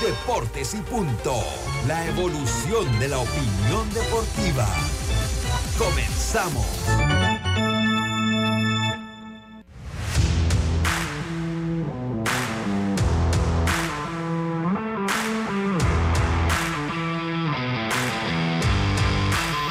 Deportes 0.00 0.74
y 0.74 0.76
punto. 0.82 1.34
La 1.88 2.06
evolución 2.06 3.00
de 3.00 3.08
la 3.08 3.18
opinión 3.18 3.92
deportiva. 3.92 4.68
Comenzamos. 5.76 6.64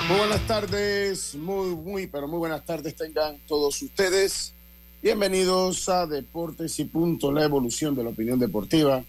Muy 0.09 0.18
buenas 0.18 0.46
tardes, 0.46 1.35
muy, 1.35 1.70
muy, 1.70 2.07
pero 2.07 2.27
muy 2.27 2.40
buenas 2.40 2.66
tardes 2.66 2.98
tengan 2.98 3.40
todos 3.48 3.82
ustedes. 3.82 4.54
Bienvenidos 5.02 5.88
a 5.88 6.05
Deportes 6.05 6.77
y 6.80 6.84
Punto, 6.84 7.32
la 7.32 7.46
evolución 7.46 7.96
de 7.96 8.04
la 8.04 8.09
opinión 8.09 8.38
deportiva. 8.38 9.05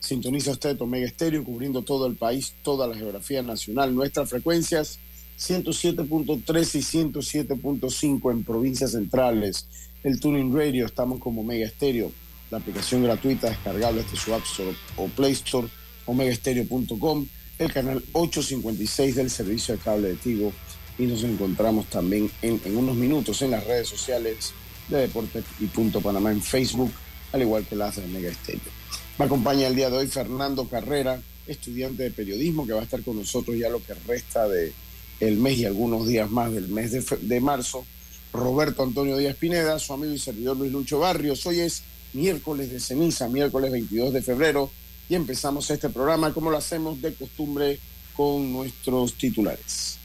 Sintoniza 0.00 0.52
usted 0.52 0.80
Omega 0.80 1.06
Estéreo, 1.06 1.44
cubriendo 1.44 1.82
todo 1.82 2.06
el 2.06 2.16
país, 2.16 2.54
toda 2.62 2.86
la 2.86 2.96
geografía 2.96 3.42
nacional. 3.42 3.94
Nuestras 3.94 4.30
frecuencias 4.30 4.98
107.3 5.38 6.74
y 6.74 7.08
107.5 7.12 8.32
en 8.32 8.44
provincias 8.44 8.92
centrales. 8.92 9.66
El 10.02 10.20
Tuning 10.20 10.54
Radio, 10.54 10.86
estamos 10.86 11.20
como 11.20 11.42
Omega 11.42 11.66
Estéreo. 11.66 12.12
La 12.50 12.58
aplicación 12.58 13.02
gratuita 13.02 13.48
descargable 13.48 14.02
desde 14.02 14.16
su 14.16 14.34
App 14.34 14.44
Store 14.44 14.74
o 14.96 15.06
Play 15.08 15.32
Store, 15.32 15.68
omegaestereo.com 16.06 17.26
el 17.58 17.72
canal 17.72 18.02
856 18.12 19.16
del 19.16 19.30
servicio 19.30 19.74
de 19.74 19.80
cable 19.80 20.08
de 20.08 20.14
Tigo 20.14 20.52
y 20.96 21.06
nos 21.06 21.22
encontramos 21.24 21.86
también 21.86 22.30
en, 22.42 22.60
en, 22.64 22.76
unos 22.76 22.96
minutos 22.96 23.42
en 23.42 23.50
las 23.50 23.66
redes 23.66 23.88
sociales 23.88 24.52
de 24.88 24.98
Deportes 24.98 25.44
y 25.60 25.66
Punto 25.66 26.00
Panamá 26.00 26.30
en 26.30 26.40
Facebook, 26.40 26.92
al 27.32 27.42
igual 27.42 27.66
que 27.66 27.76
las 27.76 27.96
de 27.96 28.06
Mega 28.06 28.30
Estéreo. 28.30 28.77
Me 29.18 29.24
acompaña 29.24 29.66
el 29.66 29.74
día 29.74 29.90
de 29.90 29.96
hoy 29.96 30.06
Fernando 30.06 30.68
Carrera, 30.68 31.20
estudiante 31.46 32.04
de 32.04 32.10
periodismo, 32.12 32.64
que 32.64 32.72
va 32.72 32.80
a 32.80 32.84
estar 32.84 33.02
con 33.02 33.16
nosotros 33.16 33.56
ya 33.58 33.68
lo 33.68 33.82
que 33.84 33.94
resta 34.06 34.46
de 34.46 34.72
mes 35.20 35.58
y 35.58 35.64
algunos 35.64 36.06
días 36.06 36.30
más 36.30 36.52
del 36.52 36.68
mes 36.68 36.92
de, 36.92 37.16
de 37.22 37.40
marzo. 37.40 37.84
Roberto 38.32 38.84
Antonio 38.84 39.16
Díaz 39.16 39.34
Pineda, 39.36 39.78
su 39.80 39.92
amigo 39.92 40.12
y 40.12 40.18
servidor 40.18 40.56
Luis 40.56 40.70
Lucho 40.70 41.00
Barrios. 41.00 41.44
Hoy 41.46 41.60
es 41.60 41.82
miércoles 42.12 42.70
de 42.70 42.78
ceniza, 42.78 43.28
miércoles 43.28 43.72
22 43.72 44.12
de 44.12 44.22
febrero 44.22 44.70
y 45.08 45.16
empezamos 45.16 45.68
este 45.70 45.88
programa 45.88 46.32
como 46.32 46.50
lo 46.50 46.56
hacemos 46.56 47.00
de 47.02 47.14
costumbre 47.14 47.80
con 48.14 48.52
nuestros 48.52 49.14
titulares. 49.14 49.98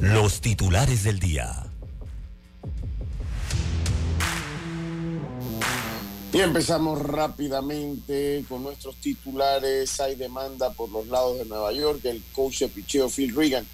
Los 0.00 0.40
titulares 0.40 1.02
del 1.02 1.18
día. 1.18 1.63
Y 6.34 6.40
empezamos 6.40 7.00
rápidamente 7.00 8.44
con 8.48 8.64
nuestros 8.64 8.96
titulares. 8.96 10.00
Hay 10.00 10.16
demanda 10.16 10.72
por 10.72 10.90
los 10.90 11.06
lados 11.06 11.38
de 11.38 11.44
Nueva 11.44 11.72
York. 11.72 12.00
El 12.02 12.24
coach 12.32 12.58
de 12.58 12.68
picheo 12.68 13.08
Phil 13.08 13.32
Regan 13.32 13.64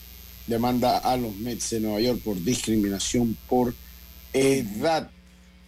demanda 0.47 0.99
a 0.99 1.17
los 1.17 1.35
Mets 1.37 1.71
de 1.71 1.81
Nueva 1.81 2.01
York 2.03 2.21
por 2.23 2.37
discriminación 2.37 3.35
por 3.49 3.73
edad. 4.35 5.11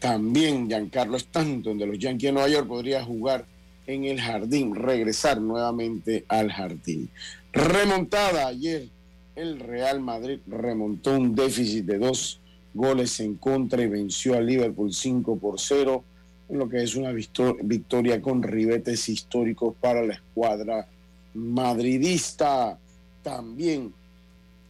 También 0.00 0.68
Giancarlo 0.68 1.16
Stanton 1.16 1.78
de 1.78 1.86
los 1.86 1.98
Yankees 1.98 2.28
de 2.28 2.32
Nueva 2.32 2.48
York 2.50 2.68
podría 2.68 3.02
jugar 3.02 3.46
en 3.86 4.04
el 4.04 4.20
jardín, 4.20 4.74
regresar 4.74 5.40
nuevamente 5.40 6.26
al 6.28 6.52
jardín. 6.52 7.08
Remontada 7.54 8.48
ayer, 8.48 8.90
el 9.34 9.60
Real 9.60 9.98
Madrid 10.00 10.40
remontó 10.46 11.16
un 11.16 11.34
déficit 11.34 11.86
de 11.86 11.96
dos 11.96 12.38
goles 12.74 13.18
en 13.20 13.36
contra 13.36 13.82
y 13.82 13.86
venció 13.86 14.36
al 14.36 14.44
Liverpool 14.44 14.92
5 14.92 15.38
por 15.38 15.58
0, 15.58 16.04
en 16.04 16.11
lo 16.48 16.68
que 16.68 16.82
es 16.82 16.94
una 16.96 17.12
victoria 17.12 18.20
con 18.20 18.42
ribetes 18.42 19.08
históricos 19.08 19.74
para 19.80 20.02
la 20.02 20.14
escuadra 20.14 20.86
madridista. 21.34 22.78
También 23.22 23.92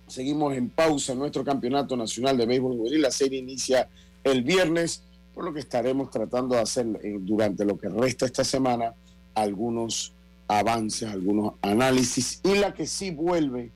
seguimos 0.06 0.54
en 0.54 0.68
pausa 0.68 1.14
nuestro 1.14 1.44
campeonato 1.44 1.96
nacional 1.96 2.36
de 2.36 2.46
béisbol 2.46 2.76
juvenil. 2.76 3.02
La 3.02 3.10
serie 3.10 3.40
inicia 3.40 3.88
el 4.22 4.42
viernes 4.42 5.02
por 5.34 5.44
lo 5.44 5.52
que 5.52 5.60
estaremos 5.60 6.10
tratando 6.10 6.54
de 6.54 6.60
hacer 6.60 6.86
eh, 7.02 7.16
durante 7.18 7.64
lo 7.64 7.78
que 7.78 7.88
resta 7.88 8.26
esta 8.26 8.44
semana 8.44 8.94
algunos 9.34 10.12
avances, 10.48 11.08
algunos 11.08 11.54
análisis. 11.62 12.40
Y 12.44 12.54
la 12.56 12.74
que 12.74 12.86
sí 12.86 13.10
vuelve 13.10 13.70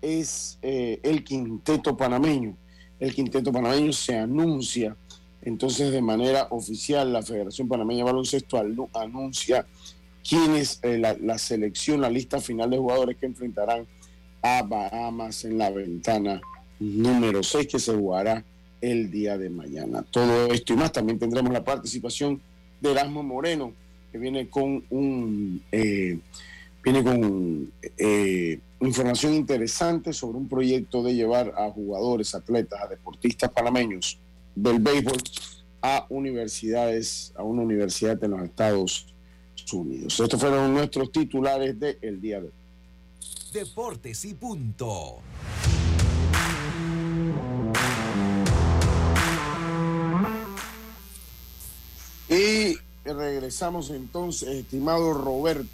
es 0.00 0.58
eh, 0.62 1.00
el 1.02 1.24
quinteto 1.24 1.96
panameño. 1.96 2.56
El 2.98 3.14
quinteto 3.14 3.50
panameño 3.52 3.92
se 3.92 4.16
anuncia, 4.16 4.96
entonces 5.42 5.92
de 5.92 6.02
manera 6.02 6.48
oficial 6.50 7.12
la 7.12 7.22
Federación 7.22 7.68
Panameña 7.68 7.98
de 7.98 8.04
Baloncesto 8.04 8.62
anuncia 8.94 9.66
quién 10.28 10.54
es 10.54 10.80
eh, 10.82 10.98
la, 10.98 11.38
selección, 11.38 12.00
la 12.00 12.10
lista 12.10 12.40
final 12.40 12.70
de 12.70 12.78
jugadores 12.78 13.16
que 13.16 13.26
enfrentarán 13.26 13.86
a 14.42 14.62
Bahamas 14.62 15.44
en 15.44 15.58
la 15.58 15.70
ventana 15.70 16.40
número 16.78 17.42
6 17.42 17.66
que 17.66 17.78
se 17.78 17.94
jugará 17.94 18.44
el 18.80 19.10
día 19.10 19.36
de 19.36 19.50
mañana. 19.50 20.02
Todo 20.10 20.46
esto 20.52 20.72
y 20.72 20.76
más, 20.76 20.92
también 20.92 21.18
tendremos 21.18 21.52
la 21.52 21.64
participación 21.64 22.40
de 22.80 22.92
Erasmo 22.92 23.22
Moreno, 23.22 23.72
que 24.10 24.18
viene 24.18 24.48
con 24.48 24.84
un 24.88 25.62
eh, 25.70 26.18
viene 26.82 27.04
con 27.04 27.70
eh, 27.98 28.58
información 28.80 29.34
interesante 29.34 30.14
sobre 30.14 30.38
un 30.38 30.48
proyecto 30.48 31.02
de 31.02 31.14
llevar 31.14 31.52
a 31.58 31.70
jugadores, 31.70 32.34
atletas, 32.34 32.80
a 32.82 32.88
deportistas 32.88 33.50
panameños 33.50 34.18
del 34.54 34.78
béisbol 34.78 35.18
a 35.82 36.06
universidades, 36.08 37.32
a 37.36 37.42
una 37.42 37.62
universidad 37.62 38.22
en 38.22 38.32
los 38.32 38.42
Estados 38.42 39.06
Unidos. 39.72 40.18
Estos 40.18 40.40
fueron 40.40 40.74
nuestros 40.74 41.12
titulares 41.12 41.78
del 41.78 41.98
el 42.02 42.20
día 42.20 42.40
de 42.40 42.46
hoy. 42.46 42.52
Deportes 43.52 44.24
y 44.24 44.34
punto. 44.34 45.18
Y 52.28 52.76
regresamos 53.04 53.90
entonces, 53.90 54.48
estimado 54.50 55.12
Roberto. 55.14 55.66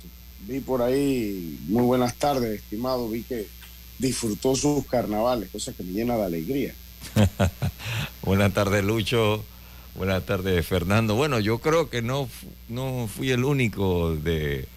Vi 0.46 0.60
por 0.60 0.80
ahí, 0.80 1.58
muy 1.68 1.82
buenas 1.82 2.14
tardes, 2.14 2.60
estimado. 2.62 3.08
Vi 3.08 3.22
que 3.22 3.46
disfrutó 3.98 4.54
sus 4.56 4.86
carnavales, 4.86 5.50
cosa 5.50 5.72
que 5.72 5.82
me 5.82 5.92
llena 5.92 6.16
de 6.16 6.24
alegría. 6.24 6.74
buenas 8.26 8.52
tardes, 8.52 8.84
Lucho. 8.84 9.42
Buenas 9.94 10.26
tardes, 10.26 10.66
Fernando. 10.66 11.14
Bueno, 11.14 11.40
yo 11.40 11.58
creo 11.58 11.88
que 11.88 12.02
no, 12.02 12.28
no 12.68 13.08
fui 13.08 13.30
el 13.30 13.44
único 13.44 14.14
de 14.14 14.68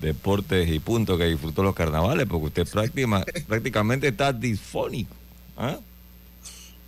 deportes 0.00 0.68
y 0.68 0.80
punto 0.80 1.16
que 1.16 1.26
disfrutó 1.26 1.62
los 1.62 1.76
carnavales, 1.76 2.26
porque 2.26 2.46
usted 2.46 2.68
práctima, 2.68 3.24
prácticamente 3.46 4.08
está 4.08 4.32
disfónico. 4.32 5.14
¿ah? 5.56 5.78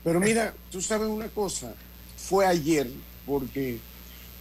Pero 0.03 0.19
mira, 0.19 0.53
tú 0.71 0.81
sabes 0.81 1.09
una 1.09 1.28
cosa, 1.28 1.72
fue 2.16 2.44
ayer 2.44 2.88
porque 3.25 3.78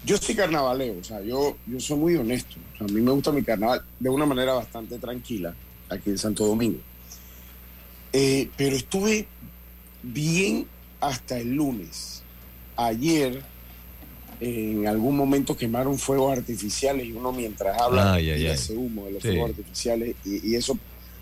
yo 0.03 0.18
soy 0.18 0.36
carnavaleo, 0.36 1.00
o 1.00 1.03
sea, 1.03 1.22
yo, 1.22 1.57
yo 1.68 1.80
soy 1.80 1.97
muy 1.97 2.16
honesto. 2.16 2.56
O 2.74 2.78
sea, 2.78 2.88
a 2.88 2.90
mí 2.90 3.02
me 3.02 3.12
gusta 3.12 3.31
mi 3.31 3.44
carnaval 3.44 3.84
de 4.00 4.09
una 4.09 4.25
manera 4.25 4.53
bastante 4.53 4.97
tranquila 4.97 5.53
aquí 5.90 6.10
en 6.10 6.18
Santo 6.18 6.45
Domingo. 6.45 6.80
Eh, 8.12 8.50
pero 8.56 8.75
estuve 8.75 9.28
bien 10.01 10.68
hasta 11.07 11.38
el 11.38 11.54
lunes. 11.54 12.24
Ayer, 12.78 13.42
en 14.40 14.88
algún 14.88 15.16
momento 15.16 15.56
quemaron 15.56 15.98
fuegos 15.98 16.38
artificiales 16.38 17.06
y 17.07 17.13
uno 17.13 17.31
mientras 17.31 17.80
habla 17.81 18.13
Ay, 18.13 18.31
ay, 18.31 18.48
hace 18.48 18.74
humo 18.74 19.06
de 19.06 19.12
los 19.13 19.24
Sí. 19.24 19.30
fuegos 19.30 19.52
artificiales 19.52 20.16
y, 20.25 20.52
y 20.52 20.56
eso, 20.56 20.78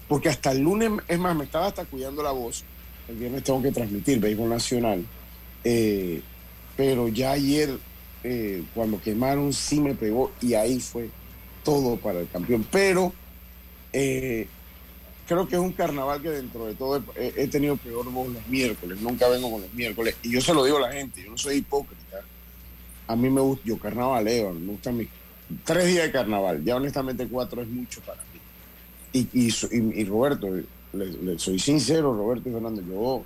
porque 0.08 0.30
hasta 0.30 0.52
el 0.52 0.60
lunes, 0.60 0.92
es 1.08 1.20
más, 1.20 1.36
me 1.36 1.44
estaba 1.46 1.68
hasta 1.68 1.86
cuidando 1.86 2.24
la 2.24 2.32
voz. 2.32 2.64
El 3.08 3.16
viernes 3.18 3.44
tengo 3.44 3.62
que 3.62 3.72
transmitir 3.72 4.20
béisbol 4.20 4.50
nacional. 4.50 5.06
Eh, 5.64 6.22
pero 6.76 7.08
ya 7.08 7.32
ayer, 7.34 7.78
eh, 8.24 8.64
cuando 8.74 9.00
quemaron, 9.02 9.54
sí 9.54 9.80
me 9.80 9.94
pegó 9.94 10.32
y 10.42 10.54
ahí 10.54 10.80
fue 10.80 11.10
todo 11.64 11.98
para 11.98 12.20
el 12.22 12.30
campeón. 12.30 12.66
Pero 12.72 13.14
eh, 13.92 14.48
creo 15.28 15.48
que 15.48 15.56
es 15.56 15.62
un 15.62 15.72
carnaval 15.72 16.22
que 16.22 16.30
dentro 16.30 16.66
de 16.66 16.76
todo 16.76 17.04
he, 17.16 17.48
tenido 17.48 17.78
peor 17.78 18.10
voz 18.12 18.30
los 18.32 18.48
miércoles. 18.48 19.02
Nunca 19.02 19.28
vengo 19.28 19.52
con 19.52 19.62
los 19.62 19.74
miércoles. 19.74 20.16
Y 20.24 20.32
yo 20.32 20.42
se 20.42 20.54
lo 20.54 20.64
digo 20.66 20.78
a 20.78 20.82
la 20.82 20.92
gente, 20.92 21.24
yo 21.24 21.32
no 21.32 21.38
soy 21.38 21.58
hipócrita. 21.58 22.22
A 23.08 23.16
mí 23.16 23.30
me 23.30 23.42
gusta, 23.42 23.64
yo 23.66 23.78
carnavaleo, 23.78 24.54
me 24.54 24.72
gustan 24.72 24.98
mis 24.98 25.10
tres 25.64 25.88
días 25.88 26.06
de 26.06 26.12
carnaval. 26.12 26.64
Ya 26.64 26.76
honestamente 26.76 27.28
cuatro 27.28 27.62
es 27.62 27.68
mucho 27.68 28.02
para 28.02 28.22
mí. 28.22 28.40
Y, 29.14 29.54
y, 29.72 30.06
Roberto, 30.06 30.50
le, 30.94 31.38
soy 31.38 31.60
sincero, 31.60 32.16
Roberto 32.16 32.50
y 32.50 32.52
Fernando, 32.52 32.82
yo 32.82 33.24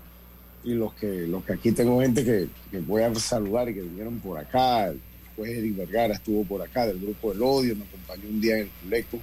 y 0.63 0.73
los 0.73 0.93
que, 0.95 1.25
los 1.27 1.45
que 1.45 1.53
aquí 1.53 1.71
tengo 1.71 2.01
gente 2.01 2.25
que, 2.25 2.47
que 2.69 2.79
voy 2.79 3.01
a 3.03 3.15
saludar 3.15 3.69
y 3.69 3.73
que 3.73 3.81
vinieron 3.81 4.19
por 4.19 4.37
acá, 4.37 4.91
juez 5.37 5.57
Eric 5.57 5.77
Vergara 5.77 6.15
estuvo 6.15 6.43
por 6.43 6.61
acá 6.61 6.85
del 6.85 6.99
grupo 6.99 7.31
del 7.31 7.41
odio, 7.41 7.75
me 7.75 7.85
acompañó 7.85 8.27
un 8.27 8.41
día 8.41 8.57
en 8.57 8.63
el 8.63 8.69
Culeco. 8.83 9.19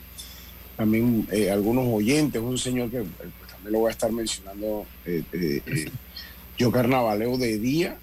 También 0.77 1.27
eh, 1.31 1.51
algunos 1.51 1.87
oyentes, 1.87 2.41
un 2.43 2.59
señor 2.59 2.91
que 2.91 2.99
eh, 2.99 3.07
pues, 3.17 3.51
también 3.51 3.73
lo 3.73 3.79
voy 3.81 3.89
a 3.89 3.93
estar 3.93 4.11
mencionando, 4.11 4.87
eh, 5.07 5.23
yo 6.59 6.71
carnavaleo 6.71 7.37
de 7.39 7.59
día 7.59 7.97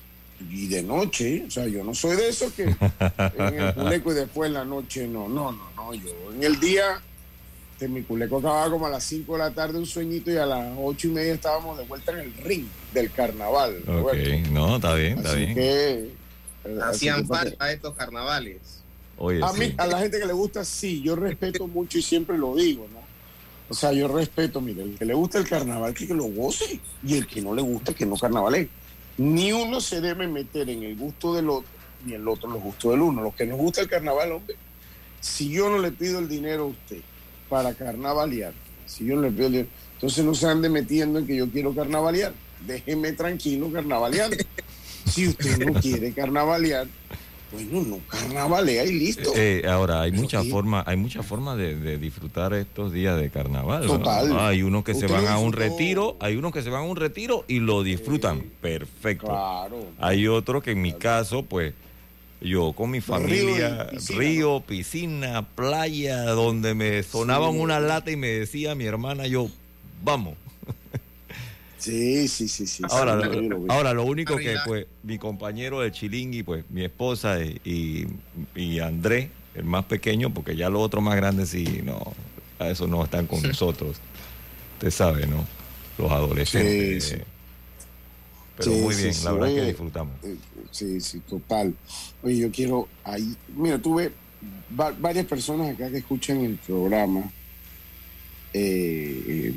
y 0.50 0.68
de 0.68 0.82
noche, 0.82 1.44
o 1.48 1.52
sea, 1.52 1.68
yo 1.68 1.84
no 1.84 1.94
soy 1.94 2.16
de 2.16 2.30
esos 2.30 2.52
que 2.54 2.64
en 2.64 3.60
el 3.60 3.74
culeco 3.74 4.12
y 4.12 4.16
después 4.16 4.48
en 4.48 4.54
la 4.54 4.66
noche, 4.66 5.08
no, 5.08 5.28
no, 5.28 5.52
no, 5.52 5.70
no, 5.76 5.94
yo 5.94 6.10
en 6.34 6.44
el 6.44 6.60
día, 6.60 7.02
este, 7.82 7.88
mi 7.88 8.04
culeco 8.04 8.38
acababa 8.38 8.70
como 8.70 8.86
a 8.86 8.90
las 8.90 9.04
5 9.06 9.34
de 9.34 9.40
la 9.40 9.52
tarde 9.52 9.80
un 9.80 9.88
sueñito 9.88 10.30
y 10.32 10.38
a 10.38 10.46
las 10.46 10.72
ocho 10.78 11.08
y 11.08 11.12
media 11.12 11.34
estábamos 11.34 11.78
de 11.80 11.84
vuelta 11.86 12.12
en 12.12 12.20
el 12.20 12.34
ring 12.36 12.66
del 12.94 13.12
carnaval. 13.12 13.82
Ok, 13.88 14.14
no, 14.52 14.76
está 14.76 14.94
bien, 14.94 15.18
está 15.18 15.34
bien. 15.34 15.56
Que, 15.56 16.12
Hacían 16.84 17.26
falta 17.26 17.72
estos 17.72 17.96
carnavales. 17.96 18.81
A 19.30 19.54
mí, 19.54 19.74
a 19.78 19.88
la 19.88 20.00
gente 20.00 20.20
que 20.20 20.26
le 20.26 20.34
gusta, 20.34 20.66
sí, 20.66 21.02
yo 21.02 21.16
respeto 21.16 21.68
mucho 21.68 21.98
y 21.98 22.02
siempre 22.02 22.38
lo 22.38 22.56
digo, 22.56 22.88
¿no? 22.92 23.00
O 23.70 23.74
sea, 23.74 23.94
yo 23.94 24.08
respeto, 24.08 24.60
mire, 24.60 24.84
el 24.84 24.98
que 24.98 25.06
le 25.06 25.14
gusta 25.14 25.38
el 25.38 25.48
carnaval, 25.48 25.94
que 25.94 26.08
lo 26.08 26.26
goce, 26.26 26.80
y 27.06 27.16
el 27.16 27.26
que 27.26 27.42
no 27.42 27.56
le 27.56 27.62
gusta, 27.62 27.94
que 27.94 28.06
no 28.06 28.18
carnavale. 28.18 28.68
Ni 29.18 29.54
uno 29.54 29.80
se 29.80 30.02
debe 30.02 30.28
meter 30.28 30.70
en 30.70 30.84
el 30.84 30.98
gusto 30.98 31.34
del 31.34 31.50
otro, 31.50 31.70
ni 32.06 32.14
el 32.14 32.28
otro 32.28 32.48
en 32.48 32.56
los 32.56 32.64
gustos 32.64 32.92
del 32.92 33.02
uno. 33.02 33.22
Los 33.22 33.36
que 33.36 33.46
nos 33.46 33.58
gusta 33.58 33.82
el 33.82 33.88
carnaval, 33.88 34.34
hombre, 34.34 34.56
si 35.22 35.50
yo 35.50 35.70
no 35.70 35.78
le 35.78 35.92
pido 35.92 36.20
el 36.20 36.28
dinero 36.28 36.64
a 36.64 36.68
usted 36.68 37.02
para 37.48 37.74
carnavalear, 37.74 38.54
si 38.86 39.06
yo 39.06 39.16
no 39.16 39.22
le 39.22 39.32
pido 39.32 39.46
el 39.46 39.52
dinero, 39.54 39.70
entonces 39.94 40.26
no 40.26 40.36
se 40.36 40.48
ande 40.48 40.68
metiendo 40.68 41.20
en 41.20 41.28
que 41.28 41.36
yo 41.36 41.50
quiero 41.50 41.74
carnavalear. 41.74 42.34
Déjeme 42.66 43.14
tranquilo 43.14 43.72
carnavaleando. 43.72 44.36
Si 45.06 45.28
usted 45.28 45.58
no 45.60 45.80
quiere 45.80 46.12
carnavalear, 46.12 46.88
bueno, 47.52 47.82
no 47.88 48.00
carnavalea 48.08 48.86
y 48.86 48.94
listo. 48.94 49.32
Eh, 49.36 49.64
ahora, 49.68 50.02
hay 50.02 50.12
muchas 50.12 50.48
formas, 50.48 50.88
hay 50.88 50.98
muchas 50.98 51.26
formas 51.26 51.58
de, 51.58 51.98
disfrutar 51.98 52.54
estos 52.54 52.94
días 52.94 53.20
de 53.20 53.30
carnaval. 53.30 53.86
Total. 53.86 54.38
Hay 54.40 54.64
unos 54.64 54.84
que 54.84 54.94
se 54.94 55.08
van 55.08 55.28
a 55.28 55.38
un 55.38 55.54
retiro, 55.54 56.18
hay 56.20 56.36
unos 56.36 56.52
que 56.54 56.62
se 56.62 56.70
van 56.70 56.82
a 56.82 56.86
un 56.86 56.96
retiro 56.96 57.44
y 57.48 57.60
lo 57.60 57.84
disfrutan. 57.84 58.44
Perfecto. 58.62 59.28
Claro. 59.28 59.86
Hay 60.00 60.28
otros 60.28 60.64
que 60.64 60.72
en 60.72 60.82
mi 60.82 60.94
caso, 60.94 61.44
pues, 61.44 61.74
yo 62.40 62.74
con 62.74 62.90
mi 62.90 63.02
familia, 63.02 63.90
río, 64.10 64.62
piscina, 64.62 65.48
playa, 65.48 66.24
donde 66.24 66.74
me 66.74 67.04
sonaban 67.04 67.60
una 67.60 67.80
lata 67.80 68.12
y 68.12 68.16
me 68.16 68.28
decía 68.28 68.76
mi 68.76 68.86
hermana, 68.86 69.28
yo, 69.28 69.50
vamos. 70.04 70.36
Sí, 71.82 72.28
sí, 72.28 72.48
sí, 72.48 72.68
sí. 72.68 72.84
Ahora, 72.92 73.16
lo, 73.16 73.66
ahora 73.70 73.92
lo 73.92 74.04
único 74.04 74.38
que 74.38 74.56
pues 74.68 74.86
mi 75.02 75.18
compañero 75.18 75.80
de 75.80 75.92
Chilingui, 75.92 76.44
pues 76.44 76.64
mi 76.70 76.84
esposa 76.84 77.40
y, 77.44 78.06
y, 78.56 78.80
Andrés, 78.80 79.30
el 79.56 79.64
más 79.64 79.86
pequeño, 79.86 80.32
porque 80.32 80.56
ya 80.56 80.70
los 80.70 80.80
otros 80.84 81.04
más 81.04 81.16
grandes 81.16 81.50
sí, 81.50 81.82
no, 81.84 82.00
a 82.60 82.70
eso 82.70 82.86
no 82.86 83.04
están 83.04 83.26
con 83.26 83.42
nosotros. 83.42 83.98
Usted 84.76 84.92
sabe, 84.92 85.26
¿no? 85.26 85.44
Los 85.98 86.12
adolescentes. 86.12 87.04
Sí, 87.04 87.16
Pero 88.58 88.72
muy 88.74 88.96
bien, 88.96 89.16
la 89.24 89.32
verdad 89.32 89.48
que 89.48 89.66
disfrutamos. 89.66 90.14
Eh, 90.24 90.36
sí, 90.70 91.02
sí, 91.02 91.20
total. 91.22 91.74
Oye, 92.22 92.38
yo 92.38 92.52
quiero 92.52 92.88
ahí, 93.04 93.36
mira, 93.56 93.80
tuve 93.80 94.12
varias 94.70 95.26
personas 95.26 95.74
acá 95.74 95.90
que 95.90 95.98
escuchan 95.98 96.42
el 96.42 96.58
programa 96.58 97.24
eh, 98.54 99.56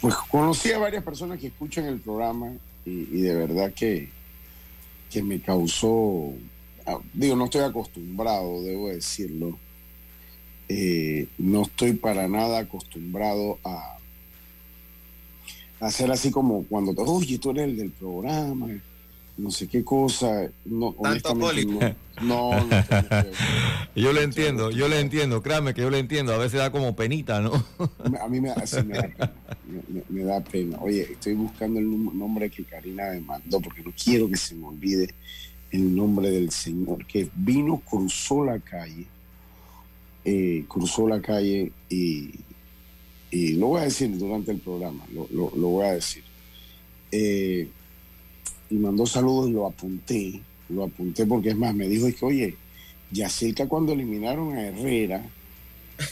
pues 0.00 0.14
conocí 0.30 0.72
a 0.72 0.78
varias 0.78 1.04
personas 1.04 1.38
que 1.38 1.48
escuchan 1.48 1.84
el 1.86 2.00
programa 2.00 2.52
y, 2.84 3.20
de 3.20 3.34
verdad 3.34 3.72
que, 3.72 4.08
que 5.10 5.22
me 5.22 5.40
causó, 5.40 6.32
ah, 6.86 6.98
digo, 7.12 7.36
no 7.36 7.46
estoy 7.46 7.62
acostumbrado, 7.62 8.62
debo 8.62 8.88
decirlo, 8.88 9.58
eh, 10.68 11.26
no 11.38 11.62
estoy 11.62 11.94
para 11.94 12.28
nada 12.28 12.60
acostumbrado 12.60 13.58
a, 13.64 13.98
hacer 15.80 16.10
así 16.10 16.30
como 16.30 16.64
cuando, 16.64 16.92
oye, 17.04 17.38
tú 17.38 17.50
eres 17.50 17.64
el 17.64 17.76
del 17.76 17.90
programa, 17.90 18.68
no 19.36 19.50
sé 19.50 19.68
qué 19.68 19.84
cosa. 19.84 20.50
No, 20.64 20.94
honestamente, 20.98 21.96
no, 22.22 22.60
no, 22.60 22.68
Yo 23.94 24.12
le 24.12 24.22
entiendo, 24.22 24.70
yo 24.70 24.88
le 24.88 25.00
entiendo, 25.00 25.42
créame 25.42 25.74
que 25.74 25.82
yo 25.82 25.90
le 25.90 25.98
entiendo. 25.98 26.32
A 26.32 26.38
veces 26.38 26.58
da 26.58 26.70
como 26.70 26.96
penita, 26.96 27.40
¿no? 27.40 27.52
A 28.20 28.28
mí 28.28 28.40
me, 28.40 28.48
da 28.48 28.54
pena. 28.70 29.32
Me, 30.08 30.24
da 30.24 30.40
pena. 30.40 30.78
Oye, 30.80 31.02
estoy 31.12 31.34
buscando 31.34 31.78
el 31.78 31.88
nombre 32.16 32.50
que 32.50 32.64
Karina 32.64 33.10
me 33.10 33.20
mandó 33.20 33.60
porque 33.60 33.82
no 33.82 33.92
quiero 33.92 34.28
que 34.28 34.36
se 34.36 34.54
me 34.54 34.66
olvide 34.66 35.14
el 35.70 35.94
nombre 35.94 36.30
del 36.30 36.50
señor 36.50 37.04
que 37.06 37.28
vino, 37.34 37.78
cruzó 37.78 38.44
la 38.44 38.58
calle, 38.60 39.04
eh, 40.24 40.64
cruzó 40.68 41.08
la 41.08 41.20
calle 41.20 41.72
y, 41.90 42.30
y 43.30 43.52
lo 43.54 43.68
voy 43.68 43.80
a 43.80 43.84
decir 43.84 44.16
durante 44.16 44.52
el 44.52 44.58
programa, 44.58 45.04
lo, 45.12 45.28
lo, 45.32 45.52
lo 45.56 45.68
voy 45.68 45.86
a 45.86 45.92
decir. 45.92 46.22
Eh, 47.10 47.68
y 48.70 48.76
mandó 48.76 49.06
saludos 49.06 49.48
y 49.48 49.52
lo 49.52 49.66
apunté, 49.66 50.40
lo 50.68 50.84
apunté 50.84 51.26
porque 51.26 51.50
es 51.50 51.56
más, 51.56 51.74
me 51.74 51.88
dijo, 51.88 52.06
es 52.06 52.16
que, 52.16 52.24
oye, 52.24 52.56
Yacirca 53.10 53.68
cuando 53.68 53.92
eliminaron 53.92 54.56
a 54.56 54.66
Herrera, 54.66 55.24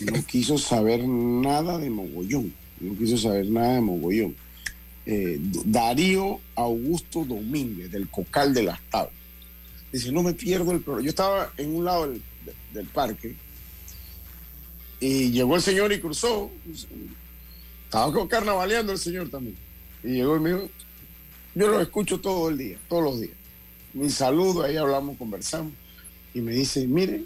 no 0.00 0.24
quiso 0.26 0.58
saber 0.58 1.06
nada 1.06 1.78
de 1.78 1.90
Mogollón, 1.90 2.52
no 2.80 2.96
quiso 2.96 3.18
saber 3.18 3.48
nada 3.48 3.74
de 3.74 3.80
Mogollón. 3.80 4.36
Eh, 5.06 5.38
Darío 5.66 6.40
Augusto 6.54 7.24
Domínguez, 7.24 7.90
del 7.90 8.08
Cocal 8.08 8.54
de 8.54 8.62
las 8.62 8.80
Tablas. 8.90 9.12
Dice, 9.92 10.10
no 10.10 10.22
me 10.22 10.32
pierdo 10.32 10.72
el 10.72 10.80
programa. 10.80 11.04
Yo 11.04 11.10
estaba 11.10 11.52
en 11.56 11.76
un 11.76 11.84
lado 11.84 12.08
del, 12.08 12.22
del, 12.72 12.86
parque 12.86 13.36
y 14.98 15.30
llegó 15.30 15.56
el 15.56 15.62
señor 15.62 15.92
y 15.92 16.00
cruzó. 16.00 16.50
Estaba 17.84 18.28
carnavaleando 18.28 18.92
el 18.92 18.98
señor 18.98 19.28
también. 19.28 19.56
Y 20.02 20.14
llegó 20.14 20.36
y 20.36 20.40
me 20.40 20.52
dijo, 20.54 20.70
yo 21.54 21.68
lo 21.68 21.80
escucho 21.80 22.20
todo 22.20 22.48
el 22.48 22.58
día, 22.58 22.78
todos 22.88 23.04
los 23.04 23.20
días. 23.20 23.36
Mi 23.92 24.10
saludo, 24.10 24.62
ahí 24.62 24.76
hablamos, 24.76 25.16
conversamos. 25.16 25.72
Y 26.34 26.40
me 26.40 26.52
dice, 26.52 26.86
mire, 26.86 27.24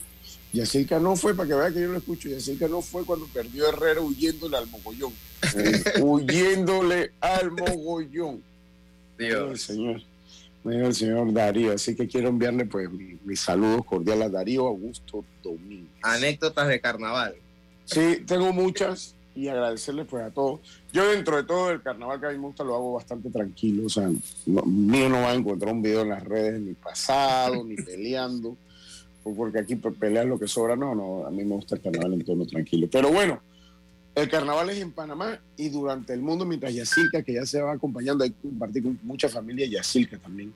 Yacirca 0.53 0.99
no 0.99 1.17
fue, 1.17 1.35
para 1.35 1.49
que 1.49 1.55
vea 1.55 1.71
que 1.71 1.81
yo 1.81 1.89
lo 1.89 1.99
escucho, 1.99 2.29
Yacirca 2.29 2.69
no 2.69 2.83
fue 2.83 3.05
cuando 3.05 3.27
perdió 3.27 3.69
Herrera 3.69 4.01
huyéndole 4.01 4.57
al 4.57 4.67
mogollón. 4.69 5.13
huyéndole 6.01 7.13
al 7.21 7.51
mogollón. 7.53 8.43
Dios. 9.19 9.51
El 9.51 9.59
señor, 9.59 10.03
el 10.65 10.95
señor 10.95 11.33
Darío. 11.33 11.73
Así 11.73 11.97
que 11.97 12.07
quiero 12.07 12.29
enviarle 12.29 12.67
pues 12.67 12.89
mis 13.25 13.41
saludos 13.41 13.85
cordiales 13.85 14.27
a 14.27 14.31
Darío 14.31 14.67
Augusto 14.67 15.25
Domínguez. 15.43 15.91
Anécdotas 16.03 16.69
de 16.69 16.81
carnaval. 16.81 17.35
Sí, 17.85 18.23
tengo 18.27 18.53
muchas 18.53 19.15
y 19.39 19.47
agradecerles 19.47 20.07
pues 20.07 20.25
a 20.25 20.31
todos. 20.31 20.61
Yo 20.93 21.09
dentro 21.09 21.37
de 21.37 21.45
todo 21.45 21.71
el 21.71 21.81
carnaval 21.81 22.19
que 22.19 22.27
a 22.27 22.31
mí 22.31 22.39
me 22.39 22.47
gusta 22.47 22.65
lo 22.65 22.75
hago 22.75 22.95
bastante 22.95 23.31
tranquilo, 23.31 23.87
o 23.87 23.89
sea, 23.89 24.11
mío 24.47 25.09
no 25.09 25.21
va 25.21 25.31
a 25.31 25.35
encontrar 25.35 25.73
un 25.73 25.81
video 25.81 26.03
en 26.03 26.09
las 26.09 26.25
redes 26.25 26.61
ni 26.61 26.75
pasado, 26.75 27.63
ni 27.65 27.77
peleando, 27.85 28.57
porque 29.23 29.61
aquí 29.61 29.77
pelear 29.77 30.27
lo 30.27 30.41
que 30.41 30.49
sobra, 30.49 30.75
no, 30.75 30.93
no, 30.93 31.25
a 31.25 31.31
mí 31.31 31.45
me 31.45 31.55
gusta 31.55 31.77
el 31.77 31.83
carnaval 31.83 32.15
en 32.15 32.25
tono 32.25 32.47
tranquilo. 32.47 32.89
Pero 32.91 33.13
bueno, 33.13 33.41
el 34.17 34.29
carnaval 34.29 34.71
es 34.71 34.79
en 34.79 34.91
Panamá 34.91 35.39
y 35.57 35.69
durante 35.69 36.15
el 36.15 36.21
mundo, 36.21 36.45
mientras 36.45 36.75
Yacilca, 36.75 37.23
que 37.23 37.35
ya 37.35 37.47
se 37.47 37.63
va 37.63 37.73
acompañando, 37.73 38.25
hay 38.25 38.31
que 38.31 38.49
compartir 38.49 38.83
con 38.83 38.99
mucha 39.05 39.29
familia 39.29 39.69
Yacilca 39.69 40.19
también. 40.19 40.53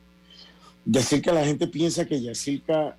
Yacilca, 0.84 1.32
la 1.32 1.44
gente 1.44 1.68
piensa 1.68 2.04
que 2.04 2.20
Yacilca 2.20 2.96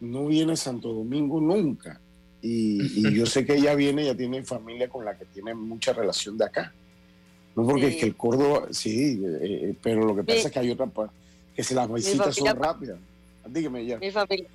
no 0.00 0.26
viene 0.26 0.54
a 0.54 0.56
Santo 0.56 0.90
Domingo 0.94 1.38
nunca. 1.38 2.00
Y, 2.42 3.14
yo 3.14 3.24
sé 3.26 3.46
que 3.46 3.54
ella 3.54 3.74
viene, 3.74 4.02
ella 4.02 4.16
tiene 4.16 4.42
familia 4.42 4.88
con 4.88 5.04
la 5.04 5.16
que 5.16 5.24
tiene 5.26 5.54
mucha 5.54 5.92
relación 5.92 6.36
de 6.36 6.44
acá. 6.44 6.72
No 7.54 7.66
porque 7.66 7.88
es 7.88 7.96
que 7.96 8.06
el 8.06 8.16
Córdoba, 8.16 8.68
sí, 8.70 9.22
eh, 9.24 9.38
eh, 9.42 9.74
pero 9.82 10.06
lo 10.06 10.16
que 10.16 10.24
pasa 10.24 10.48
es 10.48 10.50
que 10.50 10.58
hay 10.58 10.70
otra 10.70 10.90
que 11.54 11.62
se 11.62 11.74
las 11.74 11.92
visitas 11.92 12.34
son 12.34 12.56
rápidas. 12.56 12.98
Dígame 13.46 13.84
ya. 13.84 13.98
Mi 13.98 14.10
familia, 14.10 14.48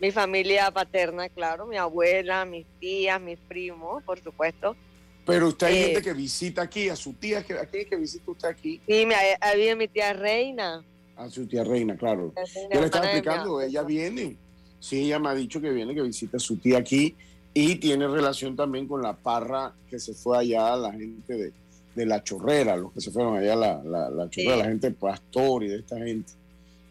mi 0.00 0.10
familia 0.10 0.70
paterna, 0.72 1.28
claro, 1.28 1.66
mi 1.66 1.76
abuela, 1.76 2.44
mis 2.44 2.66
tías, 2.80 3.20
mis 3.20 3.38
primos, 3.38 4.02
por 4.02 4.20
supuesto. 4.20 4.76
Pero 5.24 5.48
usted 5.48 5.68
hay 5.68 5.84
gente 5.84 6.00
eh, 6.00 6.02
que 6.02 6.12
visita 6.12 6.62
aquí, 6.62 6.88
a 6.88 6.96
su 6.96 7.12
tía, 7.12 7.44
que 7.44 7.54
aquí 7.54 7.84
que 7.84 7.96
visita 7.96 8.28
usted 8.28 8.48
aquí. 8.48 8.80
Sí, 8.88 9.06
me 9.06 9.14
ha 9.14 9.50
habido 9.50 9.76
mi 9.76 9.86
tía 9.86 10.12
Reina. 10.12 10.82
A 11.16 11.30
su 11.30 11.46
tía 11.46 11.62
Reina, 11.62 11.96
claro. 11.96 12.32
Yo 12.72 12.80
le 12.80 12.86
estaba 12.86 13.04
explicando, 13.04 13.60
ella 13.60 13.84
viene. 13.84 14.36
Sí, 14.80 15.04
ella 15.04 15.20
me 15.20 15.28
ha 15.28 15.34
dicho 15.34 15.60
que 15.60 15.70
viene, 15.70 15.94
que 15.94 16.02
visita 16.02 16.38
a 16.38 16.40
su 16.40 16.56
tía 16.56 16.78
aquí 16.78 17.14
y 17.52 17.76
tiene 17.76 18.06
relación 18.06 18.56
también 18.56 18.86
con 18.86 19.02
la 19.02 19.14
parra 19.14 19.72
que 19.88 19.98
se 19.98 20.14
fue 20.14 20.38
allá, 20.38 20.76
la 20.76 20.92
gente 20.92 21.36
de, 21.36 21.52
de 21.94 22.06
la 22.06 22.22
chorrera, 22.22 22.76
los 22.76 22.92
que 22.92 23.00
se 23.00 23.10
fueron 23.10 23.36
allá, 23.36 23.56
la, 23.56 23.82
la, 23.82 24.10
la 24.10 24.30
chorrera, 24.30 24.56
la 24.56 24.64
gente 24.66 24.90
de 24.90 24.96
Pastor 24.96 25.64
y 25.64 25.68
de 25.68 25.76
esta 25.76 25.98
gente. 25.98 26.32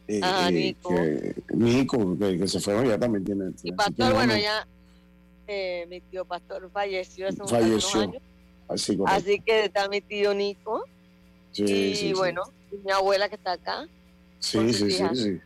Eh, 0.08 0.20
ah, 0.24 0.50
eh, 0.50 0.51
Nico. 0.51 0.89
Que, 0.89 1.36
Nico, 1.54 2.18
que, 2.18 2.48
se 2.48 2.60
fueron 2.60 2.86
allá 2.86 3.00
también 3.00 3.24
tiene. 3.24 3.51
Y 3.63 3.72
Pastor, 3.72 4.13
bueno, 4.13 4.36
ya 4.38 4.68
eh, 5.48 5.86
mi 5.89 6.01
tío 6.01 6.25
Pastor 6.25 6.70
falleció 6.72 7.28
hace 7.28 7.38
unos 7.38 7.54
años. 7.96 8.22
Así, 8.68 8.98
Así 9.06 9.39
que 9.39 9.66
está 9.66 9.88
mi 9.88 10.01
tío 10.01 10.34
Nico. 10.34 10.84
y 11.56 12.13
bueno, 12.13 12.44
mi 12.84 12.92
abuela 12.92 13.30
que 13.30 13.36
está 13.36 13.54
acá. 13.54 13.88
Sí, 14.39 14.74
sí, 14.74 14.92
sí, 14.92 15.04
sí. 15.13 15.39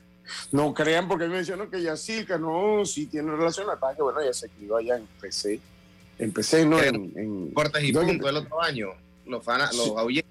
No 0.51 0.73
crean 0.73 1.07
porque 1.07 1.27
me 1.27 1.35
mencionó 1.35 1.69
que 1.69 1.81
Yacirca, 1.81 2.37
no, 2.37 2.85
sí 2.85 3.07
tiene 3.07 3.31
relación, 3.31 3.67
la 3.67 3.77
que 3.95 4.01
bueno, 4.01 4.23
ya 4.23 4.33
se 4.33 4.47
escribió 4.47 4.77
allá 4.77 4.97
en 4.97 5.07
PC. 5.19 5.59
Empecé, 6.19 6.65
¿no? 6.65 6.81
En, 6.81 7.11
en 7.15 7.51
Cortes 7.51 7.83
y 7.83 7.91
puntos 7.91 8.29
el 8.29 8.37
otro 8.37 8.61
año, 8.61 8.89
los, 9.25 9.43
fanas, 9.43 9.75
los 9.75 9.87
sí. 9.87 10.23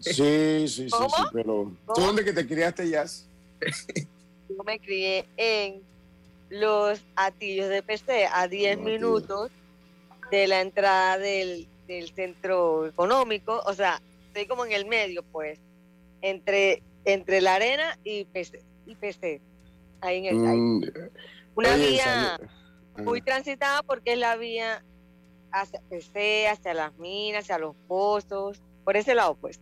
Sí, 0.00 0.68
sí, 0.68 0.68
sí, 0.68 0.88
sí, 0.90 1.22
pero 1.32 1.72
¿tú 1.94 2.00
dónde 2.00 2.24
que 2.24 2.32
te 2.32 2.46
criaste, 2.46 2.88
Jazz? 2.88 3.26
Yo 4.48 4.62
me 4.64 4.78
crié 4.78 5.26
en 5.36 5.82
los 6.50 7.00
atillos 7.16 7.68
de 7.68 7.82
PC, 7.82 8.26
a 8.32 8.48
10 8.48 8.78
minutos 8.78 9.50
de 10.30 10.46
la 10.46 10.60
entrada 10.60 11.18
del, 11.18 11.68
del 11.86 12.12
centro 12.14 12.86
económico, 12.86 13.62
o 13.66 13.74
sea, 13.74 14.00
estoy 14.28 14.46
como 14.46 14.64
en 14.64 14.72
el 14.72 14.86
medio, 14.86 15.22
pues, 15.22 15.58
entre, 16.22 16.82
entre 17.04 17.40
la 17.40 17.54
arena 17.54 17.98
y 18.04 18.24
PC 18.24 18.62
y 18.88 18.96
PC. 18.96 19.40
Ahí 20.00 20.18
en 20.18 20.24
el 20.26 20.36
mm, 20.36 20.82
Una 21.54 21.76
vía 21.76 22.40
muy 22.96 23.20
transitada 23.20 23.82
porque 23.82 24.14
es 24.14 24.18
la 24.18 24.36
vía 24.36 24.82
hacia 25.52 25.80
PC, 25.88 26.48
hacia 26.48 26.74
las 26.74 26.96
minas, 26.98 27.44
hacia 27.44 27.58
los 27.58 27.76
pozos, 27.86 28.60
por 28.84 28.96
ese 28.96 29.14
lado, 29.14 29.36
pues. 29.40 29.60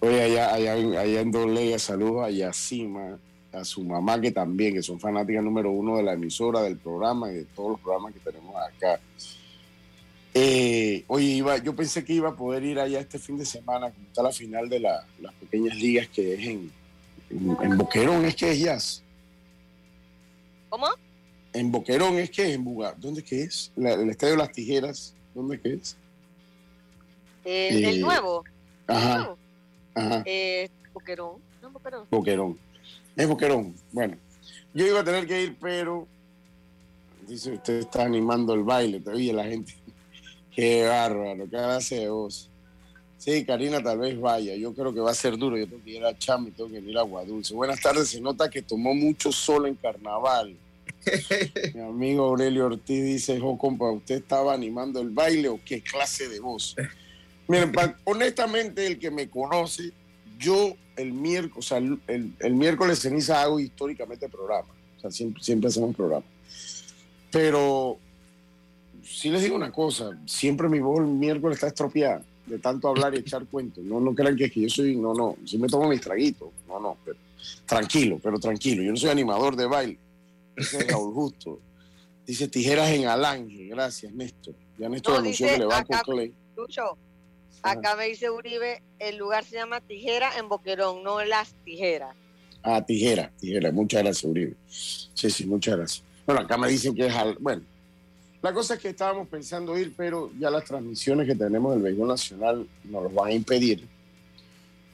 Oye, 0.00 0.22
allá, 0.22 0.54
allá, 0.54 0.72
allá 0.74 1.20
en 1.20 1.30
Dolega, 1.30 1.78
saludos 1.78 2.26
a 2.26 2.30
Yacima, 2.30 3.18
a 3.52 3.64
su 3.64 3.82
mamá 3.82 4.20
que 4.20 4.30
también, 4.30 4.74
que 4.74 4.82
son 4.82 5.00
fanáticas 5.00 5.42
número 5.42 5.70
uno 5.70 5.96
de 5.96 6.02
la 6.02 6.12
emisora, 6.12 6.62
del 6.62 6.76
programa 6.76 7.30
y 7.30 7.36
de 7.36 7.44
todos 7.46 7.72
los 7.72 7.80
programas 7.80 8.12
que 8.12 8.20
tenemos 8.20 8.54
acá. 8.56 9.00
Eh, 10.36 11.04
oye, 11.06 11.26
iba, 11.26 11.56
yo 11.58 11.76
pensé 11.76 12.04
que 12.04 12.12
iba 12.12 12.30
a 12.30 12.36
poder 12.36 12.64
ir 12.64 12.80
allá 12.80 12.98
este 12.98 13.20
fin 13.20 13.38
de 13.38 13.46
semana, 13.46 13.92
como 13.92 14.06
está 14.08 14.22
la 14.22 14.32
final 14.32 14.68
de 14.68 14.80
las 14.80 15.34
pequeñas 15.40 15.76
ligas 15.76 16.08
que 16.08 16.34
es 16.34 16.40
en, 16.40 16.72
en, 17.34 17.76
Boquerón 17.76 18.24
es 18.24 18.36
que 18.36 18.52
es 18.52 18.60
Jazz. 18.60 19.02
¿Cómo? 20.68 20.86
En 21.52 21.70
Boquerón 21.70 22.18
es 22.18 22.30
que 22.30 22.42
es 22.42 22.54
en 22.54 22.64
Buga. 22.64 22.94
¿Dónde 22.96 23.22
que 23.22 23.42
es? 23.42 23.72
el 23.76 24.10
Estadio 24.10 24.34
de 24.34 24.38
las 24.38 24.52
Tijeras. 24.52 25.14
¿Dónde 25.34 25.60
que 25.60 25.74
es? 25.74 25.96
el 27.44 27.84
eh, 27.84 27.98
nuevo. 27.98 28.44
Ajá. 28.86 29.34
Ajá. 29.94 30.22
Eh, 30.26 30.68
Boquerón. 30.92 31.40
No, 31.62 31.70
Boquerón. 31.70 32.06
Boquerón. 32.10 32.58
Es 33.16 33.28
Boquerón. 33.28 33.74
Bueno, 33.92 34.16
yo 34.72 34.86
iba 34.86 35.00
a 35.00 35.04
tener 35.04 35.26
que 35.26 35.42
ir, 35.42 35.56
pero 35.60 36.06
dice 37.26 37.52
usted 37.52 37.80
está 37.80 38.04
animando 38.04 38.54
el 38.54 38.62
baile, 38.62 39.00
te 39.00 39.10
oye 39.10 39.32
la 39.32 39.44
gente. 39.44 39.74
Qué 40.54 40.86
bárbaro, 40.86 41.50
qué 41.50 41.56
gracia 41.56 41.98
de 41.98 42.08
voz. 42.08 42.48
Sí, 43.24 43.42
Karina 43.46 43.82
tal 43.82 44.00
vez 44.00 44.20
vaya. 44.20 44.54
Yo 44.54 44.74
creo 44.74 44.92
que 44.92 45.00
va 45.00 45.10
a 45.10 45.14
ser 45.14 45.38
duro. 45.38 45.56
Yo 45.56 45.66
tengo 45.66 45.82
que 45.82 45.92
ir 45.92 46.04
a 46.04 46.14
Cham 46.18 46.46
y 46.46 46.50
tengo 46.50 46.68
que 46.68 46.78
ir 46.78 46.98
a 46.98 47.00
Aguadulce. 47.00 47.54
Buenas 47.54 47.80
tardes. 47.80 48.10
Se 48.10 48.20
nota 48.20 48.50
que 48.50 48.60
tomó 48.60 48.94
mucho 48.94 49.32
sol 49.32 49.66
en 49.66 49.76
carnaval. 49.76 50.54
Mi 51.74 51.80
amigo 51.80 52.24
Aurelio 52.24 52.66
Ortiz 52.66 53.02
dice, 53.02 53.40
jo, 53.40 53.56
compa, 53.56 53.90
¿usted 53.90 54.16
estaba 54.16 54.52
animando 54.52 55.00
el 55.00 55.08
baile 55.08 55.48
o 55.48 55.58
qué 55.64 55.80
clase 55.80 56.28
de 56.28 56.38
voz? 56.38 56.76
Miren, 57.48 57.72
honestamente, 58.04 58.86
el 58.86 58.98
que 58.98 59.10
me 59.10 59.30
conoce, 59.30 59.92
yo 60.38 60.74
el 60.96 61.14
miércoles, 61.14 61.56
o 61.56 61.62
sea, 61.62 61.78
el, 61.78 62.54
miércoles 62.54 62.98
ceniza 62.98 63.40
hago 63.40 63.58
históricamente 63.58 64.28
programa. 64.28 64.68
O 64.98 65.00
sea, 65.00 65.10
siempre, 65.10 65.42
siempre 65.42 65.68
hacemos 65.68 65.96
programa. 65.96 66.26
Pero 67.30 67.96
sí 69.02 69.30
les 69.30 69.42
digo 69.42 69.56
una 69.56 69.72
cosa, 69.72 70.10
siempre 70.26 70.68
mi 70.68 70.80
voz 70.80 71.00
el 71.00 71.06
miércoles 71.06 71.56
está 71.56 71.68
estropeada 71.68 72.22
de 72.46 72.58
tanto 72.58 72.88
hablar 72.88 73.14
y 73.14 73.18
echar 73.18 73.46
cuentos. 73.46 73.84
No, 73.84 74.00
no 74.00 74.14
crean 74.14 74.36
que, 74.36 74.44
es 74.44 74.52
que 74.52 74.62
yo 74.62 74.68
soy, 74.68 74.96
no, 74.96 75.14
no, 75.14 75.36
si 75.44 75.58
me 75.58 75.68
tomo 75.68 75.88
mis 75.88 76.00
traguitos, 76.00 76.48
no, 76.68 76.78
no, 76.78 76.96
pero 77.04 77.16
tranquilo, 77.66 78.18
pero 78.22 78.38
tranquilo. 78.38 78.82
Yo 78.82 78.90
no 78.90 78.96
soy 78.96 79.10
animador 79.10 79.56
de 79.56 79.66
baile. 79.66 79.98
Ese 80.56 80.78
es 80.78 80.86
Raúl 80.88 81.14
Justo. 81.14 81.60
Dice 82.26 82.48
tijeras 82.48 82.90
en 82.90 83.06
Alange, 83.06 83.66
gracias 83.66 84.12
Néstor. 84.12 84.54
Ya 84.78 84.88
Néstor 84.88 85.18
anunció 85.18 85.46
que 85.46 85.58
le 85.58 85.66
va 85.66 85.78
a 85.78 85.84
Clay. 85.84 86.32
acá 87.62 87.96
me 87.96 88.08
dice 88.08 88.30
Uribe, 88.30 88.82
el 88.98 89.16
lugar 89.16 89.44
se 89.44 89.56
llama 89.56 89.80
Tijera 89.80 90.38
en 90.38 90.48
Boquerón, 90.48 91.02
no 91.02 91.22
Las 91.24 91.54
Tijeras. 91.64 92.16
Ah, 92.62 92.82
Tijera, 92.84 93.30
Tijera. 93.38 93.70
Muchas 93.72 94.02
gracias, 94.02 94.24
Uribe. 94.24 94.54
Sí, 94.68 95.30
sí, 95.30 95.44
muchas 95.44 95.76
gracias. 95.76 96.04
Bueno, 96.24 96.40
acá 96.40 96.56
me 96.56 96.68
dicen 96.68 96.94
que 96.94 97.06
es, 97.06 97.14
al, 97.14 97.36
bueno, 97.38 97.62
la 98.44 98.52
cosa 98.52 98.74
es 98.74 98.80
que 98.80 98.90
estábamos 98.90 99.26
pensando 99.26 99.78
ir, 99.78 99.94
pero 99.96 100.30
ya 100.38 100.50
las 100.50 100.66
transmisiones 100.66 101.26
que 101.26 101.34
tenemos 101.34 101.72
del 101.72 101.82
béisbol 101.82 102.08
nacional 102.08 102.68
nos 102.84 103.04
los 103.04 103.14
van 103.14 103.28
a 103.28 103.32
impedir, 103.32 103.88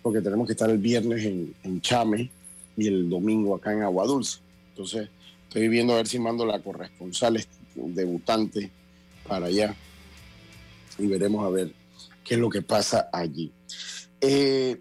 porque 0.03 0.21
tenemos 0.21 0.47
que 0.47 0.53
estar 0.53 0.71
el 0.71 0.79
viernes 0.79 1.25
en, 1.25 1.81
Chame 1.81 2.31
y 2.77 2.87
el 2.87 3.11
domingo 3.11 3.57
acá 3.57 3.73
en 3.73 3.83
Aguadulce. 3.83 4.39
Entonces, 4.69 5.09
estoy 5.49 5.67
viendo 5.67 5.95
a 5.95 5.97
ver 5.97 6.07
si 6.07 6.21
mando 6.21 6.47
la 6.47 6.63
corresponsal 6.63 7.45
debutante 7.75 8.71
para 9.27 9.47
allá 9.47 9.75
y 10.97 11.09
veremos 11.09 11.45
a 11.45 11.51
ver 11.51 11.73
qué 12.23 12.35
es 12.35 12.41
lo 12.41 12.51
que 12.51 12.63
pasa 12.63 13.11
allí. 13.13 13.51
Eh, 14.21 14.81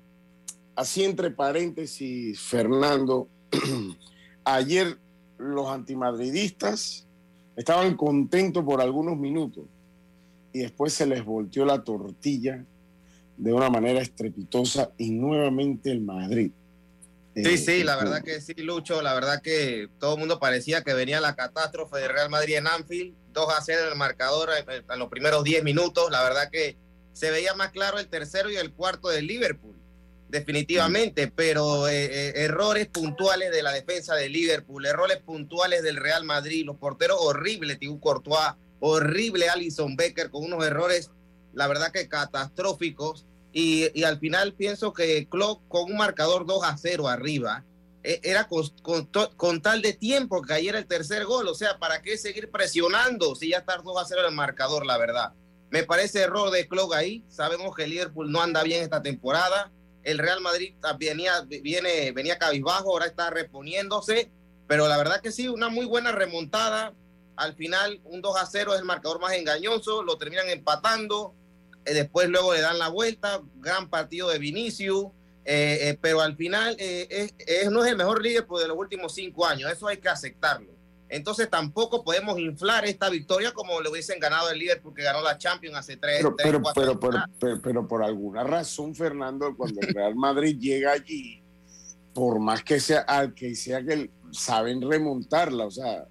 así 0.76 1.04
entre 1.04 1.32
paréntesis, 1.32 2.40
Fernando, 2.40 3.28
ayer 4.44 4.96
los 5.40 5.70
antimadridistas 5.70 7.08
Estaban 7.60 7.98
contentos 7.98 8.64
por 8.64 8.80
algunos 8.80 9.18
minutos 9.18 9.66
y 10.54 10.60
después 10.60 10.94
se 10.94 11.06
les 11.06 11.26
volteó 11.26 11.66
la 11.66 11.84
tortilla 11.84 12.64
de 13.36 13.52
una 13.52 13.70
manera 13.70 14.00
estrepitosa 14.00 14.92
y 14.98 15.10
nuevamente 15.10 15.92
el 15.92 16.00
Madrid. 16.00 16.54
Sí, 17.36 17.44
eh, 17.44 17.58
sí, 17.58 17.84
la 17.84 17.98
verdad 17.98 18.24
que 18.24 18.40
sí, 18.40 18.54
Lucho, 18.54 19.02
la 19.02 19.14
verdad 19.14 19.42
que 19.42 19.90
todo 20.00 20.14
el 20.14 20.20
mundo 20.22 20.40
parecía 20.40 20.86
que 20.86 20.94
venía 20.94 21.20
la 21.20 21.36
catástrofe 21.36 21.98
de 21.98 22.08
Real 22.08 22.30
Madrid 22.30 22.56
en 22.56 22.68
Anfield, 22.68 23.14
2 23.34 23.54
a 23.54 23.62
0 23.62 23.82
en 23.84 23.90
el 23.90 23.98
marcador 23.98 24.52
en, 24.66 24.98
los 24.98 25.10
primeros 25.10 25.44
10 25.44 25.62
minutos, 25.66 26.10
la 26.12 26.24
verdad 26.24 26.50
que 26.50 26.78
se 27.12 27.30
veía 27.30 27.56
más 27.56 27.72
claro 27.72 28.00
el 28.00 28.08
tercero 28.08 28.50
y 28.50 28.56
el 28.56 28.72
cuarto 28.72 29.10
del 29.10 29.28
Liverpool 29.28 29.76
definitivamente, 30.30 31.28
pero 31.28 31.88
eh, 31.88 32.06
eh, 32.06 32.34
errores 32.36 32.88
puntuales 32.88 33.52
de 33.52 33.64
la 33.64 33.72
defensa 33.72 34.16
de 34.16 34.30
Liverpool, 34.30 34.86
errores 34.86 35.18
puntuales 35.18 35.82
del 35.84 35.98
Real 35.98 36.24
Madrid, 36.24 36.66
los 36.66 36.78
porteros 36.78 37.18
horribles, 37.20 37.80
Thibaut 37.80 38.00
Courtois, 38.00 38.54
horrible 38.80 39.50
Alison 39.50 39.96
Becker 39.96 40.30
con 40.30 40.44
unos 40.46 40.64
errores, 40.64 41.10
la 41.54 41.68
verdad 41.68 41.92
que 41.92 42.08
catastróficos. 42.08 43.26
Y, 43.52 44.04
al 44.04 44.20
final 44.20 44.54
pienso 44.54 44.94
que 44.94 45.28
Klopp 45.28 45.68
con 45.68 45.92
un 45.92 45.98
marcador 45.98 46.46
2 46.46 46.64
a 46.64 46.78
0 46.78 47.08
arriba, 47.08 47.66
e, 48.04 48.22
era 48.24 48.48
con, 48.48 49.62
tal 49.62 49.82
de 49.82 49.94
tiempo 49.94 50.44
que 50.44 50.50
cayera 50.50 50.78
el 50.78 50.86
tercer 50.86 51.26
gol, 51.26 51.48
o 51.48 51.56
sea, 51.56 51.80
¿para 51.80 52.04
qué 52.04 52.16
seguir 52.20 52.52
presionando 52.52 53.34
si 53.34 53.50
ya 53.50 53.58
está 53.58 53.78
2 53.78 53.98
a 53.98 54.06
0 54.06 54.28
el 54.30 54.36
marcador, 54.36 54.86
la 54.86 55.00
verdad? 55.00 55.34
Me 55.72 55.84
parece 55.84 56.22
error 56.22 56.52
de 56.52 56.68
Klopp 56.68 56.94
ahí, 56.94 57.24
sabemos 57.28 57.76
que 57.76 57.88
Liverpool 57.88 58.32
no 58.32 58.42
anda 58.42 58.62
bien 58.62 58.84
esta 58.84 59.02
temporada, 59.02 59.72
el 60.10 60.18
Real 60.18 60.42
Madrid 60.42 60.74
venía, 60.98 61.42
viene, 61.42 62.12
venía 62.12 62.40
cabizbajo, 62.40 62.92
ahora 62.92 63.06
está 63.06 63.30
reponiéndose, 63.30 64.32
pero 64.68 64.88
la 64.88 64.98
verdad 64.98 65.22
que 65.22 65.32
sí, 65.32 65.48
una 65.48 65.70
muy 65.70 65.86
buena 65.86 66.12
remontada. 66.12 66.94
Al 67.36 67.56
final, 67.56 68.02
un 68.04 68.22
2 68.22 68.38
a 68.38 68.46
0 68.46 68.74
es 68.74 68.80
el 68.80 68.86
marcador 68.86 69.20
más 69.20 69.34
engañoso, 69.34 70.04
lo 70.04 70.18
terminan 70.18 70.50
empatando, 70.50 71.34
eh, 71.86 71.94
después 71.94 72.28
luego 72.28 72.54
le 72.54 72.62
dan 72.62 72.80
la 72.80 72.90
vuelta, 72.90 73.42
gran 73.56 73.90
partido 73.90 74.30
de 74.30 74.40
Vinicius, 74.40 75.06
eh, 75.46 75.90
eh, 75.90 75.98
pero 76.02 76.22
al 76.22 76.36
final 76.36 76.76
es, 76.80 77.34
no 77.72 77.84
es 77.84 77.92
el 77.92 77.98
mejor 77.98 78.22
líder 78.22 78.46
de 78.46 78.68
los 78.68 78.78
últimos 78.78 79.14
cinco 79.14 79.46
años, 79.46 79.72
eso 79.72 79.88
hay 79.88 79.98
que 79.98 80.10
aceptarlo. 80.10 80.79
Entonces 81.10 81.50
tampoco 81.50 82.04
podemos 82.04 82.40
inflar 82.40 82.86
esta 82.86 83.10
victoria 83.10 83.52
como 83.52 83.82
le 83.82 83.90
hubiesen 83.90 84.20
ganado 84.20 84.52
el 84.52 84.60
líder 84.60 84.80
porque 84.82 85.02
ganó 85.02 85.22
la 85.22 85.38
Champions 85.40 85.76
hace 85.76 85.98
tres, 85.98 86.20
pero, 86.20 86.36
pero, 86.36 86.62
pero, 86.76 87.00
pero, 87.40 87.62
pero, 87.62 87.88
por 87.88 88.04
alguna 88.04 88.44
razón, 88.44 88.94
Fernando, 88.94 89.56
cuando 89.58 89.82
el 89.82 89.94
Real 89.94 90.16
Madrid 90.16 90.58
llega 90.60 90.92
allí, 90.92 91.42
por 92.14 92.40
más 92.40 92.64
que 92.64 92.80
sea 92.80 93.00
al 93.02 93.34
que 93.34 93.56
sea 93.56 93.84
que 93.84 94.12
saben 94.32 94.82
remontarla, 94.82 95.66
o 95.66 95.72
sea, 95.72 96.06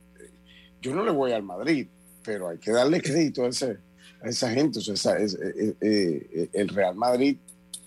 yo 0.83 0.95
no 0.95 1.05
le 1.05 1.12
voy 1.12 1.33
al 1.33 1.45
Madrid, 1.45 1.87
pero 2.25 2.49
hay 2.49 2.59
que 2.59 2.73
darle 2.73 3.00
crédito 3.00 3.45
a, 3.45 3.49
ese, 3.49 3.78
a 4.21 4.28
esa 4.28 4.50
gente, 4.50 4.81
o 4.81 4.97
sea, 4.97 5.17
es, 5.17 5.35
eh, 5.35 5.76
eh, 5.81 6.28
eh, 6.33 6.49
el 6.55 6.69
Real 6.69 6.97
Madrid 6.97 7.37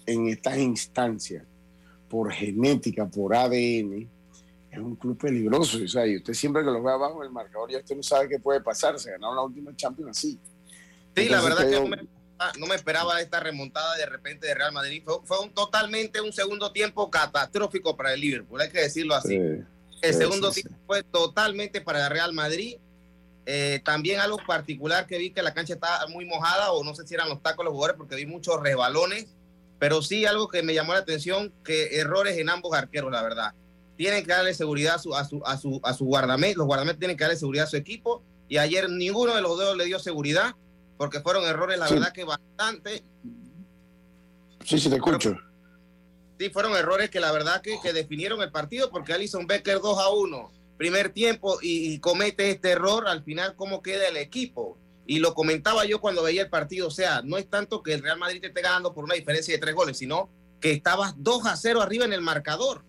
en 0.05 0.29
estas 0.29 0.57
instancias, 0.57 1.43
por 2.09 2.31
genética, 2.31 3.05
por 3.05 3.35
ADN, 3.35 4.07
es 4.71 4.79
un 4.79 4.95
club 4.95 5.17
peligroso. 5.17 5.79
O 5.83 5.87
sea, 5.87 6.07
y 6.07 6.17
usted 6.17 6.33
siempre 6.33 6.63
que 6.63 6.71
lo 6.71 6.81
ve 6.81 6.91
abajo 6.91 7.23
el 7.23 7.29
marcador, 7.29 7.69
ya 7.69 7.79
usted 7.79 7.95
no 7.95 8.03
sabe 8.03 8.29
qué 8.29 8.39
puede 8.39 8.61
pasar. 8.61 8.97
Se 8.97 9.11
ganaron 9.11 9.35
la 9.35 9.41
última 9.41 9.75
Champions 9.75 10.17
así. 10.17 10.39
Sí, 11.15 11.27
la 11.27 11.41
verdad 11.41 11.69
que, 11.69 12.07
no, 12.57 12.67
me, 12.67 12.75
esperaba 12.75 13.19
esta 13.21 13.39
remontada 13.39 13.95
de 13.97 14.05
repente 14.05 14.47
de 14.47 14.55
Real 14.55 14.71
Madrid. 14.71 15.03
Fue, 15.25 15.39
un, 15.39 15.53
totalmente 15.53 16.21
un 16.21 16.31
segundo 16.31 16.71
tiempo 16.71 17.11
catastrófico 17.11 17.95
para 17.97 18.13
el 18.13 18.21
Liverpool, 18.21 18.61
hay 18.61 18.69
que 18.69 18.79
decirlo 18.79 19.13
así. 19.13 19.35
el 19.35 20.13
segundo 20.13 20.51
tiempo 20.51 20.73
fue 20.87 21.03
totalmente 21.03 21.81
para 21.81 22.05
el 22.05 22.11
Real 22.11 22.33
Madrid. 22.33 22.77
Eh, 23.45 23.81
también 23.83 24.19
algo 24.19 24.37
particular 24.47 25.05
que 25.07 25.17
vi 25.17 25.31
que 25.31 25.41
la 25.41 25.53
cancha 25.53 25.73
estaba 25.73 26.07
muy 26.07 26.25
mojada 26.25 26.71
o 26.71 26.83
no 26.83 26.93
sé 26.95 27.05
si 27.05 27.15
eran 27.15 27.27
los 27.27 27.41
tacos 27.41 27.65
los 27.65 27.73
jugadores 27.73 27.97
porque 27.97 28.15
vi 28.15 28.25
muchos 28.25 28.61
resbalones, 28.61 29.27
pero 29.79 30.01
sí 30.01 30.25
algo 30.25 30.47
que 30.47 30.63
me 30.63 30.73
llamó 30.73 30.93
la 30.93 30.99
atención, 30.99 31.51
que 31.65 31.99
errores 31.99 32.37
en 32.37 32.49
ambos 32.49 32.73
arqueros, 32.73 33.11
la 33.11 33.21
verdad. 33.21 33.53
Tienen 33.97 34.25
que 34.25 34.31
darle 34.31 34.53
seguridad 34.53 34.95
a 34.95 34.99
su, 34.99 35.15
a 35.15 35.23
su, 35.25 35.41
a 35.45 35.57
su, 35.57 35.79
a 35.83 35.93
su 35.93 36.05
guardamés, 36.05 36.55
los 36.57 36.65
guardametes 36.67 36.99
tienen 36.99 37.17
que 37.17 37.23
darle 37.23 37.37
seguridad 37.37 37.65
a 37.65 37.69
su 37.69 37.77
equipo 37.77 38.23
y 38.49 38.57
ayer 38.57 38.89
ninguno 38.89 39.35
de 39.35 39.41
los 39.41 39.57
dos 39.57 39.77
le 39.77 39.85
dio 39.85 39.99
seguridad 39.99 40.55
porque 40.97 41.19
fueron 41.21 41.43
errores, 41.45 41.77
la 41.79 41.87
Sí. 41.87 41.95
verdad 41.95 42.11
que 42.13 42.23
bastante. 42.23 43.03
Sí, 44.65 44.79
sí, 44.79 44.89
te 44.89 44.95
escucho. 44.95 45.35
Sí, 46.39 46.49
fueron 46.49 46.73
errores 46.75 47.09
que 47.09 47.19
la 47.19 47.31
verdad 47.31 47.61
que, 47.61 47.79
que 47.81 47.93
definieron 47.93 48.41
el 48.41 48.51
partido 48.51 48.89
porque 48.91 49.13
Alison 49.13 49.45
Becker 49.47 49.79
2 49.79 49.99
a 49.99 50.09
1, 50.09 50.51
primer 50.77 51.09
tiempo, 51.09 51.59
y, 51.61 51.93
y 51.93 51.99
comete 51.99 52.49
este 52.49 52.71
error, 52.71 53.07
al 53.07 53.23
final, 53.23 53.55
¿cómo 53.55 53.81
queda 53.81 54.07
el 54.07 54.17
equipo? 54.17 54.77
Y 55.05 55.19
lo 55.19 55.33
comentaba 55.33 55.85
yo 55.85 55.99
cuando 56.01 56.23
veía 56.23 56.43
el 56.43 56.49
partido, 56.49 56.87
o 56.87 56.91
sea, 56.91 57.21
no 57.23 57.37
es 57.37 57.47
tanto 57.49 57.83
que 57.83 57.93
el 57.93 58.01
Real 58.01 58.17
Madrid 58.17 58.41
te 58.41 58.47
esté 58.47 58.61
ganando 58.61 58.93
por 58.93 59.03
una 59.03 59.15
diferencia 59.15 59.53
de 59.53 59.59
tres 59.59 59.75
goles, 59.75 59.97
sino 59.97 60.29
que 60.59 60.71
estabas 60.71 61.13
2 61.17 61.45
a 61.47 61.55
0 61.55 61.81
arriba 61.81 62.05
en 62.05 62.13
el 62.13 62.21
marcador. 62.21 62.83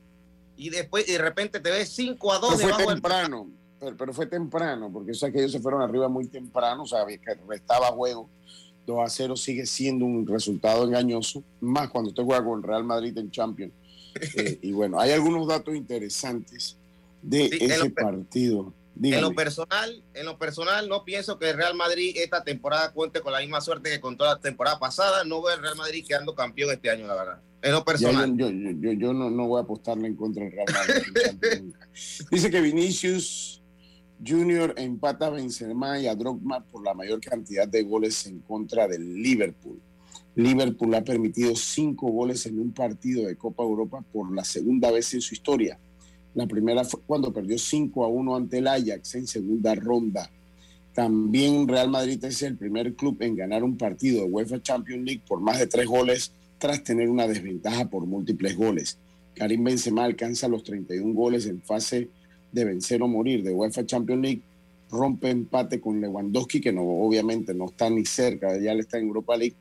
Y 0.62 0.70
después, 0.70 1.08
y 1.08 1.12
de 1.12 1.18
repente 1.18 1.58
te 1.58 1.72
ves 1.72 1.88
5 1.88 2.32
a 2.32 2.38
2 2.38 2.50
Pero 2.50 2.56
fue 2.56 2.66
debajo 2.66 2.90
del 2.90 2.94
temprano, 2.94 3.50
pero, 3.80 3.96
pero 3.96 4.12
fue 4.12 4.26
temprano, 4.26 4.90
porque 4.92 5.12
sea 5.12 5.32
que 5.32 5.38
ellos 5.38 5.50
se 5.50 5.58
fueron 5.58 5.82
arriba 5.82 6.06
muy 6.08 6.28
temprano, 6.28 6.84
o 6.84 6.86
sea, 6.86 7.04
que 7.04 7.18
restaba 7.48 7.88
juego. 7.88 8.28
2 8.86 9.00
a 9.04 9.08
0 9.08 9.36
sigue 9.36 9.66
siendo 9.66 10.04
un 10.04 10.24
resultado 10.24 10.84
engañoso, 10.84 11.42
más 11.60 11.90
cuando 11.90 12.10
usted 12.10 12.22
juega 12.22 12.44
con 12.44 12.62
Real 12.62 12.84
Madrid 12.84 13.16
en 13.18 13.30
Champions. 13.30 13.72
Eh, 14.36 14.58
y 14.60 14.72
bueno, 14.72 15.00
hay 15.00 15.10
algunos 15.12 15.48
datos 15.48 15.74
interesantes 15.74 16.76
de 17.22 17.48
Sí, 17.48 17.58
ese 17.62 17.78
lo 17.78 17.94
partido. 17.94 18.74
En 19.02 19.22
lo 19.22 19.32
personal, 19.32 20.02
en 20.12 20.26
lo 20.26 20.36
personal 20.36 20.86
no 20.86 21.02
pienso 21.02 21.38
que 21.38 21.48
el 21.48 21.56
Real 21.56 21.74
Madrid 21.74 22.14
esta 22.18 22.44
temporada 22.44 22.92
cuente 22.92 23.22
con 23.22 23.32
la 23.32 23.40
misma 23.40 23.62
suerte 23.62 23.88
que 23.88 24.00
contó 24.00 24.26
la 24.26 24.38
temporada 24.38 24.78
pasada. 24.78 25.24
No 25.24 25.40
veo 25.40 25.56
el 25.56 25.62
Real 25.62 25.76
Madrid 25.76 26.04
quedando 26.06 26.34
campeón 26.34 26.72
este 26.72 26.90
año, 26.90 27.06
la 27.06 27.14
verdad. 27.14 27.40
En 27.62 27.72
lo 27.72 27.78
Ya 27.78 27.84
personal. 27.84 28.36
yo, 28.36 28.50
yo, 28.50 28.70
yo, 28.72 28.92
yo 28.92 29.12
no, 29.12 29.30
no 29.30 29.46
voy 29.46 29.60
a 29.60 29.62
apostarle 29.62 30.08
en 30.08 30.16
contra 30.16 30.44
del 30.44 30.52
Real 30.52 30.66
Madrid. 30.72 31.72
Dice 32.30 32.50
que 32.50 32.60
Vinicius 32.60 33.62
Junior 34.24 34.74
empata 34.76 35.26
a 35.26 35.30
Benzema 35.30 35.98
y 35.98 36.06
a 36.08 36.14
Drogba 36.14 36.60
por 36.64 36.84
la 36.84 36.94
mayor 36.94 37.20
cantidad 37.20 37.68
de 37.68 37.82
goles 37.82 38.26
en 38.26 38.40
contra 38.40 38.88
del 38.88 39.22
Liverpool. 39.22 39.80
Liverpool 40.34 40.94
ha 40.94 41.04
permitido 41.04 41.54
cinco 41.54 42.08
goles 42.10 42.46
en 42.46 42.58
un 42.58 42.72
partido 42.72 43.26
de 43.26 43.36
Copa 43.36 43.62
Europa 43.62 44.04
por 44.12 44.34
la 44.34 44.44
segunda 44.44 44.90
vez 44.90 45.12
en 45.14 45.20
su 45.20 45.34
historia. 45.34 45.78
La 46.34 46.46
primera 46.46 46.84
fue 46.84 47.00
cuando 47.06 47.32
perdió 47.32 47.58
5 47.58 48.04
a 48.04 48.08
1 48.08 48.36
ante 48.36 48.58
el 48.58 48.66
Ajax 48.66 49.16
en 49.16 49.26
segunda 49.26 49.74
ronda. 49.74 50.30
También 50.94 51.68
Real 51.68 51.90
Madrid 51.90 52.24
es 52.24 52.42
el 52.42 52.56
primer 52.56 52.94
club 52.94 53.18
en 53.20 53.36
ganar 53.36 53.62
un 53.62 53.76
partido 53.76 54.24
de 54.24 54.30
UEFA 54.30 54.62
Champions 54.62 55.04
League 55.04 55.22
por 55.26 55.40
más 55.40 55.58
de 55.58 55.66
tres 55.66 55.86
goles 55.86 56.32
tras 56.62 56.84
tener 56.84 57.10
una 57.10 57.26
desventaja 57.26 57.90
por 57.90 58.06
múltiples 58.06 58.56
goles. 58.56 58.96
Karim 59.34 59.64
Benzema 59.64 60.04
alcanza 60.04 60.46
los 60.46 60.62
31 60.62 61.12
goles 61.12 61.46
en 61.46 61.60
fase 61.60 62.08
de 62.52 62.64
vencer 62.64 63.02
o 63.02 63.08
morir 63.08 63.42
de 63.42 63.50
UEFA 63.52 63.84
Champions 63.84 64.22
League, 64.22 64.42
rompe 64.88 65.28
empate 65.30 65.80
con 65.80 66.00
Lewandowski, 66.00 66.60
que 66.60 66.72
no, 66.72 66.82
obviamente 66.84 67.52
no 67.52 67.64
está 67.66 67.90
ni 67.90 68.04
cerca, 68.04 68.56
ya 68.60 68.74
le 68.74 68.82
está 68.82 68.98
en 68.98 69.08
Europa 69.08 69.36
League, 69.36 69.56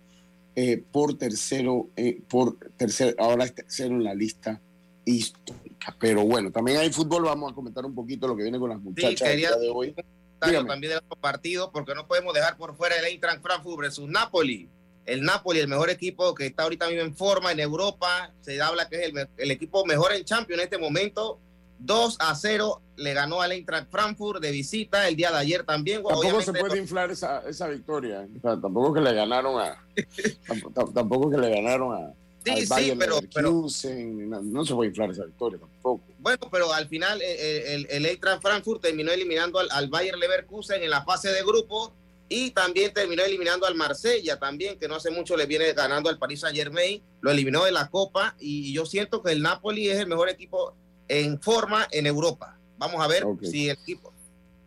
eh, 0.55 0.83
por 0.91 1.17
tercero, 1.17 1.87
eh, 1.95 2.21
por 2.29 2.55
tercer, 2.77 3.15
ahora 3.17 3.45
es 3.45 3.55
tercero 3.55 3.95
en 3.95 4.03
la 4.03 4.13
lista 4.13 4.61
histórica. 5.03 5.95
Pero 5.99 6.23
bueno, 6.25 6.51
también 6.51 6.77
hay 6.77 6.91
fútbol, 6.91 7.23
vamos 7.23 7.51
a 7.51 7.55
comentar 7.55 7.83
un 7.83 7.95
poquito 7.95 8.27
lo 8.27 8.35
que 8.35 8.43
viene 8.43 8.59
con 8.59 8.69
las 8.69 8.79
muchachas 8.79 9.27
quería- 9.27 9.49
día 9.49 9.57
de 9.57 9.69
hoy. 9.69 9.95
también 10.39 10.81
de 10.81 10.97
otro 10.97 11.15
partido, 11.19 11.71
porque 11.71 11.95
no 11.95 12.07
podemos 12.07 12.31
dejar 12.35 12.57
por 12.57 12.75
fuera 12.75 12.95
el 12.99 13.05
Eintracht 13.05 13.41
Frankfurt 13.41 13.79
versus 13.79 14.07
Napoli. 14.07 14.69
El 15.05 15.23
Napoli, 15.23 15.59
el 15.59 15.67
mejor 15.67 15.89
equipo 15.89 16.33
que 16.35 16.45
está 16.45 16.63
ahorita 16.63 16.87
mismo 16.87 17.01
en 17.03 17.15
forma 17.15 17.51
en 17.51 17.59
Europa, 17.59 18.31
se 18.41 18.61
habla 18.61 18.87
que 18.87 18.97
es 18.97 19.09
el, 19.13 19.27
el 19.37 19.51
equipo 19.51 19.85
mejor 19.85 20.13
en 20.13 20.23
Champions 20.25 20.59
en 20.61 20.65
este 20.65 20.77
momento. 20.77 21.39
2 21.79 22.17
a 22.19 22.35
0 22.35 22.79
le 22.97 23.13
ganó 23.15 23.41
al 23.41 23.51
Eintracht 23.53 23.89
Frankfurt 23.89 24.39
de 24.39 24.51
visita 24.51 25.07
el 25.07 25.15
día 25.15 25.31
de 25.31 25.37
ayer 25.37 25.63
también. 25.63 26.03
Tampoco 26.03 26.41
se 26.43 26.53
puede 26.53 26.77
inflar 26.77 27.09
esa, 27.09 27.41
esa 27.49 27.67
victoria. 27.67 28.27
O 28.37 28.41
sea, 28.41 28.61
tampoco 28.61 28.93
que 28.93 29.01
le 29.01 29.13
ganaron 29.13 29.59
a. 29.59 29.83
tamp- 30.47 30.71
tamp- 30.73 30.93
tampoco 30.93 31.31
que 31.31 31.37
le 31.37 31.49
ganaron 31.49 31.93
a. 31.95 32.13
Sí, 32.45 32.67
pero- 32.99 33.19
no, 34.43 34.65
se 34.65 34.73
puede 34.75 34.89
inflar 34.89 35.09
esa 35.11 35.25
victoria 35.25 35.59
tampoco. 35.59 36.01
Bueno, 36.19 36.39
pero 36.51 36.71
al 36.71 36.87
final 36.87 37.19
eh, 37.21 37.73
el, 37.73 37.87
el 37.89 38.05
Eintracht 38.05 38.41
Frankfurt 38.43 38.81
terminó 38.81 39.11
eliminando 39.11 39.57
al, 39.57 39.67
al 39.71 39.89
Bayern 39.89 40.19
Leverkusen 40.19 40.83
en 40.83 40.89
la 40.91 41.03
fase 41.03 41.29
de 41.31 41.41
grupo 41.43 41.93
y 42.33 42.51
también 42.51 42.93
terminó 42.93 43.23
eliminando 43.23 43.67
al 43.67 43.75
Marsella 43.75 44.39
también, 44.39 44.79
que 44.79 44.87
no 44.87 44.95
hace 44.95 45.11
mucho 45.11 45.35
le 45.35 45.45
viene 45.45 45.73
ganando 45.73 46.09
al 46.09 46.17
Paris 46.17 46.39
Saint 46.39 46.55
Germain, 46.55 47.03
lo 47.19 47.29
eliminó 47.29 47.65
de 47.65 47.73
la 47.73 47.89
Copa 47.89 48.37
y 48.39 48.71
yo 48.71 48.85
siento 48.85 49.21
que 49.21 49.33
el 49.33 49.41
Napoli 49.41 49.89
es 49.89 49.99
el 49.99 50.07
mejor 50.07 50.29
equipo 50.29 50.73
en 51.09 51.41
forma 51.41 51.85
en 51.91 52.07
Europa. 52.07 52.57
Vamos 52.77 53.03
a 53.03 53.07
ver 53.07 53.25
si 53.41 53.67
el 53.67 53.77
equipo, 53.77 54.13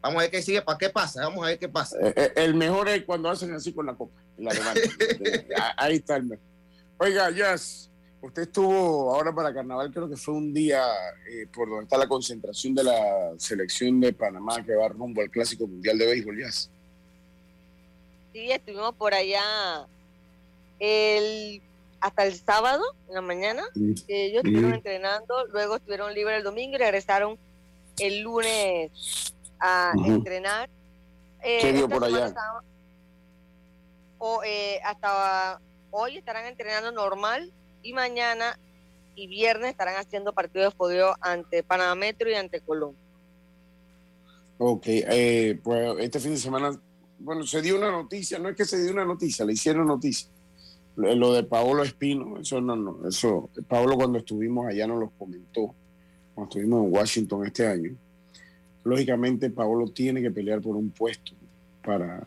vamos 0.03 0.19
a 0.19 0.23
ver 0.25 0.31
qué 0.31 0.43
sigue, 0.43 0.61
para 0.61 0.77
qué 0.77 0.91
pasa, 0.91 1.23
vamos 1.23 1.43
a 1.43 1.49
ver 1.49 1.59
qué 1.59 1.71
pasa. 1.71 1.97
Eh, 2.03 2.13
eh, 2.15 2.33
el 2.37 2.55
mejor 2.55 2.91
es 2.91 3.03
cuando 3.05 3.31
hacen 3.31 3.55
así 3.55 3.73
con 3.73 3.87
la 3.87 3.95
copa 3.95 4.21
la. 4.37 4.53
Eh, 5.25 5.49
ah, 5.57 5.75
Ahí 5.79 5.97
está 5.97 6.17
el 6.17 6.25
mejor. 6.25 6.45
Oiga, 6.99 7.31
Jazz, 7.31 7.91
usted 8.21 8.43
estuvo 8.43 9.15
ahora 9.15 9.35
para 9.35 9.55
carnaval, 9.55 9.91
creo 9.91 10.07
que 10.09 10.17
fue 10.17 10.35
un 10.35 10.53
día 10.53 10.83
eh, 11.31 11.47
por 11.53 11.69
donde 11.69 11.85
está 11.85 11.97
la 11.97 12.09
concentración 12.09 12.75
de 12.75 12.85
la 12.85 13.33
selección 13.39 14.01
de 14.01 14.13
Panamá 14.13 14.63
que 14.63 14.75
va 14.75 14.87
rumbo 14.89 15.23
al 15.23 15.31
Clásico 15.31 15.67
Mundial 15.67 15.97
de 15.97 16.07
Béisbol, 16.07 16.41
Jazz. 16.41 16.71
Sí, 18.35 18.51
estuvimos 18.51 18.93
por 18.97 19.15
allá 19.15 19.87
el, 20.81 21.63
hasta 22.01 22.27
el 22.27 22.35
sábado 22.35 22.83
en 23.09 23.15
la 23.15 23.21
mañana. 23.21 23.63
Ellos 24.09 24.39
estuvieron 24.39 24.65
Ujú. 24.71 24.75
entrenando, 24.75 25.47
luego 25.53 25.77
estuvieron 25.77 26.13
libres 26.13 26.39
el 26.39 26.43
domingo 26.43 26.75
y 26.75 26.79
regresaron 26.79 27.39
el 28.01 28.23
lunes 28.23 28.91
a 29.61 29.93
entrenar. 30.05 30.69
Eh, 31.45 31.59
¿Qué 31.61 31.71
esta 31.71 31.89
por 31.89 32.05
allá? 32.05 32.27
estaban- 32.27 32.65
o, 34.19 34.43
eh, 34.45 34.81
hasta 34.85 35.61
hoy 35.93 36.17
estarán 36.17 36.47
entrenando 36.47 36.91
normal 36.91 37.53
y 37.83 37.93
mañana 37.93 38.59
y 39.15 39.29
viernes 39.29 39.71
estarán 39.71 39.95
haciendo 39.95 40.33
partidos 40.33 40.73
de 40.73 40.77
fogueo 40.77 41.15
ante 41.21 41.63
Panamá 41.63 41.95
Metro 41.95 42.29
y 42.29 42.35
ante 42.35 42.61
Colón. 42.61 42.97
Ok, 44.59 44.83
eh, 44.87 45.61
pues 45.63 45.95
este 46.01 46.19
fin 46.19 46.33
de 46.33 46.39
semana, 46.39 46.81
bueno, 47.25 47.47
se 47.47 47.63
dio 47.63 47.77
una 47.77 47.91
noticia, 47.91 48.39
no 48.39 48.49
es 48.49 48.57
que 48.57 48.65
se 48.65 48.83
dio 48.83 48.93
una 48.93 49.05
noticia, 49.05 49.45
le 49.45 49.55
hicieron 49.55 49.87
noticia. 49.87 50.29
Lo, 50.97 51.33
de 51.33 51.43
Paolo 51.43 51.83
Espino, 51.83 52.39
eso 52.39 52.61
no, 52.61 52.77
no, 52.77 53.09
eso, 53.09 53.51
Paolo 53.67 53.97
cuando 53.97 54.19
estuvimos 54.19 54.67
allá 54.67 54.87
nos 54.87 55.01
lo 55.01 55.11
comentó, 55.11 55.75
cuando 56.35 56.51
estuvimos 56.51 56.85
en 56.87 56.93
Washington 56.93 57.47
este 57.47 57.67
año. 57.67 57.91
Lógicamente, 58.85 59.51
Paolo 59.51 59.89
tiene 59.89 60.23
que 60.23 60.31
pelear 60.31 60.61
por 60.61 60.77
un 60.77 60.91
puesto 60.91 61.33
para, 61.85 62.25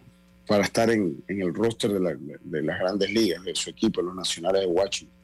para 0.48 0.64
estar 0.64 0.90
en, 0.90 1.24
en 1.28 1.42
el 1.42 1.54
roster 1.54 1.94
de, 1.94 2.00
la- 2.00 2.18
de 2.44 2.62
las 2.64 2.80
grandes 2.80 3.10
ligas, 3.12 3.44
de 3.44 3.56
su 3.56 3.70
equipo, 3.70 4.02
los 4.02 4.16
nacionales 4.16 4.62
de 4.62 4.68
Washington. 4.68 5.16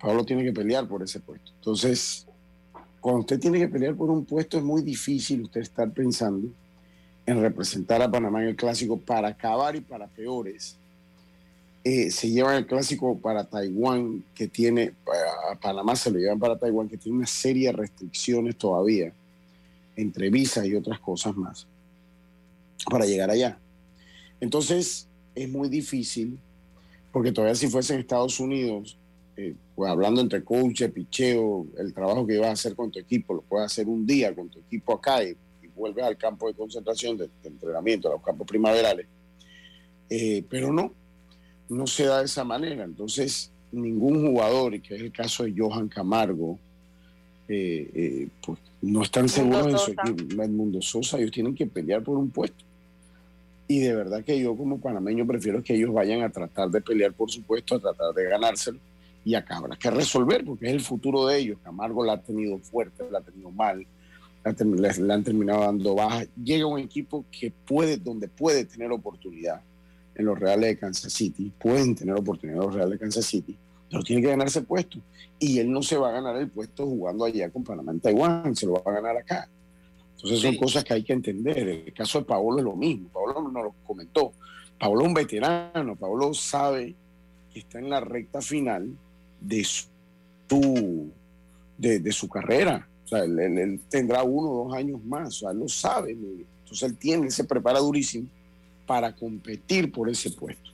Paolo 0.00 0.24
tiene 0.24 0.44
que 0.44 0.52
pelear 0.52 0.86
por 0.86 1.02
ese 1.02 1.20
puesto. 1.20 1.50
Entonces, 1.56 2.26
cuando 3.00 3.20
usted 3.20 3.38
tiene 3.40 3.58
que 3.58 3.68
pelear 3.68 3.94
por 3.94 4.10
un 4.10 4.24
puesto 4.24 4.58
es 4.58 4.64
muy 4.64 4.82
difícil 4.82 5.42
usted 5.42 5.60
estar 5.62 5.90
pensando 5.92 6.48
en 7.28 7.42
representar 7.42 8.00
a 8.00 8.10
Panamá 8.10 8.42
en 8.42 8.48
el 8.48 8.56
clásico 8.56 8.98
para 8.98 9.28
acabar 9.28 9.76
y 9.76 9.82
para 9.82 10.06
peores. 10.06 10.78
Eh, 11.84 12.10
se 12.10 12.30
llevan 12.30 12.56
el 12.56 12.66
clásico 12.66 13.18
para 13.18 13.44
Taiwán, 13.44 14.24
que 14.34 14.48
tiene, 14.48 14.94
a 15.50 15.54
Panamá 15.56 15.94
se 15.94 16.10
lo 16.10 16.18
llevan 16.18 16.38
para 16.38 16.56
Taiwán, 16.56 16.88
que 16.88 16.96
tiene 16.96 17.18
una 17.18 17.26
serie 17.26 17.66
de 17.66 17.72
restricciones 17.72 18.56
todavía, 18.56 19.12
entre 19.94 20.30
visas 20.30 20.64
y 20.64 20.74
otras 20.74 21.00
cosas 21.00 21.36
más, 21.36 21.66
para 22.90 23.04
llegar 23.04 23.28
allá. 23.28 23.58
Entonces, 24.40 25.06
es 25.34 25.48
muy 25.50 25.68
difícil, 25.68 26.38
porque 27.12 27.30
todavía 27.30 27.56
si 27.56 27.68
fuese 27.68 27.92
en 27.92 28.00
Estados 28.00 28.40
Unidos, 28.40 28.96
eh, 29.36 29.54
pues 29.74 29.90
hablando 29.90 30.22
entre 30.22 30.42
coach, 30.42 30.82
picheo, 30.84 31.66
el 31.76 31.92
trabajo 31.92 32.26
que 32.26 32.38
vas 32.38 32.48
a 32.48 32.52
hacer 32.52 32.74
con 32.74 32.90
tu 32.90 32.98
equipo, 32.98 33.34
lo 33.34 33.42
puedes 33.42 33.66
hacer 33.66 33.86
un 33.86 34.06
día 34.06 34.34
con 34.34 34.48
tu 34.48 34.60
equipo 34.60 34.94
acá 34.94 35.22
y, 35.22 35.36
vuelves 35.78 36.04
al 36.04 36.16
campo 36.16 36.48
de 36.48 36.54
concentración, 36.54 37.16
de, 37.16 37.28
de 37.42 37.48
entrenamiento, 37.48 38.08
a 38.08 38.12
los 38.12 38.22
campos 38.22 38.46
primaverales. 38.46 39.06
Eh, 40.10 40.44
pero 40.48 40.72
no, 40.72 40.92
no 41.68 41.86
se 41.86 42.04
da 42.04 42.18
de 42.18 42.24
esa 42.24 42.44
manera. 42.44 42.84
Entonces, 42.84 43.50
ningún 43.72 44.26
jugador, 44.26 44.74
y 44.74 44.80
que 44.80 44.96
es 44.96 45.00
el 45.00 45.12
caso 45.12 45.44
de 45.44 45.54
Johan 45.56 45.88
Camargo, 45.88 46.58
eh, 47.48 47.90
eh, 47.94 48.28
pues 48.44 48.58
no 48.82 49.02
están 49.02 49.28
seguros 49.28 49.66
en 49.66 49.78
su 49.78 49.92
equipo. 49.92 50.42
Edmundo 50.42 50.82
Sosa, 50.82 51.18
ellos 51.18 51.30
tienen 51.30 51.54
que 51.54 51.66
pelear 51.66 52.02
por 52.02 52.16
un 52.16 52.30
puesto. 52.30 52.64
Y 53.66 53.80
de 53.80 53.94
verdad 53.94 54.24
que 54.24 54.38
yo 54.40 54.56
como 54.56 54.80
panameño 54.80 55.26
prefiero 55.26 55.62
que 55.62 55.74
ellos 55.74 55.92
vayan 55.92 56.22
a 56.22 56.30
tratar 56.30 56.70
de 56.70 56.80
pelear 56.80 57.12
por 57.12 57.30
su 57.30 57.42
puesto, 57.42 57.74
a 57.74 57.80
tratar 57.80 58.14
de 58.14 58.24
ganárselo. 58.24 58.78
Y 59.24 59.34
acá 59.34 59.58
habrá 59.58 59.76
que 59.76 59.90
resolver, 59.90 60.42
porque 60.42 60.66
es 60.68 60.72
el 60.72 60.80
futuro 60.80 61.26
de 61.26 61.38
ellos. 61.38 61.58
Camargo 61.62 62.02
la 62.02 62.14
ha 62.14 62.22
tenido 62.22 62.58
fuerte, 62.58 63.04
la 63.10 63.18
ha 63.18 63.22
tenido 63.22 63.50
mal. 63.50 63.86
Le, 64.44 65.12
han 65.12 65.24
terminado 65.24 65.60
dando 65.60 65.94
baja. 65.94 66.24
Llega 66.42 66.66
un 66.66 66.78
equipo 66.78 67.24
que 67.30 67.50
puede, 67.50 67.96
donde 67.96 68.28
puede 68.28 68.64
tener 68.64 68.90
oportunidad 68.92 69.60
en 70.14 70.24
los 70.24 70.38
Reales 70.38 70.70
de 70.70 70.78
Kansas 70.78 71.12
City, 71.12 71.52
pueden 71.58 71.94
tener 71.94 72.14
oportunidad 72.14 72.60
en 72.60 72.66
los 72.66 72.74
Reales 72.74 72.92
de 72.92 72.98
Kansas 72.98 73.24
City, 73.24 73.56
pero 73.88 74.02
tiene 74.02 74.22
que 74.22 74.28
ganarse 74.28 74.58
el 74.58 74.64
puesto. 74.64 74.98
Y 75.38 75.58
él 75.58 75.70
no 75.70 75.82
se 75.82 75.96
va 75.96 76.08
a 76.08 76.12
ganar 76.12 76.36
el 76.36 76.48
puesto 76.48 76.84
jugando 76.84 77.24
allá 77.24 77.48
con 77.50 77.62
Panamá 77.62 77.92
en 77.92 78.00
Taiwán, 78.00 78.56
se 78.56 78.66
lo 78.66 78.74
va 78.74 78.82
a 78.84 78.94
ganar 78.94 79.16
acá. 79.16 79.48
Entonces 80.18 80.40
son 80.40 80.56
cosas 80.56 80.82
que 80.82 80.94
hay 80.94 81.04
que 81.04 81.12
entender. 81.12 81.56
El 81.58 81.92
caso 81.92 82.18
de 82.18 82.24
Paolo 82.24 82.58
es 82.58 82.64
lo 82.64 82.74
mismo. 82.74 83.08
Paolo 83.08 83.40
nos 83.40 83.64
lo 83.64 83.74
comentó. 83.86 84.32
Paolo 84.78 85.02
es 85.02 85.08
un 85.08 85.14
veterano. 85.14 85.94
Paolo 85.94 86.34
sabe 86.34 86.94
que 87.52 87.60
está 87.60 87.78
en 87.78 87.88
la 87.88 88.00
recta 88.00 88.40
final 88.40 88.90
de 89.40 89.64
su, 89.64 91.12
de, 91.76 92.12
su 92.12 92.28
carrera. 92.28 92.88
O 93.08 93.16
sea, 93.16 93.24
él, 93.24 93.80
tendrá 93.88 94.22
uno 94.22 94.50
o 94.50 94.64
dos 94.64 94.74
años 94.74 95.02
más. 95.04 95.28
O 95.28 95.38
sea, 95.40 95.50
él 95.50 95.58
lo 95.58 95.68
sabe. 95.68 96.12
Entonces 96.12 96.82
él 96.82 96.96
tiene, 96.96 97.30
se 97.30 97.44
prepara 97.44 97.78
durísimo 97.78 98.28
para 98.86 99.14
competir 99.14 99.90
por 99.90 100.08
ese 100.08 100.30
puesto. 100.30 100.70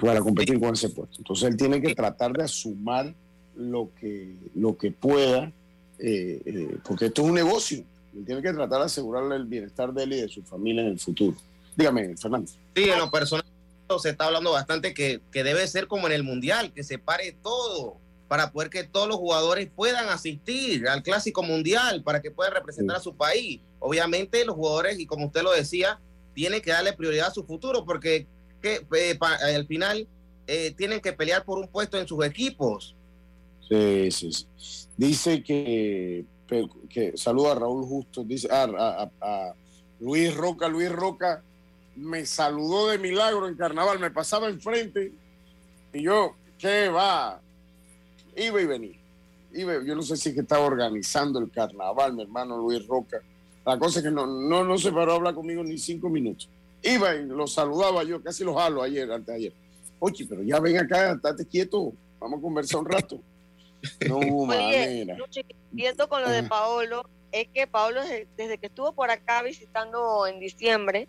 Para 0.00 0.20
competir 0.20 0.58
con 0.58 0.74
ese 0.74 0.88
puesto. 0.88 1.18
Entonces 1.18 1.48
él 1.48 1.56
tiene 1.56 1.80
que 1.80 1.94
tratar 1.94 2.32
de 2.32 2.44
asumar 2.44 3.14
lo 3.54 3.90
que, 3.98 4.36
lo 4.54 4.76
que 4.76 4.90
pueda, 4.90 5.52
eh, 5.98 6.42
eh, 6.44 6.76
porque 6.84 7.06
esto 7.06 7.22
es 7.22 7.28
un 7.28 7.34
negocio 7.34 7.84
tiene 8.24 8.42
que 8.42 8.52
tratar 8.52 8.80
de 8.80 8.86
asegurarle 8.86 9.36
el 9.36 9.44
bienestar 9.44 9.92
de 9.92 10.04
él 10.04 10.12
y 10.12 10.20
de 10.22 10.28
su 10.28 10.42
familia 10.42 10.82
en 10.82 10.88
el 10.88 10.98
futuro. 10.98 11.36
Dígame, 11.76 12.16
Fernando. 12.16 12.50
Sí, 12.74 12.84
en 12.84 12.98
lo 12.98 13.10
personal 13.10 13.44
se 14.00 14.10
está 14.10 14.26
hablando 14.26 14.52
bastante 14.52 14.94
que, 14.94 15.20
que 15.30 15.44
debe 15.44 15.66
ser 15.68 15.86
como 15.86 16.06
en 16.06 16.12
el 16.12 16.24
Mundial, 16.24 16.72
que 16.72 16.82
se 16.82 16.98
pare 16.98 17.36
todo 17.42 17.98
para 18.28 18.50
poder 18.50 18.70
que 18.70 18.84
todos 18.84 19.08
los 19.08 19.16
jugadores 19.16 19.68
puedan 19.74 20.08
asistir 20.08 20.88
al 20.88 21.02
Clásico 21.02 21.42
Mundial, 21.42 22.02
para 22.02 22.20
que 22.20 22.30
puedan 22.30 22.54
representar 22.54 22.96
a 22.96 23.00
su 23.00 23.14
país. 23.14 23.60
Obviamente 23.78 24.44
los 24.44 24.56
jugadores, 24.56 24.98
y 24.98 25.06
como 25.06 25.26
usted 25.26 25.42
lo 25.42 25.52
decía, 25.52 26.00
tienen 26.34 26.60
que 26.60 26.72
darle 26.72 26.92
prioridad 26.92 27.28
a 27.28 27.34
su 27.34 27.44
futuro, 27.44 27.84
porque 27.84 28.26
que, 28.60 28.86
eh, 28.96 29.18
al 29.20 29.66
final 29.66 30.06
eh, 30.46 30.74
tienen 30.76 31.00
que 31.00 31.12
pelear 31.12 31.44
por 31.44 31.58
un 31.58 31.68
puesto 31.68 31.98
en 31.98 32.06
sus 32.06 32.24
equipos. 32.24 32.94
Sí, 33.68 34.10
sí, 34.10 34.32
sí. 34.32 34.46
Dice 34.96 35.42
que 35.42 36.24
que 36.88 37.16
saluda 37.16 37.52
a 37.52 37.54
Raúl 37.56 37.84
Justo, 37.84 38.24
dice 38.24 38.48
a, 38.50 39.10
a, 39.20 39.54
Luis 40.00 40.34
Roca, 40.34 40.68
Luis 40.68 40.90
Roca 40.90 41.42
me 41.96 42.26
saludó 42.26 42.88
de 42.88 42.98
milagro 42.98 43.48
en 43.48 43.56
carnaval, 43.56 43.98
me 43.98 44.10
pasaba 44.10 44.48
enfrente 44.48 45.12
y 45.92 46.02
yo, 46.02 46.36
¿qué 46.58 46.88
va? 46.88 47.40
Iba 48.36 48.60
y 48.60 48.66
venía. 48.66 48.98
Iba, 49.52 49.82
yo 49.82 49.94
no 49.94 50.02
sé 50.02 50.16
si 50.16 50.28
es 50.28 50.34
que 50.34 50.42
estaba 50.42 50.64
organizando 50.64 51.38
el 51.38 51.50
carnaval, 51.50 52.14
mi 52.14 52.22
hermano 52.22 52.58
Luis 52.58 52.86
Roca. 52.86 53.20
La 53.64 53.78
cosa 53.78 53.98
es 53.98 54.04
que 54.04 54.10
no, 54.10 54.26
no, 54.26 54.62
no 54.62 54.78
se 54.78 54.92
paró 54.92 55.12
a 55.12 55.14
hablar 55.16 55.34
conmigo 55.34 55.64
ni 55.64 55.78
cinco 55.78 56.08
minutos. 56.08 56.48
Iba 56.82 57.14
y 57.14 57.24
lo 57.24 57.46
saludaba 57.46 58.04
yo, 58.04 58.22
casi 58.22 58.44
lo 58.44 58.54
jalo 58.54 58.82
ayer, 58.82 59.10
antes 59.10 59.26
de 59.26 59.34
ayer. 59.34 59.52
Oye, 59.98 60.26
pero 60.28 60.42
ya 60.42 60.60
ven 60.60 60.78
acá, 60.78 61.12
estate 61.12 61.46
quieto, 61.46 61.92
vamos 62.20 62.38
a 62.38 62.42
conversar 62.42 62.80
un 62.80 62.86
rato. 62.86 63.20
No 64.06 64.18
hubo 64.18 64.46
manera. 64.46 65.16
Viendo 65.72 66.08
con 66.08 66.22
lo 66.22 66.30
de 66.30 66.42
Paolo, 66.42 67.08
es 67.32 67.48
que 67.52 67.66
Paolo 67.66 68.02
desde 68.36 68.58
que 68.58 68.66
estuvo 68.66 68.92
por 68.92 69.10
acá 69.10 69.42
visitando 69.42 70.26
en 70.26 70.38
diciembre, 70.38 71.08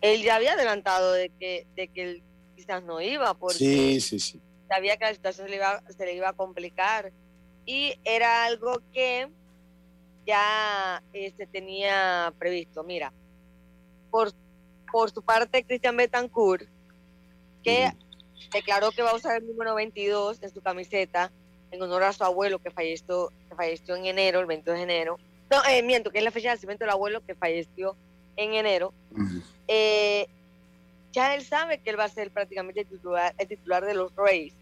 él 0.00 0.22
ya 0.22 0.36
había 0.36 0.52
adelantado 0.52 1.12
de 1.12 1.30
que, 1.30 1.66
de 1.76 1.88
que 1.88 2.02
él 2.02 2.22
quizás 2.56 2.82
no 2.82 3.00
iba, 3.00 3.34
porque 3.34 3.58
sí, 3.58 4.00
sí, 4.00 4.20
sí. 4.20 4.40
Sabía 4.68 4.96
que 4.96 5.04
la 5.04 5.14
situación 5.14 5.46
se 5.46 5.50
le, 5.50 5.56
iba, 5.56 5.82
se 5.88 6.04
le 6.04 6.14
iba 6.14 6.28
a 6.28 6.32
complicar. 6.32 7.12
Y 7.66 7.94
era 8.04 8.44
algo 8.44 8.80
que 8.92 9.28
ya 10.26 11.02
se 11.12 11.26
este, 11.26 11.46
tenía 11.46 12.32
previsto. 12.38 12.82
Mira, 12.82 13.12
por, 14.10 14.32
por 14.90 15.10
su 15.10 15.22
parte, 15.22 15.64
Cristian 15.64 15.96
Betancourt, 15.96 16.68
que 17.62 17.92
declaró 18.52 18.90
que 18.92 19.02
va 19.02 19.10
a 19.10 19.16
usar 19.16 19.40
el 19.40 19.46
número 19.46 19.74
22 19.74 20.42
en 20.42 20.50
su 20.50 20.60
camiseta, 20.60 21.30
en 21.70 21.82
honor 21.82 22.04
a 22.04 22.12
su 22.12 22.24
abuelo 22.24 22.58
que 22.58 22.70
falleció, 22.70 23.30
que 23.48 23.54
falleció 23.54 23.96
en 23.96 24.06
enero, 24.06 24.40
el 24.40 24.46
22 24.46 24.76
de 24.76 24.82
enero. 24.82 25.18
No, 25.50 25.64
eh, 25.64 25.82
miento, 25.82 26.10
que 26.10 26.18
es 26.18 26.24
la 26.24 26.30
fecha 26.30 26.48
de 26.48 26.54
nacimiento 26.54 26.84
del 26.84 26.92
abuelo 26.92 27.24
que 27.24 27.34
falleció 27.34 27.96
en 28.36 28.54
enero. 28.54 28.92
Eh, 29.68 30.26
ya 31.14 31.34
él 31.34 31.44
sabe 31.44 31.78
que 31.78 31.90
él 31.90 31.98
va 31.98 32.04
a 32.04 32.08
ser 32.08 32.30
prácticamente 32.30 32.80
el 32.80 32.86
titular, 32.86 33.34
el 33.38 33.48
titular 33.48 33.84
de 33.84 33.94
los 33.94 34.14
Rays, 34.14 34.54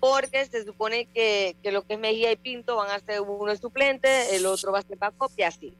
porque 0.00 0.44
se 0.46 0.64
supone 0.64 1.06
que, 1.06 1.56
que, 1.62 1.70
lo 1.70 1.82
que 1.82 1.94
es 1.94 2.00
Mejía 2.00 2.32
y 2.32 2.36
Pinto 2.36 2.76
van 2.76 2.90
a 2.90 2.98
ser 2.98 3.20
uno 3.20 3.54
suplente, 3.56 4.34
el 4.34 4.46
otro 4.46 4.72
va 4.72 4.80
a 4.80 4.82
ser 4.82 4.98
backup 4.98 5.32
y 5.36 5.42
así. 5.42 5.76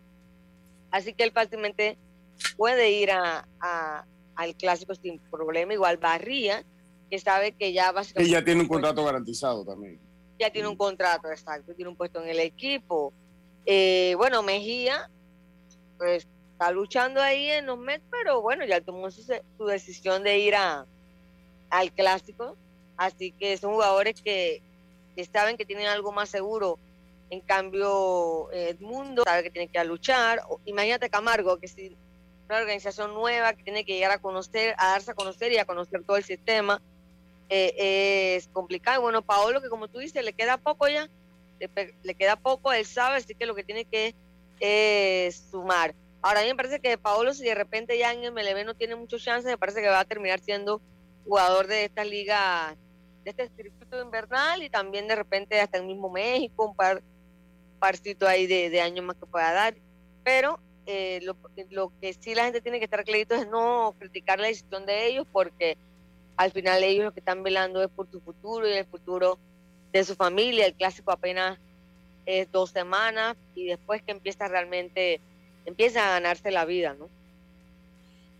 Así 0.90 1.14
que 1.14 1.24
él 1.24 1.32
fácilmente 1.32 1.96
puede 2.56 2.90
ir 2.90 3.10
a, 3.10 3.48
a, 3.60 4.04
al 4.36 4.54
clásico 4.56 4.94
sin 4.94 5.18
problema, 5.18 5.72
igual 5.72 5.96
Barría, 5.96 6.64
que 7.10 7.18
sabe 7.18 7.52
que 7.52 7.72
ya 7.72 7.90
básicamente... 7.92 8.28
Y 8.28 8.32
ya 8.32 8.44
tiene 8.44 8.60
un 8.60 8.68
contrato 8.68 9.04
garantizado 9.04 9.64
también 9.64 9.98
ya 10.42 10.50
tiene 10.50 10.68
un 10.68 10.76
contrato, 10.76 11.30
exacto, 11.30 11.72
tiene 11.74 11.88
un 11.88 11.96
puesto 11.96 12.20
en 12.20 12.28
el 12.28 12.40
equipo. 12.40 13.12
Eh, 13.64 14.14
bueno, 14.16 14.42
Mejía, 14.42 15.08
pues 15.98 16.26
está 16.62 16.70
luchando 16.70 17.20
ahí 17.20 17.50
en 17.50 17.66
los 17.66 17.76
Mets, 17.76 18.04
pero 18.08 18.40
bueno, 18.40 18.64
ya 18.64 18.80
tomó 18.80 19.10
su, 19.10 19.24
decisión 19.66 20.22
de 20.22 20.38
ir 20.38 20.54
a, 20.54 20.86
al 21.70 21.92
clásico. 21.92 22.56
Así 22.96 23.32
que 23.32 23.56
son 23.56 23.72
jugadores 23.72 24.22
que, 24.22 24.62
saben 25.32 25.56
que 25.56 25.64
tienen 25.64 25.88
algo 25.88 26.12
más 26.12 26.28
seguro. 26.28 26.78
En 27.30 27.40
cambio, 27.40 28.48
Edmundo 28.52 29.24
sabe 29.24 29.42
que 29.42 29.50
tiene 29.50 29.66
que 29.66 29.82
luchar. 29.84 30.40
Imagínate 30.64 31.10
Camargo, 31.10 31.58
que 31.58 31.66
si 31.66 31.96
una 32.48 32.58
organización 32.58 33.12
nueva 33.12 33.54
que 33.54 33.64
tiene 33.64 33.84
que 33.84 33.94
llegar 33.94 34.12
a 34.12 34.18
conocer, 34.18 34.76
a 34.78 34.90
darse 34.90 35.10
a 35.10 35.14
conocer 35.14 35.50
y 35.50 35.58
a 35.58 35.64
conocer 35.64 36.04
todo 36.04 36.16
el 36.16 36.24
sistema 36.24 36.80
eh, 37.48 38.36
es 38.36 38.46
complicado. 38.46 39.02
Bueno, 39.02 39.22
Paolo, 39.22 39.60
que 39.60 39.68
como 39.68 39.88
tú 39.88 39.98
dices, 39.98 40.24
le 40.24 40.32
queda 40.32 40.58
poco 40.58 40.86
ya, 40.86 41.08
le, 41.58 42.14
queda 42.14 42.36
poco, 42.36 42.72
él 42.72 42.86
sabe, 42.86 43.16
así 43.16 43.34
que 43.34 43.46
lo 43.46 43.56
que 43.56 43.64
tiene 43.64 43.84
que 43.84 44.14
es 44.60 45.48
sumar. 45.50 45.92
Ahora 46.22 46.40
a 46.40 46.42
mí 46.44 46.48
me 46.48 46.56
parece 46.56 46.80
que 46.80 46.96
Paolo, 46.96 47.34
si 47.34 47.44
de 47.44 47.54
repente 47.54 47.98
ya 47.98 48.12
en 48.12 48.32
MLB 48.32 48.64
no 48.64 48.74
tiene 48.74 48.96
muchos 48.96 49.22
chances, 49.22 49.50
me 49.50 49.58
parece 49.58 49.82
que 49.82 49.88
va 49.88 50.00
a 50.00 50.04
terminar 50.04 50.40
siendo 50.40 50.80
jugador 51.24 51.66
de 51.66 51.84
esta 51.84 52.04
liga, 52.04 52.76
de 53.24 53.30
este 53.30 53.48
circuito 53.56 54.00
invernal 54.00 54.62
y 54.62 54.70
también 54.70 55.08
de 55.08 55.16
repente 55.16 55.60
hasta 55.60 55.78
el 55.78 55.84
mismo 55.84 56.10
México, 56.10 56.66
un 56.66 56.76
par 56.76 57.02
ahí 58.28 58.46
de, 58.46 58.70
de 58.70 58.80
años 58.80 59.04
más 59.04 59.16
que 59.16 59.26
pueda 59.26 59.52
dar. 59.52 59.74
Pero 60.22 60.60
eh, 60.86 61.20
lo, 61.22 61.36
lo, 61.70 61.92
que 62.00 62.12
sí 62.14 62.34
la 62.34 62.44
gente 62.44 62.60
tiene 62.60 62.78
que 62.78 62.84
estar 62.84 63.04
clarito 63.04 63.34
es 63.34 63.48
no 63.48 63.94
criticar 63.98 64.38
la 64.38 64.48
decisión 64.48 64.86
de 64.86 65.06
ellos 65.06 65.26
porque 65.30 65.76
al 66.36 66.50
final 66.50 66.82
ellos 66.82 67.04
lo 67.04 67.12
que 67.12 67.20
están 67.20 67.42
velando 67.42 67.82
es 67.82 67.88
por 67.88 68.10
su 68.10 68.20
futuro 68.20 68.68
y 68.68 68.72
el 68.72 68.86
futuro 68.86 69.38
de 69.92 70.04
su 70.04 70.14
familia. 70.14 70.66
El 70.66 70.74
clásico 70.74 71.12
apenas 71.12 71.58
es 72.26 72.50
dos 72.50 72.70
semanas 72.70 73.36
y 73.54 73.66
después 73.66 74.02
que 74.02 74.12
empieza 74.12 74.48
realmente, 74.48 75.20
empieza 75.64 76.06
a 76.06 76.10
ganarse 76.10 76.50
la 76.50 76.64
vida, 76.64 76.94
¿no? 76.98 77.08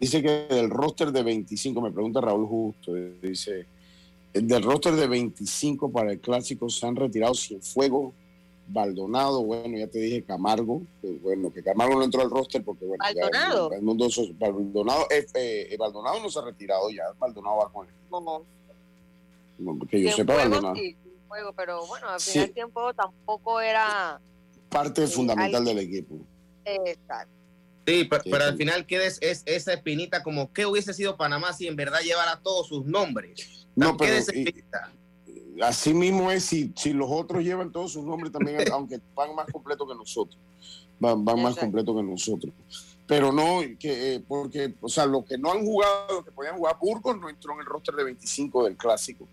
Dice 0.01 0.21
que 0.21 0.47
del 0.55 0.71
roster 0.71 1.13
de 1.13 1.23
25, 1.23 1.81
me 1.81 1.93
pregunta 1.93 2.21
Raúl 2.21 2.47
Justo, 2.47 2.93
dice, 3.23 3.67
del 4.33 4.63
roster 4.63 4.95
de 4.95 5.07
25 5.07 5.93
para 5.93 6.13
el 6.13 6.21
clásico 6.21 6.69
se 6.69 6.87
han 6.87 6.97
retirado 6.97 7.35
sin 7.35 7.63
fuego 7.63 8.13
Baldonado, 8.67 9.43
bueno, 9.43 9.77
ya 9.77 9.87
te 9.87 9.99
dije 9.99 10.23
Camargo, 10.23 10.83
bueno, 11.21 11.53
que 11.53 11.63
Camargo 11.63 11.97
no 11.97 12.05
entró 12.05 12.23
al 12.23 12.31
roster 12.31 12.65
porque, 12.65 12.87
bueno, 12.87 13.05
Baldonado. 13.05 13.71
Ya, 13.71 13.79
Baldonado, 14.39 15.07
eh, 15.11 15.27
eh, 15.35 15.77
Baldonado 15.79 16.21
no 16.21 16.31
se 16.31 16.39
ha 16.39 16.43
retirado 16.43 16.89
ya, 16.91 17.05
Baldonado 17.19 17.59
va 17.59 17.73
con 17.73 17.87
él. 17.87 17.95
No, 18.11 18.21
no. 19.59 19.79
porque 19.79 20.03
yo 20.03 20.13
sepa 20.13 20.37
Baldonado. 20.37 20.75
Sí, 20.77 20.97
juego, 21.29 21.53
pero 21.53 21.87
bueno, 21.87 22.09
al 22.09 22.21
final 22.21 22.47
sí. 22.49 22.53
tiempo 22.55 22.95
tampoco 22.95 23.61
era 23.61 24.21
parte 24.69 25.07
fundamental 25.07 25.65
del 25.65 25.79
equipo. 25.79 26.17
Exacto. 26.65 27.33
Sí, 27.87 28.05
pero, 28.05 28.23
pero, 28.31 28.45
al 28.45 28.57
final 28.57 28.87
queda 28.87 29.05
es, 29.05 29.19
es, 29.21 29.43
esa 29.45 29.73
espinita 29.73 30.23
como 30.23 30.53
que 30.53 30.67
hubiese 30.67 30.95
sido 30.95 31.17
Panamá 31.17 31.53
si 31.53 31.67
en 31.67 31.75
verdad 31.75 32.01
llevara 32.01 32.41
todos 32.41 32.69
sus 32.69 32.85
nombres. 32.87 33.67
No, 33.75 33.97
pero 33.97 34.17
así 35.63 35.93
mismo 35.93 36.31
es 36.31 36.45
si, 36.45 36.73
si 36.77 36.93
los 36.93 37.11
otros 37.11 37.43
llevan 37.43 37.73
todos 37.73 37.93
sus 37.93 38.05
nombres 38.05 38.33
también, 38.33 38.59
aunque 38.73 39.01
van 39.15 39.35
más 39.35 39.47
completos 39.47 39.89
que 39.89 39.95
nosotros, 39.95 40.39
van, 41.01 41.25
van 41.25 41.43
más 41.43 41.57
completos 41.57 41.97
que 41.97 42.03
nosotros. 42.03 42.53
Pero 43.07 43.33
no, 43.33 43.61
que, 43.79 44.15
eh, 44.15 44.25
porque, 44.27 44.75
o 44.81 44.89
sea, 44.89 45.05
los 45.07 45.25
que 45.25 45.37
no 45.37 45.53
han 45.53 45.65
jugado, 45.65 46.15
los 46.15 46.25
que 46.25 46.31
podían 46.31 46.57
jugar, 46.57 46.77
Burgos 46.81 47.19
no 47.19 47.29
entró 47.29 47.53
en 47.55 47.61
el 47.61 47.67
roster 47.67 47.95
de 47.95 48.05
25 48.05 48.65
del 48.65 48.77
clásico, 48.77 49.27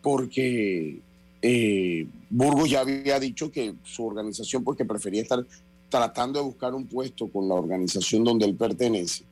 porque 0.00 1.00
eh, 1.42 2.06
Burgos 2.30 2.70
ya 2.70 2.80
había 2.80 3.18
dicho 3.18 3.50
que 3.50 3.74
su 3.82 4.06
organización, 4.06 4.62
pues 4.62 4.78
que 4.78 4.84
prefería 4.84 5.22
estar 5.22 5.44
tratando 5.90 6.38
de 6.38 6.46
buscar 6.46 6.74
un 6.74 6.86
puesto 6.86 7.28
con 7.28 7.48
la 7.48 7.54
organización 7.54 8.24
donde 8.24 8.46
él 8.46 8.54
pertenece. 8.54 9.24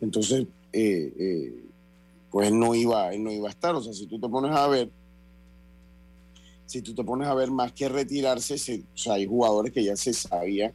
Entonces, 0.00 0.46
eh, 0.72 1.12
eh, 1.18 1.64
pues 2.30 2.50
no 2.50 2.74
iba, 2.74 3.12
él 3.12 3.22
no 3.22 3.30
iba 3.30 3.48
a 3.48 3.50
estar. 3.50 3.74
O 3.74 3.82
sea, 3.82 3.92
si 3.92 4.06
tú 4.06 4.18
te 4.18 4.28
pones 4.28 4.50
a 4.50 4.66
ver, 4.66 4.90
si 6.66 6.82
tú 6.82 6.94
te 6.94 7.04
pones 7.04 7.28
a 7.28 7.34
ver 7.34 7.50
más 7.50 7.72
que 7.72 7.88
retirarse, 7.88 8.54
o 8.54 8.98
sea, 8.98 9.14
hay 9.14 9.26
jugadores 9.26 9.72
que 9.72 9.84
ya 9.84 9.96
se 9.96 10.12
sabía 10.12 10.72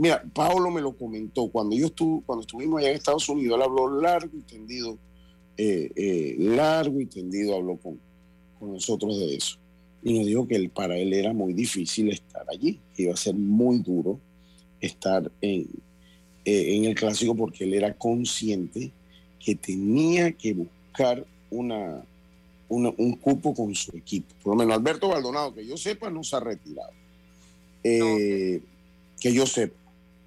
Mira, 0.00 0.22
Pablo 0.32 0.70
me 0.70 0.80
lo 0.80 0.96
comentó. 0.96 1.48
Cuando 1.48 1.76
yo 1.76 1.84
estuve, 1.84 2.22
cuando 2.24 2.40
estuvimos 2.40 2.80
allá 2.80 2.88
en 2.88 2.96
Estados 2.96 3.28
Unidos, 3.28 3.58
él 3.58 3.62
habló 3.62 4.00
largo 4.00 4.34
y 4.34 4.40
tendido, 4.40 4.96
eh, 5.58 5.90
eh, 5.94 6.36
largo 6.38 7.02
y 7.02 7.04
tendido 7.04 7.54
habló 7.54 7.76
con, 7.76 8.00
con 8.58 8.72
nosotros 8.72 9.18
de 9.18 9.36
eso. 9.36 9.58
Y 10.02 10.16
nos 10.16 10.26
dijo 10.26 10.48
que 10.48 10.70
para 10.70 10.96
él 10.96 11.12
era 11.12 11.34
muy 11.34 11.52
difícil 11.52 12.08
estar 12.08 12.46
allí, 12.48 12.80
que 12.96 13.02
iba 13.02 13.12
a 13.12 13.16
ser 13.18 13.34
muy 13.34 13.80
duro 13.80 14.18
estar 14.80 15.30
en, 15.40 15.68
eh, 16.44 16.76
en 16.76 16.84
el 16.84 16.94
clásico 16.94 17.34
porque 17.34 17.64
él 17.64 17.74
era 17.74 17.94
consciente 17.94 18.90
que 19.38 19.54
tenía 19.54 20.32
que 20.32 20.54
buscar 20.54 21.24
una, 21.50 22.02
un 22.68 23.16
cupo 23.16 23.54
con 23.54 23.74
su 23.74 23.96
equipo. 23.96 24.34
Por 24.42 24.54
lo 24.54 24.58
menos 24.58 24.76
Alberto 24.76 25.08
Baldonado, 25.08 25.54
que 25.54 25.66
yo 25.66 25.76
sepa, 25.76 26.10
no 26.10 26.22
se 26.22 26.36
ha 26.36 26.40
retirado. 26.40 26.92
Eh, 27.82 28.60
que 29.18 29.32
yo 29.32 29.46
sepa, 29.46 29.78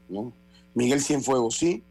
¿no? 0.10 0.34
Miguel 0.74 1.02
Cienfuegos 1.02 1.58
sí, 1.58 1.84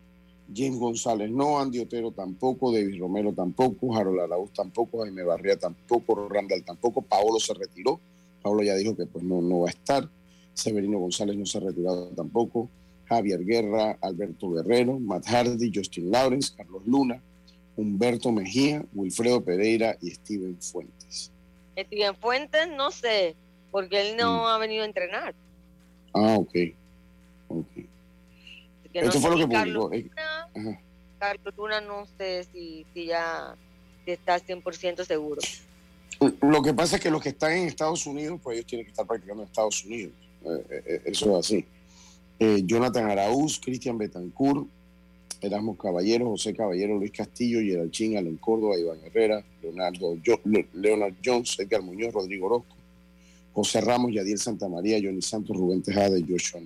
James 0.54 0.78
González 0.78 1.30
no, 1.30 1.58
Andy 1.58 1.80
Otero 1.80 2.10
tampoco, 2.10 2.72
David 2.72 2.98
Romero 2.98 3.32
tampoco, 3.32 3.96
Harold 3.96 4.20
Araúz 4.20 4.52
tampoco, 4.52 5.02
Jaime 5.02 5.22
Barría 5.22 5.56
tampoco, 5.56 6.28
Randall 6.28 6.64
tampoco, 6.64 7.00
Paolo 7.02 7.38
se 7.38 7.54
retiró, 7.54 8.00
Paolo 8.42 8.62
ya 8.62 8.74
dijo 8.74 8.96
que 8.96 9.06
pues 9.06 9.24
no, 9.24 9.40
no 9.40 9.60
va 9.60 9.68
a 9.68 9.70
estar, 9.70 10.08
Severino 10.54 10.98
González 10.98 11.36
no 11.36 11.46
se 11.46 11.58
ha 11.58 11.62
retirado 11.62 12.08
tampoco, 12.08 12.68
Javier 13.06 13.44
Guerra, 13.44 13.98
Alberto 14.00 14.50
Guerrero, 14.50 14.98
Matt 14.98 15.26
Hardy, 15.26 15.72
Justin 15.74 16.10
Lawrence, 16.10 16.52
Carlos 16.56 16.82
Luna, 16.86 17.20
Humberto 17.76 18.32
Mejía, 18.32 18.84
Wilfredo 18.94 19.42
Pereira 19.42 19.96
y 20.00 20.10
Steven 20.10 20.60
Fuentes. 20.60 21.30
Steven 21.76 22.14
Fuentes, 22.16 22.68
no 22.76 22.90
sé, 22.90 23.34
porque 23.70 24.10
él 24.10 24.16
no 24.16 24.42
mm. 24.42 24.46
ha 24.46 24.58
venido 24.58 24.82
a 24.82 24.86
entrenar. 24.86 25.34
Ah, 26.14 26.36
ok. 26.38 26.54
okay. 27.48 27.88
Esto 28.92 29.20
fue 29.20 29.30
lo 29.30 29.36
que 29.36 29.46
publicó. 29.46 29.92
Eh, 29.92 30.10
Carlos 31.18 31.54
Luna 31.56 31.80
no 31.80 32.06
sé 32.18 32.44
si, 32.52 32.84
si 32.92 33.06
ya 33.06 33.56
está 34.04 34.38
100% 34.38 35.04
seguro. 35.04 35.40
Lo 36.42 36.62
que 36.62 36.74
pasa 36.74 36.96
es 36.96 37.02
que 37.02 37.10
los 37.10 37.22
que 37.22 37.30
están 37.30 37.52
en 37.52 37.68
Estados 37.68 38.06
Unidos, 38.06 38.40
pues 38.42 38.56
ellos 38.56 38.66
tienen 38.66 38.84
que 38.84 38.90
estar 38.90 39.06
practicando 39.06 39.42
en 39.42 39.48
Estados 39.48 39.84
Unidos. 39.84 40.12
Eh, 40.44 40.82
eh, 40.86 41.02
eso 41.06 41.38
es 41.38 41.46
así. 41.46 41.66
Jonathan 42.66 43.08
Araúz, 43.08 43.60
Cristian 43.60 43.96
Betancourt, 43.96 44.66
Erasmus 45.40 45.78
Caballero, 45.78 46.26
José 46.30 46.54
Caballero, 46.54 46.98
Luis 46.98 47.12
Castillo, 47.12 47.60
Geralchín, 47.60 48.16
Allen 48.16 48.36
Córdoba, 48.36 48.76
Iván 48.76 48.98
Herrera, 49.04 49.44
Leonardo 49.60 50.16
Leonard 50.72 51.14
Jones, 51.24 51.56
Edgar 51.60 51.82
Muñoz, 51.82 52.12
Rodrigo 52.12 52.46
Orozco, 52.46 52.74
José 53.52 53.80
Ramos, 53.80 54.12
Yadiel 54.12 54.38
Santamaría, 54.38 54.98
Johnny 55.02 55.22
Santos, 55.22 55.56
Rubén 55.56 55.82
Tejada 55.82 56.18
y 56.18 56.24
Joshua 56.28 56.60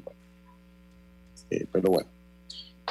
eh, 1.51 1.67
pero 1.71 1.91
bueno. 1.91 2.09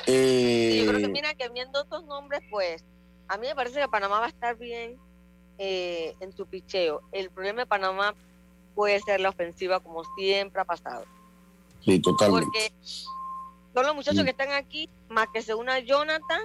Eh, 0.08 0.84
yo 0.84 0.91
creo 0.91 1.02
que 1.02 1.08
mira 1.10 1.34
que 1.34 1.50
viendo 1.50 1.82
estos 1.82 2.06
nombres, 2.06 2.41
pues, 2.50 2.84
a 3.28 3.38
mí 3.38 3.48
me 3.48 3.56
parece 3.56 3.80
que 3.80 3.88
Panamá 3.88 4.19
va 4.19 4.26
a 4.26 4.30
estar 4.30 4.58
bien 4.58 4.95
eh, 5.58 6.13
en 6.19 6.32
su 6.36 6.45
picheo. 6.45 7.02
El 7.12 7.30
problema 7.30 7.62
de 7.62 7.65
Panamá 7.65 8.15
puede 8.76 9.00
ser 9.00 9.22
la 9.22 9.30
ofensiva 9.30 9.80
como 9.80 10.04
siempre 10.18 10.62
ha 10.62 10.66
pasado. 10.66 11.06
Sí, 11.84 12.00
totalmente. 12.00 12.46
Porque 12.46 12.72
son 13.74 13.86
los 13.86 13.96
muchachos 13.96 14.24
que 14.24 14.30
están 14.32 14.52
aquí, 14.52 14.90
más 15.10 15.28
que 15.34 15.42
se 15.42 15.56
una 15.56 15.80
Jonathan. 15.80 16.44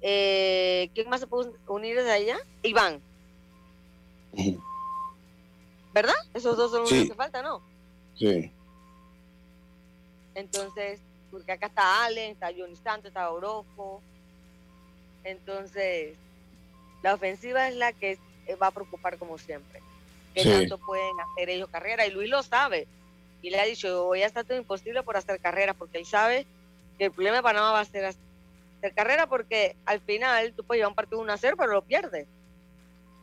Eh, 0.00 0.90
¿Quién 0.94 1.08
más 1.08 1.20
se 1.20 1.26
puede 1.26 1.52
unir 1.66 1.96
desde 1.96 2.12
allá? 2.12 2.38
Iván. 2.62 3.00
¿Verdad? 5.92 6.14
Esos 6.34 6.56
dos 6.56 6.70
son 6.70 6.80
los 6.80 6.90
que 6.90 7.14
faltan, 7.14 7.44
¿no? 7.44 7.62
Sí. 8.16 8.50
Entonces, 10.34 11.00
porque 11.30 11.52
acá 11.52 11.66
está 11.66 12.04
Allen, 12.04 12.32
está 12.32 12.48
Johnny 12.56 12.76
Santos, 12.76 13.08
está 13.08 13.30
Orozco. 13.30 14.00
Entonces, 15.24 16.14
la 17.02 17.14
ofensiva 17.14 17.68
es 17.68 17.76
la 17.76 17.92
que 17.92 18.18
va 18.60 18.68
a 18.68 18.70
preocupar 18.72 19.18
como 19.18 19.38
siempre. 19.38 19.80
Que 20.34 20.44
tanto 20.44 20.78
pueden 20.78 21.20
hacer 21.20 21.50
ellos 21.50 21.68
carrera, 21.68 22.06
y 22.06 22.10
Luis 22.10 22.30
lo 22.30 22.42
sabe 22.42 22.86
y 23.42 23.50
le 23.50 23.60
ha 23.60 23.64
dicho, 23.64 24.04
voy 24.04 24.22
a 24.22 24.26
estar 24.26 24.44
todo 24.44 24.56
imposible 24.56 25.02
por 25.02 25.16
hacer 25.16 25.40
carrera, 25.40 25.74
porque 25.74 25.98
él 25.98 26.06
sabe 26.06 26.46
que 26.96 27.06
el 27.06 27.10
problema 27.10 27.38
de 27.38 27.42
Panamá 27.42 27.72
va 27.72 27.80
a 27.80 27.84
ser 27.84 28.04
hacer 28.04 28.94
carrera, 28.94 29.26
porque 29.26 29.76
al 29.84 30.00
final 30.00 30.54
tú 30.56 30.62
puedes 30.62 30.78
llevar 30.78 30.90
un 30.90 30.94
partido 30.94 31.20
1 31.20 31.32
a 31.32 31.36
0, 31.36 31.56
pero 31.58 31.72
lo 31.72 31.82
pierdes. 31.82 32.28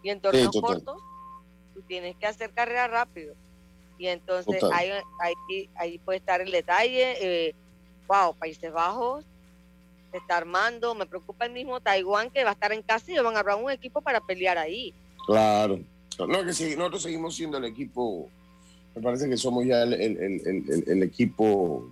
Y 0.03 0.09
en 0.09 0.19
torneos 0.19 0.55
cortos, 0.59 1.01
tú 1.73 1.81
tienes 1.83 2.17
que 2.17 2.27
hacer 2.27 2.51
carrera 2.51 2.87
rápido. 2.87 3.33
Y 3.97 4.07
entonces 4.07 4.61
ahí, 4.73 4.91
ahí, 5.19 5.69
ahí, 5.75 5.97
puede 5.99 6.19
estar 6.19 6.41
el 6.41 6.51
detalle. 6.51 7.17
Eh, 7.21 7.55
wow, 8.07 8.33
Países 8.35 8.71
Bajos 8.71 9.25
se 10.11 10.17
está 10.17 10.37
armando. 10.37 10.95
Me 10.95 11.05
preocupa 11.05 11.45
el 11.45 11.51
mismo 11.51 11.81
Taiwán 11.81 12.29
que 12.29 12.43
va 12.43 12.51
a 12.51 12.53
estar 12.53 12.71
en 12.71 12.81
casa 12.81 13.11
y 13.11 13.19
van 13.19 13.35
a 13.35 13.39
armar 13.39 13.55
un 13.55 13.71
equipo 13.71 14.01
para 14.01 14.21
pelear 14.21 14.57
ahí. 14.57 14.93
Claro. 15.25 15.79
No, 16.27 16.43
que 16.43 16.53
sí, 16.53 16.75
nosotros 16.77 17.03
seguimos 17.03 17.35
siendo 17.35 17.57
el 17.57 17.65
equipo 17.65 18.29
me 18.95 19.01
parece 19.01 19.29
que 19.29 19.37
somos 19.37 19.65
ya 19.65 19.83
el, 19.83 21.03
equipo, 21.03 21.89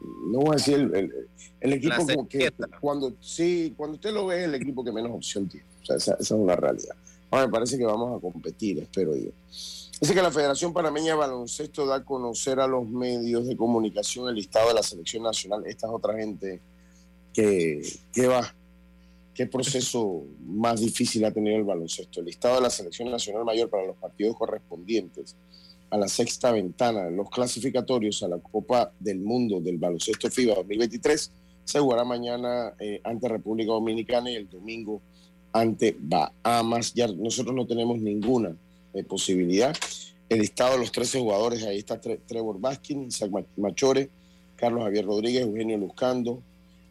no 0.00 0.38
voy 0.38 0.50
a 0.50 0.52
decir 0.52 0.76
el, 1.60 1.72
equipo 1.72 2.26
que 2.28 2.52
cuando, 2.80 3.12
sí, 3.20 3.74
cuando 3.76 3.96
usted 3.96 4.12
lo 4.12 4.26
ve 4.26 4.40
es 4.40 4.44
el 4.44 4.54
equipo 4.54 4.84
que 4.84 4.92
menos 4.92 5.12
opción 5.12 5.48
tiene. 5.48 5.66
O 5.82 5.86
sea, 5.86 5.96
esa, 5.96 6.16
es 6.18 6.30
una 6.30 6.56
realidad. 6.56 6.94
Ahora 7.30 7.46
me 7.46 7.52
parece 7.52 7.76
que 7.76 7.84
vamos 7.84 8.16
a 8.16 8.20
competir, 8.20 8.78
espero 8.78 9.14
yo. 9.14 9.30
Dice 10.00 10.14
que 10.14 10.22
la 10.22 10.30
Federación 10.30 10.72
Panameña 10.72 11.12
de 11.12 11.18
Baloncesto 11.18 11.84
da 11.84 11.96
a 11.96 12.04
conocer 12.04 12.60
a 12.60 12.68
los 12.68 12.88
medios 12.88 13.46
de 13.46 13.56
comunicación 13.56 14.28
el 14.28 14.36
listado 14.36 14.68
de 14.68 14.74
la 14.74 14.82
selección 14.82 15.24
nacional. 15.24 15.64
Esta 15.66 15.88
es 15.88 15.92
otra 15.92 16.16
gente 16.16 16.60
que, 17.34 17.82
que 18.12 18.26
va. 18.28 18.54
¿Qué 19.38 19.46
proceso 19.46 20.24
más 20.44 20.80
difícil 20.80 21.24
ha 21.24 21.30
tenido 21.30 21.56
el 21.56 21.62
baloncesto? 21.62 22.18
El 22.18 22.26
listado 22.26 22.56
de 22.56 22.62
la 22.62 22.70
selección 22.70 23.08
nacional 23.08 23.44
mayor 23.44 23.70
para 23.70 23.86
los 23.86 23.96
partidos 23.96 24.36
correspondientes 24.36 25.36
a 25.90 25.96
la 25.96 26.08
sexta 26.08 26.50
ventana. 26.50 27.08
Los 27.08 27.30
clasificatorios 27.30 28.20
a 28.24 28.28
la 28.28 28.38
Copa 28.38 28.90
del 28.98 29.20
Mundo 29.20 29.60
del 29.60 29.78
Baloncesto 29.78 30.28
FIBA 30.28 30.56
2023 30.56 31.30
se 31.62 31.78
jugará 31.78 32.02
mañana 32.02 32.74
eh, 32.80 33.00
ante 33.04 33.28
República 33.28 33.70
Dominicana 33.70 34.28
y 34.28 34.34
el 34.34 34.50
domingo 34.50 35.00
ante 35.52 35.96
Bahamas. 35.96 36.92
Ya 36.92 37.06
nosotros 37.06 37.54
no 37.54 37.64
tenemos 37.64 38.00
ninguna 38.00 38.56
eh, 38.92 39.04
posibilidad. 39.04 39.72
El 40.28 40.40
listado 40.40 40.72
de 40.72 40.78
los 40.78 40.90
13 40.90 41.20
jugadores, 41.20 41.62
ahí 41.62 41.78
está 41.78 42.00
Trevor 42.00 42.58
Baskin, 42.58 43.04
Isaac 43.04 43.30
Machore, 43.56 44.10
Carlos 44.56 44.82
Javier 44.82 45.06
Rodríguez, 45.06 45.42
Eugenio 45.42 45.78
Luzcando, 45.78 46.42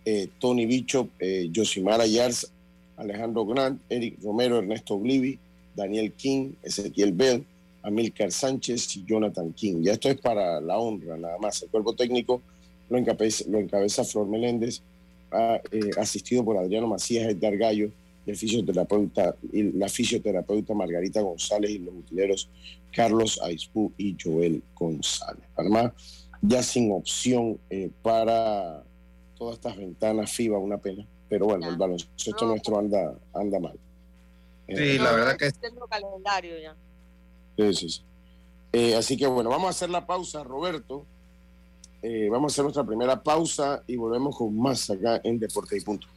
eh, 0.09 0.29
Tony 0.39 0.65
Bicho, 0.65 1.09
Josimara 1.53 2.05
Yars, 2.05 2.49
Alejandro 2.95 3.45
Grant, 3.45 3.81
Eric 3.89 4.19
Romero, 4.23 4.57
Ernesto 4.57 4.95
Oblivi, 4.95 5.37
Daniel 5.75 6.13
King, 6.13 6.53
Ezequiel 6.63 7.11
Bell, 7.11 7.45
Amilcar 7.83 8.31
Sánchez 8.31 8.95
y 8.95 9.05
Jonathan 9.05 9.51
King. 9.53 9.81
Ya 9.81 9.93
esto 9.93 10.09
es 10.09 10.19
para 10.19 10.61
la 10.61 10.77
honra, 10.77 11.17
nada 11.17 11.37
más. 11.37 11.61
El 11.61 11.69
cuerpo 11.69 11.93
técnico 11.93 12.41
lo 12.89 12.97
encabeza, 12.97 13.45
lo 13.49 13.59
encabeza 13.59 14.03
Flor 14.03 14.27
Meléndez, 14.27 14.81
eh, 15.71 15.91
asistido 15.97 16.43
por 16.43 16.57
Adriano 16.57 16.87
Macías, 16.87 17.27
Edgar 17.29 17.57
Gallo, 17.57 17.89
el 18.25 18.35
fisioterapeuta, 18.35 19.35
y 19.53 19.63
la 19.63 19.87
fisioterapeuta 19.87 20.73
Margarita 20.73 21.21
González 21.21 21.71
y 21.71 21.79
los 21.79 21.95
utileros 21.95 22.49
Carlos 22.91 23.39
Aispú 23.41 23.91
y 23.97 24.15
Joel 24.21 24.61
González. 24.73 25.43
Además, 25.55 25.91
ya 26.41 26.63
sin 26.63 26.91
opción 26.91 27.57
eh, 27.69 27.89
para 28.01 28.83
todas 29.37 29.55
estas 29.55 29.77
ventanas 29.77 30.31
FIBA, 30.31 30.57
una 30.57 30.77
pena. 30.77 31.05
Pero 31.29 31.45
bueno, 31.45 31.67
el 31.67 31.77
baloncesto 31.77 32.45
nuestro 32.45 32.79
anda, 32.79 33.13
anda 33.33 33.59
mal. 33.59 33.77
Sí, 34.67 34.97
la 34.97 35.11
verdad 35.11 35.37
que... 35.37 35.51
Tengo 35.51 35.87
calendario 35.87 36.59
ya. 36.59 36.75
Eh, 38.73 38.95
así 38.95 39.17
que 39.17 39.27
bueno, 39.27 39.49
vamos 39.49 39.67
a 39.67 39.69
hacer 39.71 39.89
la 39.89 40.05
pausa, 40.05 40.43
Roberto. 40.43 41.05
Eh, 42.01 42.27
vamos 42.29 42.51
a 42.51 42.53
hacer 42.53 42.63
nuestra 42.63 42.83
primera 42.83 43.23
pausa 43.23 43.83
y 43.87 43.95
volvemos 43.95 44.37
con 44.37 44.57
más 44.57 44.89
acá 44.89 45.19
en 45.23 45.39
Deporte 45.39 45.77
y 45.77 45.81
Punto. 45.81 46.07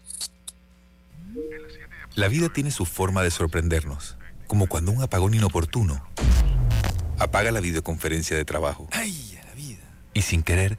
La 2.16 2.28
vida 2.28 2.48
tiene 2.52 2.70
su 2.70 2.84
forma 2.84 3.22
de 3.22 3.30
sorprendernos, 3.30 4.16
como 4.46 4.66
cuando 4.68 4.92
un 4.92 5.02
apagón 5.02 5.34
inoportuno 5.34 6.04
apaga 7.18 7.50
la 7.50 7.60
videoconferencia 7.60 8.36
de 8.36 8.44
trabajo. 8.44 8.88
¡Ay, 8.90 9.38
la 9.46 9.54
vida! 9.54 9.82
Y 10.12 10.22
sin 10.22 10.42
querer, 10.42 10.78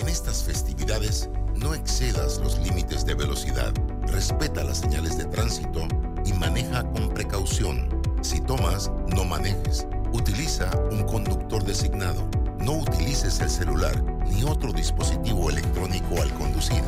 En 0.00 0.08
estas 0.08 0.42
festividades, 0.42 1.28
no 1.54 1.74
excedas 1.74 2.38
los 2.38 2.58
límites 2.58 3.04
de 3.04 3.14
velocidad, 3.14 3.72
respeta 4.06 4.64
las 4.64 4.78
señales 4.78 5.16
de 5.18 5.24
tránsito 5.26 5.86
y 6.24 6.32
maneja 6.34 6.82
con 6.92 7.08
precaución. 7.10 7.88
Si 8.22 8.40
tomas, 8.40 8.90
no 9.14 9.24
manejes. 9.24 9.86
Utiliza 10.12 10.70
un 10.90 11.02
conductor 11.04 11.64
designado. 11.64 12.28
No 12.58 12.74
utilices 12.74 13.40
el 13.40 13.50
celular 13.50 14.02
ni 14.26 14.44
otro 14.44 14.72
dispositivo 14.72 15.50
electrónico 15.50 16.20
al 16.20 16.32
conducir. 16.34 16.82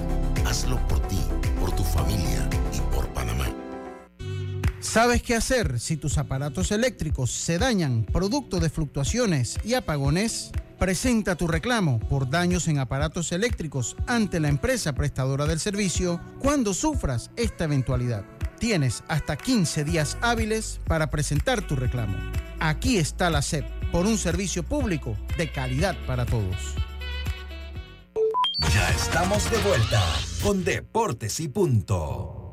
Hazlo 0.46 0.78
por 0.88 1.00
ti, 1.08 1.20
por 1.60 1.72
tu 1.72 1.82
familia 1.82 2.48
y 2.72 2.80
por 2.94 3.08
Panamá. 3.08 3.63
¿Sabes 4.84 5.22
qué 5.22 5.34
hacer 5.34 5.80
si 5.80 5.96
tus 5.96 6.18
aparatos 6.18 6.70
eléctricos 6.70 7.30
se 7.30 7.58
dañan 7.58 8.04
producto 8.04 8.60
de 8.60 8.68
fluctuaciones 8.68 9.58
y 9.64 9.74
apagones? 9.74 10.52
Presenta 10.78 11.36
tu 11.36 11.48
reclamo 11.48 11.98
por 11.98 12.28
daños 12.28 12.68
en 12.68 12.78
aparatos 12.78 13.32
eléctricos 13.32 13.96
ante 14.06 14.38
la 14.40 14.48
empresa 14.48 14.92
prestadora 14.92 15.46
del 15.46 15.58
servicio 15.58 16.20
cuando 16.38 16.74
sufras 16.74 17.30
esta 17.34 17.64
eventualidad. 17.64 18.24
Tienes 18.58 19.02
hasta 19.08 19.36
15 19.36 19.84
días 19.84 20.18
hábiles 20.20 20.80
para 20.86 21.10
presentar 21.10 21.66
tu 21.66 21.74
reclamo. 21.74 22.16
Aquí 22.60 22.98
está 22.98 23.30
la 23.30 23.40
SEP 23.40 23.64
por 23.90 24.04
un 24.04 24.18
servicio 24.18 24.62
público 24.62 25.16
de 25.38 25.50
calidad 25.50 25.96
para 26.06 26.26
todos. 26.26 26.74
Ya 28.72 28.90
estamos 28.90 29.50
de 29.50 29.58
vuelta 29.58 30.02
con 30.42 30.62
Deportes 30.62 31.40
y 31.40 31.48
Punto. 31.48 32.43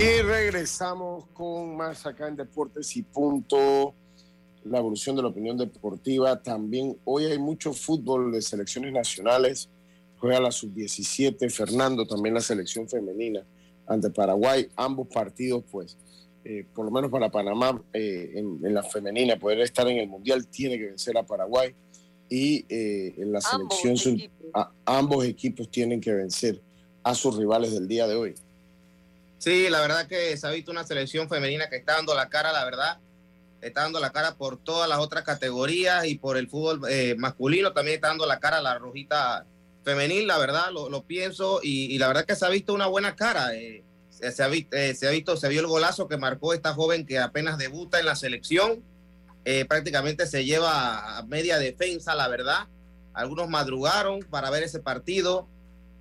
Y 0.00 0.22
regresamos 0.22 1.24
con 1.32 1.76
más 1.76 2.06
acá 2.06 2.28
en 2.28 2.36
Deportes 2.36 2.96
y 2.96 3.02
Punto 3.02 3.94
la 4.64 4.78
evolución 4.78 5.16
de 5.16 5.22
la 5.22 5.28
opinión 5.28 5.56
deportiva. 5.56 6.40
También 6.40 6.96
hoy 7.04 7.24
hay 7.24 7.38
mucho 7.38 7.72
fútbol 7.72 8.30
de 8.30 8.40
selecciones 8.40 8.92
nacionales. 8.92 9.68
Juega 10.18 10.38
la 10.40 10.52
sub-17, 10.52 11.50
Fernando, 11.50 12.06
también 12.06 12.34
la 12.36 12.40
selección 12.40 12.88
femenina 12.88 13.44
ante 13.88 14.10
Paraguay. 14.10 14.68
Ambos 14.76 15.08
partidos, 15.08 15.64
pues, 15.68 15.96
eh, 16.44 16.64
por 16.72 16.84
lo 16.84 16.92
menos 16.92 17.10
para 17.10 17.28
Panamá, 17.28 17.82
eh, 17.92 18.34
en, 18.36 18.72
la 18.72 18.84
femenina, 18.84 19.36
poder 19.36 19.60
estar 19.62 19.88
en 19.88 19.98
el 19.98 20.06
Mundial, 20.06 20.46
tiene 20.46 20.78
que 20.78 20.86
vencer 20.86 21.18
a 21.18 21.24
Paraguay. 21.24 21.74
Y 22.28 22.64
eh, 22.68 23.14
en 23.16 23.32
la 23.32 23.40
selección, 23.40 23.94
ambos 23.94 24.06
equipos. 24.06 24.68
ambos 24.84 25.24
equipos 25.24 25.68
tienen 25.70 26.00
que 26.00 26.12
vencer 26.12 26.62
a 27.02 27.16
sus 27.16 27.36
rivales 27.36 27.72
del 27.72 27.88
día 27.88 28.06
de 28.06 28.14
hoy. 28.14 28.34
Sí, 29.38 29.70
la 29.70 29.80
verdad 29.80 30.06
que 30.06 30.36
se 30.36 30.46
ha 30.46 30.50
visto 30.50 30.70
una 30.70 30.84
selección 30.84 31.28
femenina 31.28 31.68
que 31.68 31.76
está 31.76 31.94
dando 31.94 32.14
la 32.14 32.28
cara, 32.28 32.52
la 32.52 32.64
verdad 32.64 32.98
está 33.60 33.82
dando 33.82 34.00
la 34.00 34.10
cara 34.10 34.34
por 34.36 34.58
todas 34.58 34.88
las 34.88 34.98
otras 34.98 35.24
categorías 35.24 36.06
y 36.06 36.16
por 36.16 36.36
el 36.36 36.48
fútbol 36.48 36.82
eh, 36.88 37.14
masculino 37.18 37.72
también 37.72 37.96
está 37.96 38.08
dando 38.08 38.26
la 38.26 38.38
cara 38.38 38.60
la 38.60 38.78
rojita 38.78 39.46
femenil, 39.84 40.26
la 40.26 40.38
verdad, 40.38 40.70
lo, 40.70 41.02
pienso 41.04 41.60
y, 41.62 41.96
la 41.98 42.08
verdad 42.08 42.26
que 42.26 42.36
se 42.36 42.44
ha 42.44 42.50
visto 42.50 42.74
una 42.74 42.86
buena 42.86 43.16
cara. 43.16 43.54
Eh, 43.54 43.82
se, 44.10 44.42
ha, 44.42 44.50
eh, 44.50 44.94
se, 44.94 45.08
ha, 45.08 45.10
visto, 45.10 45.36
se 45.36 45.48
vio 45.48 45.60
el 45.60 45.66
golazo 45.66 46.08
que 46.08 46.18
marcó 46.18 46.52
esta 46.52 46.74
joven 46.74 47.06
que 47.06 47.18
apenas 47.18 47.56
debuta 47.56 47.98
en 47.98 48.04
la 48.04 48.14
selección. 48.14 48.82
prácticamente 49.66 50.26
se 50.26 50.44
lleva 50.44 51.16
a 51.16 51.22
media 51.22 51.58
defensa, 51.58 52.14
la 52.14 52.28
verdad. 52.28 52.66
Algunos 53.14 53.48
madrugaron 53.48 54.20
para 54.28 54.50
ver 54.50 54.62
ese 54.62 54.80
partido. 54.80 55.48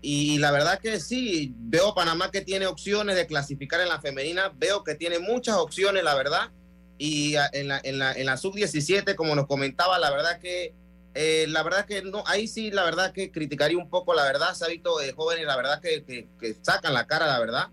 Y 0.10 0.38
la 0.38 0.52
verdad 0.52 0.80
que 0.80 1.02
sí, 1.02 1.54
veo 1.58 1.94
Panamá 1.94 2.32
que 2.32 2.40
tiene 2.40 2.66
opciones 2.66 3.18
de 3.18 3.28
clasificar 3.28 3.82
en 3.82 3.90
la 3.90 4.00
femenina, 4.00 4.54
veo 4.56 4.82
que 4.82 4.96
tiene 4.96 5.20
muchas 5.20 5.58
opciones, 5.58 6.02
la 6.02 6.16
verdad 6.16 6.50
y 6.98 7.36
en 7.52 7.68
la, 7.68 7.82
en 7.84 8.00
la, 8.00 8.14
en 8.14 8.26
la 8.26 8.38
sub-17, 8.38 9.16
como 9.16 9.36
nos 9.36 9.48
comentaba, 9.48 10.00
la 10.00 10.10
verdad 10.10 10.40
que, 10.40 10.74
eh, 11.14 11.46
la 11.50 11.62
verdad 11.62 11.86
que 11.86 12.02
no, 12.04 12.24
ahí 12.26 12.48
sí, 12.48 12.72
la 12.72 12.86
verdad 12.86 13.12
que 13.12 13.32
criticaría 13.32 13.78
un 13.78 13.90
poco, 13.90 14.14
la 14.14 14.24
verdad, 14.24 14.54
se 14.54 14.64
ha 14.64 14.70
visto 14.70 15.02
eh, 15.02 15.12
jóvenes, 15.12 15.46
la 15.46 15.58
verdad 15.58 15.82
que, 15.82 16.06
que, 16.06 16.56
sacan 16.62 16.94
la 16.94 17.06
cara, 17.06 17.28
la 17.28 17.40
verdad, 17.40 17.68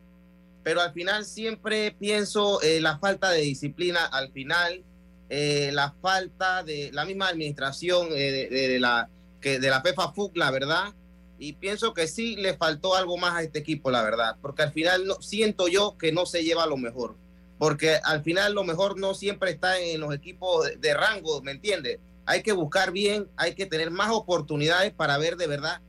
pero 0.64 0.80
al 0.80 0.92
final 0.92 1.24
siempre 1.24 1.92
pienso 1.92 2.60
eh, 2.62 2.80
la 2.80 2.98
falta 2.98 3.30
de 3.30 3.42
disciplina, 3.42 4.06
al 4.06 4.32
final, 4.32 4.82
la 5.30 5.94
falta 6.00 6.64
de 6.64 6.90
la 6.92 7.04
misma 7.04 7.28
administración 7.28 8.10
de, 8.10 8.76
la, 8.80 9.08
que, 9.40 9.60
de 9.60 9.70
la 9.70 9.80
FEFA 9.82 10.12
FUC, 10.12 10.36
la 10.36 10.50
verdad, 10.50 10.94
y 11.38 11.54
pienso 11.54 11.94
que 11.94 12.06
sí 12.06 12.36
le 12.36 12.56
faltó 12.56 12.94
algo 12.94 13.16
más 13.16 13.34
a 13.34 13.42
este 13.42 13.58
equipo, 13.58 13.90
la 13.90 14.02
verdad, 14.02 14.36
porque 14.40 14.62
al 14.62 14.72
final 14.72 15.06
no, 15.06 15.20
siento 15.20 15.68
yo 15.68 15.96
que 15.98 16.12
no 16.12 16.26
se 16.26 16.44
lleva 16.44 16.66
lo 16.66 16.76
mejor 16.76 17.16
porque 17.58 17.98
al 18.02 18.22
final 18.22 18.54
lo 18.54 18.64
mejor 18.64 18.98
no 18.98 19.14
siempre 19.14 19.50
está 19.50 19.78
en 19.78 20.00
los 20.00 20.14
equipos 20.14 20.70
de, 20.78 20.94
rango, 20.94 21.40
¿me 21.42 21.52
entiendes? 21.52 21.98
Hay 22.26 22.42
que 22.42 22.52
buscar 22.52 22.90
bien, 22.90 23.28
hay 23.36 23.54
que 23.54 23.66
tener 23.66 23.90
más 23.90 24.10
oportunidades 24.10 24.92
para 24.92 25.18
ver 25.18 25.36
de 25.36 25.46
verdad 25.46 25.80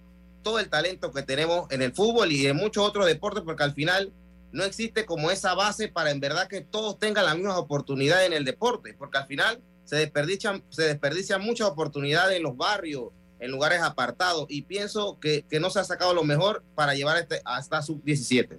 todo 0.43 0.59
el 0.59 0.69
talento 0.69 1.11
que 1.11 1.23
tenemos 1.23 1.69
en 1.71 1.81
el 1.81 1.93
fútbol 1.93 2.31
y 2.31 2.45
en 2.45 2.55
muchos 2.55 2.87
otros 2.87 3.05
deportes, 3.05 3.43
porque 3.43 3.63
al 3.63 3.73
final 3.73 4.13
no 4.51 4.63
existe 4.63 5.05
como 5.05 5.31
esa 5.31 5.55
base 5.55 5.87
para 5.87 6.11
en 6.11 6.19
verdad 6.19 6.47
que 6.47 6.61
todos 6.61 6.99
tengan 6.99 7.25
las 7.25 7.35
mismas 7.35 7.57
oportunidades 7.57 8.27
en 8.27 8.33
el 8.33 8.45
deporte, 8.45 8.93
porque 8.93 9.17
al 9.17 9.25
final 9.25 9.59
se 9.85 9.95
desperdician, 9.95 10.63
se 10.69 10.83
desperdician 10.83 11.41
muchas 11.41 11.67
oportunidades 11.67 12.37
en 12.37 12.43
los 12.43 12.55
barrios, 12.55 13.09
en 13.39 13.51
lugares 13.51 13.81
apartados, 13.81 14.45
y 14.49 14.61
pienso 14.61 15.19
que, 15.19 15.45
que 15.49 15.59
no 15.59 15.69
se 15.69 15.79
ha 15.79 15.83
sacado 15.83 16.13
lo 16.13 16.23
mejor 16.23 16.63
para 16.73 16.93
llevar 16.95 17.17
este, 17.17 17.41
hasta 17.43 17.81
sub-17. 17.81 18.57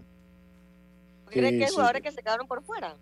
¿Crees 1.31 1.59
que 1.59 1.65
hay 1.65 1.71
jugadores 1.71 2.03
que 2.03 2.13
se 2.13 2.23
quedaron 2.23 2.47
por 2.47 2.63
fuera? 2.63 2.97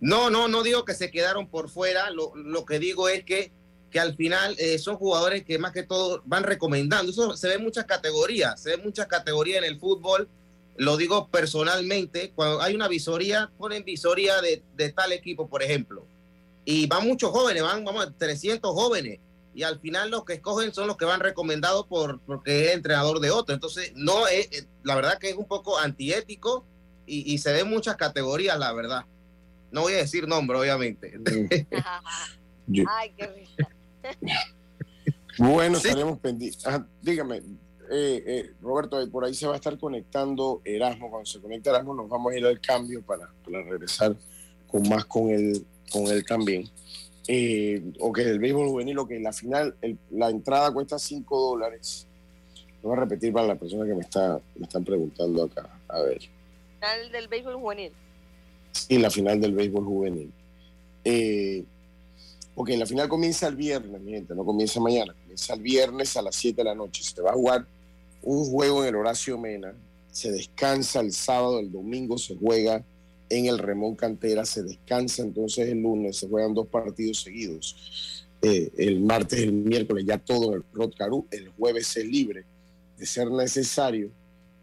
No, 0.00 0.30
no, 0.30 0.48
no 0.48 0.62
digo 0.62 0.84
que 0.84 0.94
se 0.94 1.10
quedaron 1.10 1.48
por 1.48 1.68
fuera. 1.68 2.10
Lo, 2.10 2.64
que 2.64 2.78
digo 2.78 3.08
es 3.08 3.24
que, 3.24 3.50
que 3.90 4.00
al 4.00 4.14
final 4.14 4.54
eh, 4.58 4.78
son 4.78 4.96
jugadores 4.96 5.44
que 5.44 5.58
más 5.58 5.72
que 5.72 5.82
todo 5.82 6.22
van 6.26 6.44
recomendando. 6.44 7.10
Eso 7.10 7.36
se 7.36 7.48
ve 7.48 7.54
en 7.54 7.62
muchas 7.62 7.84
categorías, 7.84 8.60
se 8.60 8.70
ve 8.70 8.82
muchas 8.82 9.06
categorías 9.06 9.58
en 9.58 9.64
el 9.64 9.78
fútbol. 9.78 10.28
Lo 10.76 10.96
digo 10.96 11.28
personalmente, 11.28 12.32
cuando 12.34 12.60
hay 12.60 12.74
una 12.74 12.88
visoría, 12.88 13.50
ponen 13.56 13.84
visoría 13.84 14.42
de, 14.42 14.62
de 14.76 14.92
tal 14.92 15.12
equipo, 15.12 15.48
por 15.48 15.62
ejemplo. 15.62 16.04
Y 16.66 16.86
van 16.86 17.06
muchos 17.06 17.30
jóvenes, 17.30 17.62
van, 17.62 17.84
vamos, 17.84 18.12
300 18.18 18.70
jóvenes. 18.72 19.20
Y 19.56 19.62
al 19.62 19.80
final 19.80 20.10
los 20.10 20.26
que 20.26 20.34
escogen 20.34 20.74
son 20.74 20.86
los 20.86 20.98
que 20.98 21.06
van 21.06 21.20
recomendados 21.20 21.86
por, 21.86 22.20
porque 22.20 22.66
es 22.66 22.74
entrenador 22.74 23.20
de 23.20 23.30
otro. 23.30 23.54
Entonces, 23.54 23.90
no 23.94 24.28
es, 24.28 24.52
eh, 24.52 24.66
la 24.82 24.94
verdad 24.94 25.16
que 25.18 25.30
es 25.30 25.34
un 25.34 25.46
poco 25.46 25.78
antiético 25.78 26.66
y, 27.06 27.38
se 27.38 27.54
ven 27.54 27.70
muchas 27.70 27.96
categorías, 27.96 28.58
la 28.58 28.74
verdad. 28.74 29.06
No 29.70 29.80
voy 29.80 29.94
a 29.94 29.96
decir 29.96 30.28
nombre, 30.28 30.58
obviamente. 30.58 31.18
Ay, 32.90 33.14
qué 33.16 33.26
risa. 33.28 33.70
bueno, 35.38 35.78
estaremos 35.78 36.18
pendientes. 36.18 36.62
dígame, 37.00 37.36
eh, 37.36 38.22
eh, 38.26 38.52
Roberto, 38.60 39.10
por 39.10 39.24
ahí 39.24 39.32
se 39.32 39.46
va 39.46 39.54
a 39.54 39.56
estar 39.56 39.78
conectando 39.78 40.60
Erasmo. 40.66 41.08
Cuando 41.08 41.24
se 41.24 41.40
conecte 41.40 41.70
Erasmo, 41.70 41.94
nos 41.94 42.10
vamos 42.10 42.30
a 42.34 42.36
ir 42.36 42.44
al 42.44 42.60
cambio 42.60 43.00
para, 43.00 43.32
regresar 43.46 44.14
con 44.66 44.86
más 44.86 45.06
con 45.06 45.30
él, 45.30 45.64
con 45.90 46.08
él 46.08 46.26
también. 46.26 46.68
Eh, 47.28 47.82
o 47.98 48.12
que 48.12 48.22
el 48.22 48.38
béisbol 48.38 48.68
juvenil, 48.68 48.98
o 48.98 49.06
que 49.06 49.18
la 49.18 49.32
final, 49.32 49.76
la 50.10 50.30
entrada 50.30 50.72
cuesta 50.72 50.98
5 50.98 51.40
dólares. 51.40 52.06
Lo 52.82 52.90
voy 52.90 52.98
a 52.98 53.00
repetir 53.00 53.32
para 53.32 53.48
la 53.48 53.56
persona 53.56 53.84
que 53.84 53.94
me, 53.94 54.02
está, 54.02 54.40
me 54.54 54.64
están 54.64 54.84
preguntando 54.84 55.44
acá. 55.44 55.68
A 55.88 56.00
ver. 56.00 56.20
final 56.20 57.12
del 57.12 57.28
béisbol 57.28 57.56
juvenil. 57.56 57.92
Sí, 58.72 58.98
la 58.98 59.10
final 59.10 59.40
del 59.40 59.54
béisbol 59.54 59.84
juvenil. 59.84 60.32
Eh, 61.04 61.64
ok, 62.54 62.70
la 62.70 62.86
final 62.86 63.08
comienza 63.08 63.48
el 63.48 63.56
viernes, 63.56 64.00
mi 64.00 64.12
gente, 64.12 64.34
no 64.34 64.44
comienza 64.44 64.80
mañana, 64.80 65.14
comienza 65.14 65.54
el 65.54 65.60
viernes 65.60 66.16
a 66.16 66.22
las 66.22 66.36
7 66.36 66.56
de 66.56 66.64
la 66.64 66.74
noche. 66.74 67.02
Se 67.02 67.22
va 67.22 67.30
a 67.30 67.34
jugar 67.34 67.66
un 68.22 68.44
juego 68.44 68.82
en 68.82 68.90
el 68.90 68.96
Horacio 68.96 69.38
Mena, 69.38 69.74
se 70.10 70.30
descansa 70.30 71.00
el 71.00 71.12
sábado, 71.12 71.58
el 71.58 71.70
domingo 71.70 72.18
se 72.18 72.36
juega 72.36 72.84
en 73.28 73.46
el 73.46 73.58
Remón 73.58 73.96
Cantera, 73.96 74.44
se 74.44 74.62
descansa 74.62 75.22
entonces 75.22 75.68
el 75.68 75.82
lunes, 75.82 76.16
se 76.16 76.28
juegan 76.28 76.54
dos 76.54 76.66
partidos 76.68 77.20
seguidos. 77.20 78.26
Eh, 78.42 78.70
el 78.76 79.00
martes, 79.00 79.40
el 79.40 79.52
miércoles, 79.52 80.04
ya 80.06 80.18
todo 80.18 80.48
en 80.48 80.54
el 80.54 80.64
Rod 80.72 80.92
Caru, 80.96 81.26
el 81.30 81.48
jueves 81.50 81.96
es 81.96 82.06
libre. 82.06 82.44
De 82.96 83.06
ser 83.06 83.30
necesario, 83.30 84.10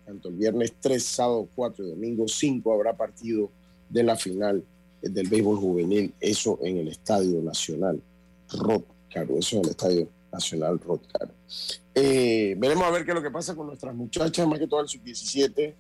tanto 0.05 0.30
el 0.30 0.36
viernes 0.36 0.74
3, 0.80 1.03
sábado 1.03 1.47
4 1.55 1.86
y 1.86 1.89
domingo 1.89 2.28
5 2.28 2.74
habrá 2.74 2.95
partido 2.95 3.51
de 3.89 4.03
la 4.03 4.16
final 4.16 4.64
del 5.01 5.28
béisbol 5.28 5.57
juvenil, 5.57 6.14
eso 6.20 6.59
en 6.64 6.78
el 6.78 6.88
Estadio 6.88 7.41
Nacional 7.41 8.01
Rod 8.51 8.84
Caru, 9.14 9.38
eso 9.38 9.57
en 9.57 9.66
el 9.66 9.72
Estadio 9.72 10.07
Nacional 10.32 10.80
Rod 10.80 11.01
Caru. 11.11 11.34
Eh, 11.93 12.55
veremos 12.57 12.86
a 12.86 12.91
ver 12.91 13.05
qué 13.05 13.11
es 13.11 13.16
lo 13.16 13.22
que 13.22 13.32
pasa 13.32 13.55
con 13.55 13.68
nuestras 13.68 13.93
muchachas, 13.93 14.47
más 14.47 14.59
que 14.59 14.68
todo 14.68 14.82
el 14.82 14.88
sub-17. 14.88 15.74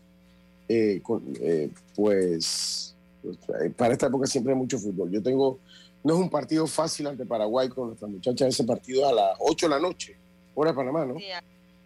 Eh, 0.67 1.01
eh, 1.41 1.69
pues, 1.95 2.95
pues 3.21 3.37
para 3.75 3.93
esta 3.93 4.07
época 4.07 4.27
siempre 4.27 4.53
hay 4.53 4.59
mucho 4.59 4.79
fútbol. 4.79 5.11
Yo 5.11 5.21
tengo, 5.21 5.59
no 6.03 6.13
es 6.13 6.19
un 6.19 6.29
partido 6.29 6.67
fácil 6.67 7.07
ante 7.07 7.25
Paraguay 7.25 7.69
con 7.69 7.87
nuestras 7.87 8.09
muchachas, 8.09 8.49
ese 8.49 8.63
partido 8.63 9.07
a 9.07 9.13
las 9.13 9.37
8 9.39 9.65
de 9.67 9.69
la 9.69 9.79
noche, 9.79 10.15
hora 10.55 10.71
de 10.71 10.75
Panamá, 10.75 11.05
¿no? 11.05 11.15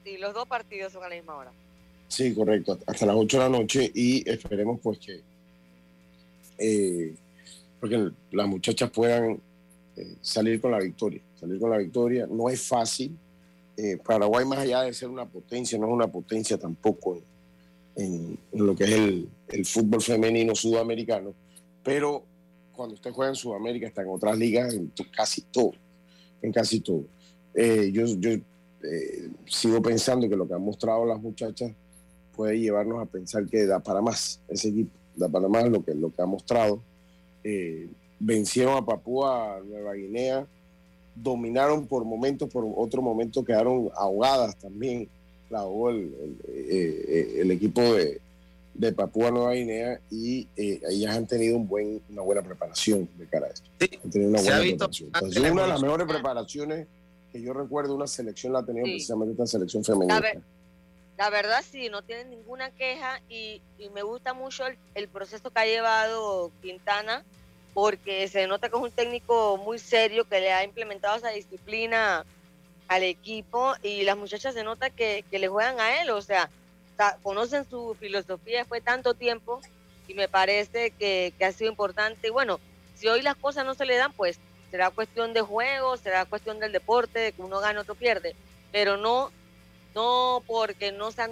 Sí, 0.04 0.18
los 0.18 0.34
dos 0.34 0.48
partidos 0.48 0.94
son 0.94 1.04
a 1.04 1.10
la 1.10 1.16
misma 1.16 1.36
hora. 1.36 1.52
Sí, 2.08 2.34
correcto, 2.34 2.78
hasta 2.86 3.06
las 3.06 3.16
8 3.16 3.38
de 3.38 3.44
la 3.44 3.50
noche 3.50 3.92
y 3.94 4.28
esperemos 4.30 4.80
pues 4.82 5.00
que 5.00 5.22
porque 7.80 8.10
las 8.32 8.48
muchachas 8.48 8.90
puedan 8.90 9.40
salir 10.22 10.60
con 10.60 10.72
la 10.72 10.80
victoria, 10.80 11.22
salir 11.40 11.60
con 11.60 11.70
la 11.70 11.78
victoria. 11.78 12.28
No 12.28 12.50
es 12.50 12.68
fácil, 12.68 13.16
eh, 13.78 13.96
Paraguay, 14.04 14.44
más 14.44 14.58
allá 14.58 14.82
de 14.82 14.94
ser 14.94 15.08
una 15.08 15.26
potencia, 15.26 15.78
no 15.78 15.86
es 15.86 15.94
una 15.94 16.08
potencia 16.08 16.58
tampoco 16.58 17.22
en, 17.98 18.38
lo 18.54 18.76
que 18.76 18.84
es 18.86 18.92
el, 19.50 19.66
fútbol 19.66 20.02
femenino 20.02 20.56
sudamericano, 20.56 21.34
pero 21.84 22.24
cuando 22.74 22.96
usted 22.96 23.12
juega 23.12 23.32
en 23.32 23.36
Sudamérica 23.36 23.88
está 23.88 24.04
en 24.04 24.10
otras 24.10 24.38
ligas, 24.38 24.74
en 24.74 24.92
casi 25.16 25.42
todo, 25.42 25.72
en 26.42 26.52
casi 26.52 26.80
todo. 26.80 27.04
Eh, 27.54 27.92
yo 27.92 28.06
yo 28.06 28.32
eh, 28.32 29.30
sigo 29.48 29.82
pensando 29.82 30.30
que 30.30 30.36
lo 30.36 30.48
que 30.48 30.54
han 30.54 30.62
mostrado 30.62 31.06
las 31.06 31.20
muchachas 31.20 31.72
puede 32.36 32.60
llevarnos 32.60 33.02
a 33.02 33.06
pensar 33.06 33.46
que 33.48 33.66
da 33.66 33.80
para 33.80 34.02
más 34.02 34.40
ese 34.48 34.70
equipo, 34.70 34.92
da 35.16 35.28
para 35.28 35.48
más 35.48 35.68
lo 35.70 35.84
que, 35.84 35.96
lo 35.96 36.14
que 36.14 36.22
ha 36.22 36.28
mostrado. 36.28 36.82
vencieron 38.20 38.78
a 38.78 38.86
Papúa 38.86 39.60
Nueva 39.66 39.94
Guinea 39.94 40.48
dominaron 41.22 41.88
por 41.88 42.06
momentos, 42.06 42.50
por 42.50 42.66
otro 42.76 43.02
momento 43.02 43.44
quedaron 43.44 43.90
ahogadas 43.96 44.56
también. 44.58 45.10
La 45.50 45.60
ahogó 45.60 45.90
el, 45.92 46.38
eh, 46.48 47.38
el, 47.40 47.52
equipo 47.52 47.82
de, 47.82 48.20
de, 48.74 48.92
Papúa 48.92 49.32
Nueva 49.32 49.54
Guinea 49.54 50.00
y 50.12 50.48
eh, 50.58 50.82
ellas 50.90 51.16
han 51.16 51.26
tenido 51.26 51.56
un 51.56 51.68
buen, 51.68 52.02
una 52.10 52.22
buena 52.22 52.42
preparación 52.42 53.08
de 53.18 53.26
cara 53.28 53.48
a 53.48 53.50
esto. 53.50 53.70
han 54.04 54.12
tenido 54.12 54.30
una 54.32 54.42
buena 54.42 54.60
preparación. 54.60 55.12
una 55.52 55.62
de 55.64 55.68
las 55.70 55.82
mejores 55.82 56.08
preparaciones 56.08 56.88
que 57.32 57.42
yo 57.42 57.54
recuerdo 57.54 57.96
una 57.96 58.08
selección 58.08 58.54
la 58.54 58.60
ha 58.60 58.66
tenido 58.66 58.86
precisamente 58.86 59.32
esta 59.32 59.48
selección 59.48 59.84
femenina. 59.84 60.22
La, 61.18 61.30
verdad 61.30 61.64
sí, 61.68 61.90
no 61.90 62.04
tienen 62.04 62.30
ninguna 62.30 62.70
queja 62.72 63.22
y, 63.28 63.62
y 63.80 63.90
me 63.90 64.04
gusta 64.04 64.34
mucho 64.34 64.68
el, 64.68 64.78
el 64.94 65.08
proceso 65.08 65.50
que 65.50 65.60
ha 65.60 65.66
llevado 65.66 66.52
Quintana 66.62 67.24
porque 67.78 68.28
se 68.28 68.48
nota 68.48 68.70
que 68.70 68.76
es 68.76 68.82
un 68.82 68.90
técnico 68.90 69.56
muy 69.58 69.78
serio 69.78 70.28
que 70.28 70.40
le 70.40 70.52
ha 70.52 70.64
implementado 70.64 71.16
esa 71.16 71.30
disciplina 71.30 72.26
al 72.88 73.04
equipo 73.04 73.76
y 73.84 74.04
las 74.04 74.18
muchachas 74.18 74.54
se 74.54 74.64
nota 74.64 74.90
que, 74.90 75.24
le 75.30 75.48
juegan 75.48 75.80
a 75.80 76.02
él, 76.02 76.10
o 76.10 76.22
sea, 76.22 76.50
conocen 77.22 77.70
su 77.70 77.96
filosofía 78.00 78.60
después 78.60 78.82
de 78.82 78.86
tanto 78.86 79.14
tiempo 79.14 79.62
y 80.08 80.14
me 80.14 80.28
parece 80.28 80.92
que, 80.92 81.34
ha 81.42 81.52
sido 81.52 81.70
importante. 81.70 82.28
Y 82.28 82.32
bueno, 82.32 82.60
si 82.96 83.08
hoy 83.08 83.22
las 83.22 83.36
cosas 83.36 83.66
no 83.66 83.76
se 83.76 83.86
le 83.86 83.98
dan, 83.98 84.14
pues 84.14 84.40
será 84.72 84.90
cuestión 84.90 85.34
de 85.34 85.42
juego, 85.42 85.98
será 85.98 86.26
cuestión 86.26 86.60
del 86.60 86.72
deporte, 86.72 87.20
de 87.20 87.32
que 87.32 87.42
uno 87.42 87.60
gane, 87.60 87.80
otro 87.80 87.96
pierde, 87.96 88.36
pero 88.72 88.98
no, 88.98 89.32
no 89.94 90.44
porque 90.48 90.92
no 90.92 91.12
se 91.12 91.22
han 91.22 91.32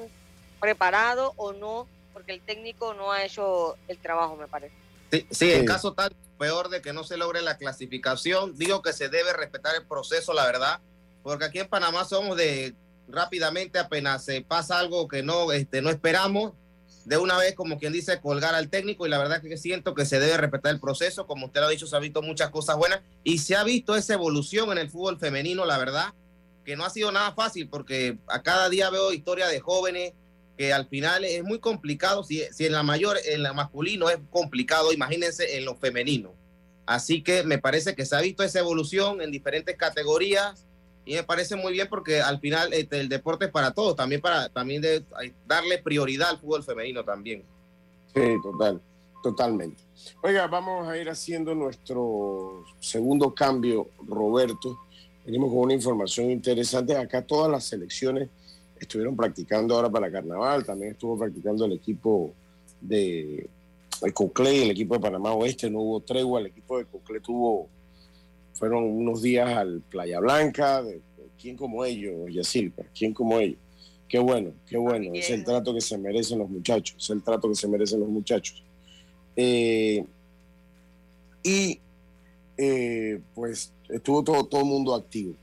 preparado 0.60 1.34
o 1.38 1.53
no 1.53 1.88
porque 2.14 2.34
el 2.34 2.41
técnico 2.41 2.93
no 2.93 3.12
ha 3.12 3.26
hecho 3.26 3.78
el 3.89 3.97
trabajo, 3.97 4.38
me 4.38 4.47
parece. 4.47 4.74
Sí, 5.12 5.28
sí, 5.30 5.51
en 5.51 5.66
caso 5.66 5.93
tal, 5.93 6.16
peor 6.39 6.70
de 6.70 6.82
que 6.82 6.93
no 6.93 7.03
se 7.03 7.18
logre 7.18 7.41
la 7.41 7.58
clasificación, 7.58 8.58
digo 8.58 8.82
que 8.82 8.93
se 8.93 9.10
debe 9.10 9.34
respetar 9.34 9.76
el 9.76 9.86
proceso, 9.86 10.34
la 10.34 10.45
verdad, 10.45 10.80
porque 11.26 11.46
aquí 11.46 11.58
en 11.58 11.68
Panamá 11.68 12.06
somos 12.06 12.38
de 12.38 12.76
rápidamente 13.08 13.80
apenas 13.80 14.24
se 14.24 14.44
pasa 14.44 14.78
algo 14.78 15.08
que 15.08 15.24
no, 15.24 15.52
este, 15.52 15.82
no 15.82 15.90
esperamos, 15.90 16.54
de 17.04 17.18
una 17.18 17.36
vez, 17.36 17.56
como 17.56 17.80
quien 17.80 17.94
dice, 17.94 18.22
colgar 18.22 18.54
al 18.54 18.70
técnico 18.70 19.08
y 19.08 19.10
la 19.10 19.18
verdad 19.18 19.42
que 19.42 19.58
siento 19.58 19.96
que 19.96 20.06
se 20.06 20.20
debe 20.20 20.38
respetar 20.38 20.72
el 20.72 20.80
proceso, 20.80 21.26
como 21.26 21.48
usted 21.48 21.62
lo 21.62 21.66
ha 21.66 21.72
dicho, 21.72 21.88
se 21.88 21.96
ha 21.96 22.00
visto 22.00 22.22
muchas 22.22 22.52
cosas 22.52 22.78
buenas 22.78 23.02
y 23.24 23.40
se 23.40 23.56
ha 23.56 23.64
visto 23.64 23.96
esa 23.96 24.14
evolución 24.14 24.72
en 24.72 24.78
el 24.78 24.92
fútbol 24.92 25.18
femenino, 25.18 25.66
la 25.66 25.80
verdad, 25.80 26.14
que 26.64 26.76
no 26.76 26.86
ha 26.86 26.92
sido 26.92 27.12
nada 27.12 27.34
fácil 27.34 27.70
porque 27.70 28.20
a 28.28 28.44
cada 28.44 28.70
día 28.70 28.92
veo 28.92 29.12
historia 29.12 29.48
de 29.48 29.60
jóvenes 29.60 30.14
que 30.60 30.74
al 30.74 30.88
final 30.88 31.26
es 31.26 31.44
muy 31.44 31.58
complicado. 31.58 32.24
Si, 32.24 32.44
si 32.52 32.68
en 32.68 32.74
la 32.74 32.84
mayor, 32.84 33.18
en 33.26 33.42
la 33.42 33.52
masculino 33.52 34.12
es 34.12 34.20
complicado, 34.30 34.94
imagínense 34.94 35.58
en 35.58 35.66
lo 35.66 35.76
femenino. 35.76 36.36
Así 36.86 37.24
que 37.24 37.44
me 37.44 37.58
parece 37.58 37.96
que 37.96 38.06
se 38.06 38.16
ha 38.16 38.22
visto 38.22 38.44
esa 38.44 38.60
evolución 38.60 39.24
en 39.24 39.32
diferentes 39.32 39.76
categorías 39.76 40.68
y 41.06 41.16
me 41.16 41.24
parece 41.24 41.56
muy 41.56 41.74
bien 41.74 41.88
porque 41.89 42.22
al 42.22 42.39
final 42.39 42.74
este, 42.74 42.99
el 42.99 43.10
deporte 43.10 43.45
es 43.45 43.51
para 43.51 43.72
todos, 43.72 43.95
también 43.95 44.22
para 44.22 44.49
también 44.49 44.82
de, 44.82 45.03
darle 45.47 45.78
prioridad 45.78 46.30
al 46.30 46.39
fútbol 46.39 46.64
femenino 46.64 47.03
también. 47.03 47.43
Sí, 48.14 48.22
total, 48.41 48.82
totalmente. 49.22 49.84
Oiga, 50.24 50.47
vamos 50.47 50.88
a 50.88 50.97
ir 50.97 51.10
haciendo 51.10 51.53
nuestro 51.53 52.64
segundo 52.80 53.34
cambio, 53.34 53.89
Roberto. 54.08 54.80
Venimos 55.26 55.49
con 55.49 55.60
una 55.60 55.74
información 55.74 56.32
interesante. 56.32 56.95
Acá 56.95 57.22
todas 57.22 57.51
las 57.51 57.66
selecciones 57.66 58.30
estuvieron 58.80 59.16
practicando 59.16 59.76
ahora 59.76 59.89
para 59.89 60.12
carnaval, 60.12 60.66
también 60.66 60.91
estuvo 60.91 61.18
practicando 61.18 61.66
el 61.66 61.74
equipo 61.74 62.34
de, 62.82 63.47
Coclé, 64.14 64.64
el 64.64 64.72
equipo 64.72 64.95
de 64.95 64.99
Panamá 64.99 65.34
Oeste, 65.34 65.70
no 65.70 65.80
hubo 65.80 65.99
tregua, 66.01 66.39
el 66.39 66.47
equipo 66.47 66.78
de 66.78 66.86
Coclé 66.86 67.20
tuvo, 67.20 67.70
fueron 68.56 68.84
unos 68.84 69.22
días 69.22 69.49
al 69.49 69.82
Playa 69.82 70.20
Blanca, 70.20 70.82
de, 70.82 71.01
¿quién 71.39 71.56
como 71.56 71.86
ellos, 71.86 72.34
Yacilca? 72.34 72.84
¿Quién 72.97 73.14
como 73.14 73.39
ellos? 73.39 73.60
Qué 74.08 74.20
bueno, 74.20 74.51
qué 74.68 74.78
bueno, 74.78 75.12
es 75.14 75.30
el 75.30 75.43
trato 75.43 75.74
que 75.74 75.82
se 75.82 75.97
merecen 75.97 76.39
los 76.39 76.49
muchachos, 76.49 76.95
es 76.97 77.10
el 77.10 77.24
trato 77.24 77.49
que 77.49 77.56
se 77.56 77.68
merecen 77.68 77.99
los 77.99 78.10
muchachos. 78.10 78.64
Eh, 79.36 80.06
y 81.43 81.80
eh, 82.58 83.20
pues 83.34 83.74
estuvo 83.89 84.24
todo, 84.24 84.45
todo 84.45 84.62
el 84.62 84.68
mundo 84.68 84.95
activo. 84.95 85.34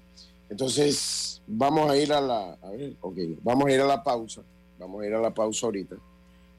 Entonces, 0.49 1.43
vamos 1.47 1.91
a 1.91 1.97
ir 1.97 2.13
a 2.13 2.21
la, 2.21 2.53
a 2.63 2.71
ver, 2.71 2.95
okay, 3.01 3.37
vamos 3.43 3.67
a 3.67 3.73
ir 3.73 3.81
a 3.81 3.87
la 3.87 4.03
pausa, 4.03 4.43
vamos 4.79 5.03
a 5.03 5.07
ir 5.07 5.15
a 5.15 5.21
la 5.21 5.35
pausa 5.35 5.67
ahorita. 5.67 5.97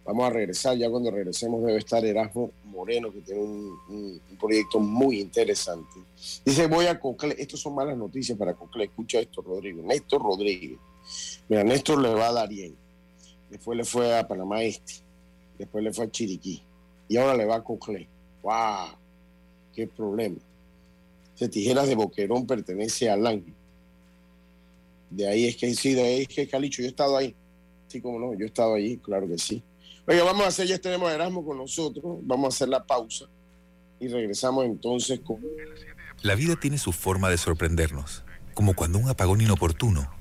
Vamos 0.05 0.25
a 0.25 0.29
regresar, 0.31 0.77
ya 0.77 0.89
cuando 0.89 1.11
regresemos 1.11 1.63
debe 1.63 1.77
estar 1.77 2.03
Erasmo 2.03 2.51
Moreno, 2.65 3.11
que 3.11 3.21
tiene 3.21 3.41
un, 3.41 4.21
proyecto 4.39 4.79
muy 4.79 5.21
interesante. 5.21 6.01
Dice, 6.43 6.67
voy 6.67 6.87
a 6.87 6.99
Cocle, 6.99 7.35
estas 7.37 7.61
son 7.61 7.75
malas 7.75 7.97
noticias 7.97 8.37
para 8.37 8.53
Cocle, 8.53 8.85
escucha 8.85 9.19
esto, 9.19 9.41
Rodrigo. 9.41 9.81
Néstor 9.83 10.21
Rodríguez. 10.21 10.77
Mira, 11.47 11.63
Néstor 11.63 12.01
le 12.01 12.13
va 12.13 12.27
a 12.27 12.33
dar 12.33 12.49
bien. 12.49 12.75
Después 13.49 13.77
le 13.77 13.85
fue 13.85 14.17
a 14.17 14.27
Panamá 14.27 14.63
Este, 14.63 14.95
después 15.57 15.83
le 15.83 15.93
fue 15.93 16.05
a 16.05 16.11
Chiriquí, 16.11 16.61
y 17.07 17.17
ahora 17.17 17.35
le 17.35 17.45
va 17.45 17.55
a 17.55 17.63
Cocle. 17.63 18.07
¡Wow! 18.41 18.97
¡Qué 19.73 19.87
problema! 19.87 20.37
Se 21.35 21.47
Tijeras 21.47 21.87
de 21.87 21.95
Boquerón 21.95 22.45
pertenece 22.45 23.09
al 23.09 23.25
Ángel 23.25 23.53
de 25.15 25.27
ahí 25.27 25.45
es 25.45 25.55
que 25.55 25.73
sí, 25.75 25.93
de 25.93 26.01
ahí 26.01 26.21
es 26.21 26.27
que 26.27 26.47
Calicho, 26.47 26.81
yo 26.81 26.87
he 26.87 26.89
estado 26.89 27.15
ahí. 27.15 27.35
Sí, 27.87 28.01
como 28.01 28.19
no, 28.19 28.33
yo 28.33 28.45
he 28.45 28.47
estado 28.47 28.73
allí, 28.73 28.97
claro 28.97 29.27
que 29.27 29.37
sí. 29.37 29.61
Oiga, 30.05 30.23
vamos 30.23 30.43
a 30.43 30.47
hacer, 30.47 30.67
ya 30.67 30.77
tenemos 30.77 31.09
a 31.09 31.15
Erasmo 31.15 31.45
con 31.45 31.57
nosotros, 31.57 32.03
vamos 32.23 32.45
a 32.45 32.55
hacer 32.55 32.67
la 32.67 32.85
pausa 32.85 33.25
y 34.01 34.09
regresamos 34.09 34.65
entonces 34.65 35.21
con... 35.21 35.39
La 36.21 36.35
vida 36.35 36.57
tiene 36.57 36.77
su 36.77 36.91
forma 36.91 37.29
de 37.29 37.37
sorprendernos, 37.37 38.23
como 38.53 38.73
cuando 38.73 38.97
un 38.97 39.07
apagón 39.07 39.39
inoportuno 39.39 40.11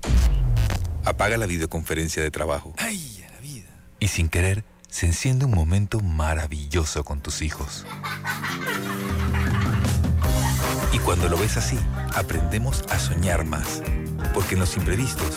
apaga 1.04 1.36
la 1.36 1.46
videoconferencia 1.46 2.22
de 2.22 2.30
trabajo. 2.30 2.72
¡Ay, 2.78 3.24
la 3.32 3.40
vida! 3.40 3.68
Y 3.98 4.06
sin 4.06 4.28
querer, 4.28 4.64
se 4.88 5.06
enciende 5.06 5.46
un 5.46 5.52
momento 5.52 5.98
maravilloso 5.98 7.02
con 7.02 7.20
tus 7.20 7.42
hijos. 7.42 7.84
Y 10.92 10.98
cuando 11.00 11.28
lo 11.28 11.36
ves 11.36 11.56
así, 11.56 11.78
aprendemos 12.14 12.84
a 12.88 13.00
soñar 13.00 13.44
más 13.44 13.82
porque 14.32 14.54
en 14.54 14.60
los 14.60 14.76
imprevistos 14.76 15.36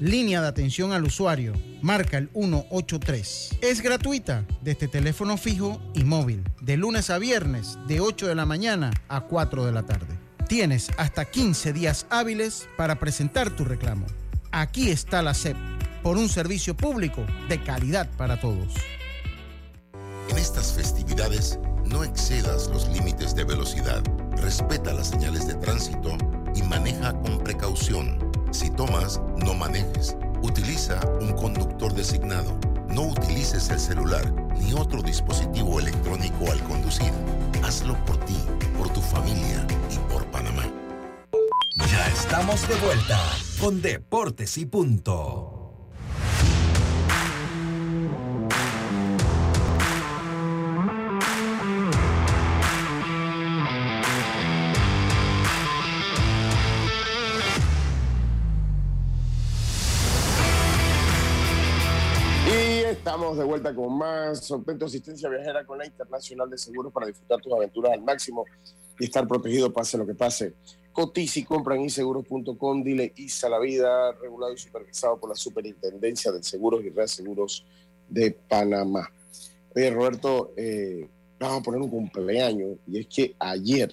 Línea 0.00 0.42
de 0.42 0.48
atención 0.48 0.92
al 0.92 1.04
usuario. 1.04 1.54
Marca 1.80 2.18
el 2.18 2.28
183. 2.34 3.58
Es 3.62 3.80
gratuita 3.80 4.44
desde 4.60 4.88
teléfono 4.88 5.38
fijo 5.38 5.80
y 5.94 6.04
móvil. 6.04 6.44
De 6.60 6.76
lunes 6.76 7.08
a 7.08 7.18
viernes, 7.18 7.78
de 7.88 8.00
8 8.00 8.26
de 8.26 8.34
la 8.34 8.44
mañana 8.44 8.90
a 9.08 9.22
4 9.22 9.64
de 9.64 9.72
la 9.72 9.84
tarde. 9.84 10.18
Tienes 10.48 10.90
hasta 10.98 11.24
15 11.24 11.72
días 11.72 12.06
hábiles 12.10 12.68
para 12.76 12.98
presentar 12.98 13.48
tu 13.48 13.64
reclamo. 13.64 14.04
Aquí 14.52 14.90
está 14.90 15.22
la 15.22 15.32
SEP, 15.32 15.56
por 16.02 16.18
un 16.18 16.28
servicio 16.28 16.76
público 16.76 17.24
de 17.48 17.62
calidad 17.62 18.06
para 18.18 18.38
todos. 18.38 18.74
En 20.28 20.36
estas 20.36 20.74
festividades, 20.74 21.58
no 21.86 22.04
excedas 22.04 22.68
los 22.68 22.86
límites 22.90 23.34
de 23.34 23.44
velocidad. 23.44 24.02
Respeta 24.42 24.92
las 24.92 25.08
señales 25.08 25.46
de 25.46 25.54
tránsito 25.54 26.18
y 26.54 26.62
maneja 26.62 27.14
con 27.22 27.38
precaución. 27.38 28.25
Si 28.56 28.70
tomas, 28.70 29.20
no 29.44 29.52
manejes. 29.52 30.16
Utiliza 30.40 30.98
un 31.20 31.34
conductor 31.34 31.92
designado. 31.92 32.58
No 32.88 33.02
utilices 33.02 33.68
el 33.68 33.78
celular 33.78 34.32
ni 34.58 34.72
otro 34.72 35.02
dispositivo 35.02 35.78
electrónico 35.78 36.50
al 36.50 36.62
conducir. 36.62 37.12
Hazlo 37.62 38.02
por 38.06 38.16
ti, 38.24 38.38
por 38.78 38.88
tu 38.88 39.02
familia 39.02 39.66
y 39.90 39.98
por 40.10 40.24
Panamá. 40.30 40.62
Ya 41.76 42.08
estamos 42.08 42.66
de 42.66 42.76
vuelta 42.76 43.20
con 43.60 43.82
Deportes 43.82 44.56
y 44.56 44.64
Punto. 44.64 45.55
Vuelta 63.66 63.74
con 63.74 63.98
más 63.98 64.44
sorpresa 64.44 64.84
asistencia 64.84 65.28
viajera 65.28 65.64
con 65.64 65.78
la 65.78 65.86
Internacional 65.86 66.48
de 66.50 66.58
Seguros 66.58 66.92
para 66.92 67.06
disfrutar 67.06 67.40
tus 67.40 67.52
aventuras 67.52 67.92
al 67.92 68.02
máximo 68.02 68.44
y 68.98 69.04
estar 69.04 69.26
protegido 69.26 69.72
pase 69.72 69.98
lo 69.98 70.06
que 70.06 70.14
pase. 70.14 70.54
Cotiza 70.92 71.40
y 71.40 71.44
compra 71.44 71.76
en 71.76 71.82
inseguros.com, 71.82 72.82
dile 72.82 73.12
ISA 73.16 73.48
la 73.48 73.58
vida, 73.58 74.12
regulado 74.12 74.54
y 74.54 74.58
supervisado 74.58 75.18
por 75.18 75.30
la 75.30 75.36
Superintendencia 75.36 76.32
de 76.32 76.42
Seguros 76.42 76.82
y 76.84 76.90
Reaseguros 76.90 77.66
de 78.08 78.30
Panamá. 78.30 79.10
Oye, 79.74 79.90
Roberto, 79.90 80.54
eh, 80.56 81.06
vamos 81.38 81.60
a 81.60 81.62
poner 81.62 81.80
un 81.82 81.90
cumpleaños 81.90 82.78
y 82.86 83.00
es 83.00 83.06
que 83.08 83.34
ayer... 83.38 83.92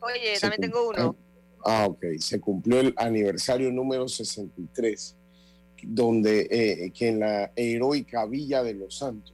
Oye, 0.00 0.38
también 0.40 0.60
tengo 0.60 0.88
uno. 0.88 1.16
Ah, 1.64 1.86
ok. 1.86 2.04
Se 2.18 2.40
cumplió 2.40 2.80
el 2.80 2.92
aniversario 2.98 3.70
número 3.70 4.08
63, 4.08 5.16
donde 5.82 6.48
eh, 6.50 6.90
que 6.90 7.08
en 7.08 7.20
la 7.20 7.52
heroica 7.56 8.26
Villa 8.26 8.62
de 8.62 8.74
los 8.74 8.96
Santos 8.96 9.32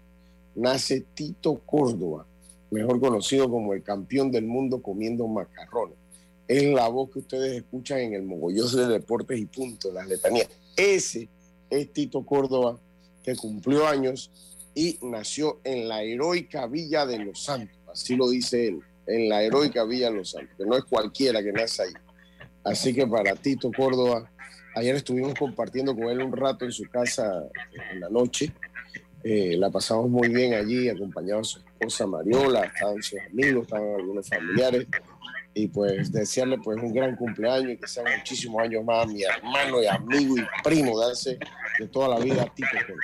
nace 0.55 1.05
Tito 1.14 1.61
Córdoba, 1.64 2.26
mejor 2.70 3.01
conocido 3.01 3.49
como 3.49 3.74
el 3.74 3.82
campeón 3.82 4.30
del 4.30 4.44
mundo 4.44 4.82
comiendo 4.82 5.26
macarrones. 5.26 5.96
Es 6.46 6.64
la 6.64 6.88
voz 6.88 7.11
que 7.11 7.18
ustedes 7.20 7.57
escuchan 7.57 7.99
en 8.01 8.14
el 8.14 8.22
mogollón 8.22 8.74
de 8.74 8.86
deportes 8.86 9.38
y 9.38 9.46
punto, 9.46 9.92
las 9.92 10.09
letanías. 10.09 10.49
Ese 10.76 11.28
es 11.70 11.92
Tito 11.92 12.24
Córdoba, 12.24 12.78
que 13.22 13.36
cumplió 13.36 13.86
años 13.86 14.30
y 14.74 14.99
nació 15.03 15.61
en 15.64 15.88
la 15.88 16.03
heroica 16.03 16.66
Villa 16.66 17.05
de 17.05 17.18
los 17.18 17.42
Santos. 17.42 17.76
Así 17.92 18.16
lo 18.16 18.30
dice 18.30 18.68
él, 18.68 18.80
en 19.07 19.28
la 19.28 19.42
heroica 19.42 19.84
Villa 19.84 20.11
de 20.11 20.16
los 20.16 20.30
Santos, 20.30 20.57
que 20.57 20.64
no 20.64 20.76
es 20.76 20.84
cualquiera 20.84 21.42
que 21.42 21.53
nace 21.53 21.82
ahí. 21.82 21.92
Así 22.64 22.94
que 22.94 23.07
para 23.07 23.34
Tito 23.34 23.70
Córdoba, 23.76 24.30
ayer 24.79 24.95
estuvimos 24.95 25.35
compartiendo 25.35 25.95
con 25.95 26.05
él 26.05 26.22
un 26.22 26.33
rato 26.33 26.64
en 26.64 26.72
su 26.72 26.85
casa 26.85 27.45
en 27.91 28.01
la 28.01 28.09
noche. 28.09 28.53
Eh, 29.24 29.57
la 29.59 29.70
pasamos 29.70 30.09
muy 30.09 30.29
bien 30.29 30.55
allí, 30.55 30.89
acompañado 30.89 31.41
a 31.41 31.45
su 31.45 31.59
esposa 31.59 32.07
Mariola, 32.07 32.64
estaban 32.64 33.03
sus 33.03 33.18
amigos, 33.31 33.64
estaban 33.64 33.95
algunos 33.97 34.29
familiares. 34.29 34.87
Y 35.55 35.66
pues 35.66 36.12
desearle 36.12 36.59
pues 36.59 36.81
un 36.81 36.95
gran 36.95 37.16
cumpleaños 37.16 37.72
y 37.72 37.76
que 37.79 37.89
sean 37.89 38.07
muchísimos 38.16 38.62
años 38.62 38.85
más 38.85 39.09
mi 39.09 39.24
hermano 39.24 39.83
y 39.83 39.87
amigo 39.87 40.37
y 40.37 40.62
primo 40.62 41.01
de 41.01 41.39
de 41.81 41.89
toda 41.89 42.09
la 42.09 42.20
vida, 42.20 42.47
Córdoba. 42.47 43.01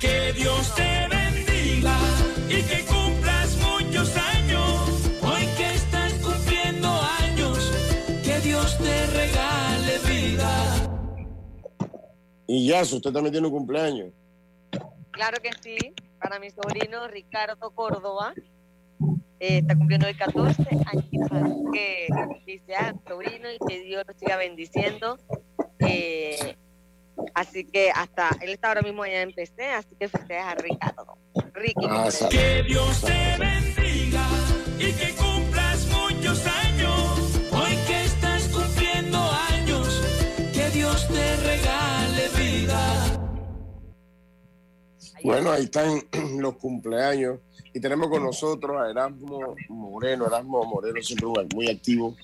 Que 0.00 0.32
Dios 0.32 0.74
te 0.74 1.08
bendiga 1.08 1.98
y 2.48 2.62
que 2.62 3.01
Y 12.46 12.66
ya, 12.68 12.84
si 12.84 12.96
usted 12.96 13.12
también 13.12 13.32
tiene 13.32 13.46
un 13.46 13.52
cumpleaños. 13.52 14.12
Claro 15.10 15.38
que 15.42 15.50
sí, 15.62 15.76
para 16.20 16.38
mi 16.38 16.50
sobrino 16.50 17.06
Ricardo 17.08 17.70
Córdoba. 17.70 18.32
eh, 19.40 19.58
está 19.58 19.74
cumpliendo 19.76 20.06
el 20.06 20.16
14 20.16 20.62
años, 20.86 21.30
así 21.32 21.62
que 21.72 22.06
dice 22.46 22.74
a 22.76 22.94
sobrino 23.08 23.48
y 23.52 23.58
que 23.66 23.80
Dios 23.82 24.04
lo 24.06 24.14
siga 24.18 24.36
bendiciendo. 24.36 25.18
Eh, 25.80 26.56
así 27.34 27.64
que 27.64 27.90
hasta 27.90 28.30
él 28.40 28.50
está 28.50 28.68
ahora 28.68 28.82
mismo 28.82 29.02
allá 29.02 29.22
en 29.22 29.32
PC, 29.32 29.70
así 29.70 29.94
que 29.98 30.08
festejas 30.08 30.46
a 30.46 30.54
Ricardo. 30.54 31.18
Ricky. 31.54 31.86
Ah, 31.88 32.08
Que 32.30 32.62
Dios 32.62 33.00
te 33.02 33.36
bendiga 33.38 34.24
y 34.78 34.92
que 34.92 35.14
cumplas 35.14 35.86
muchos 35.88 36.46
años. 36.46 37.40
Hoy 37.52 37.76
que 37.86 38.04
estás 38.04 38.48
cumpliendo 38.48 39.18
años, 39.50 40.02
que 40.54 40.70
Dios 40.70 41.06
te 41.08 41.36
regale 41.36 41.91
Bueno, 45.24 45.52
ahí 45.52 45.64
están 45.64 46.00
los 46.40 46.56
cumpleaños. 46.56 47.38
Y 47.74 47.80
tenemos 47.80 48.08
con 48.08 48.22
nosotros 48.22 48.76
a 48.80 48.90
Erasmo 48.90 49.54
Moreno. 49.68 50.26
Erasmo 50.26 50.64
Moreno 50.64 51.00
siempre 51.02 51.28
muy- 51.54 51.70
activo, 51.70 52.16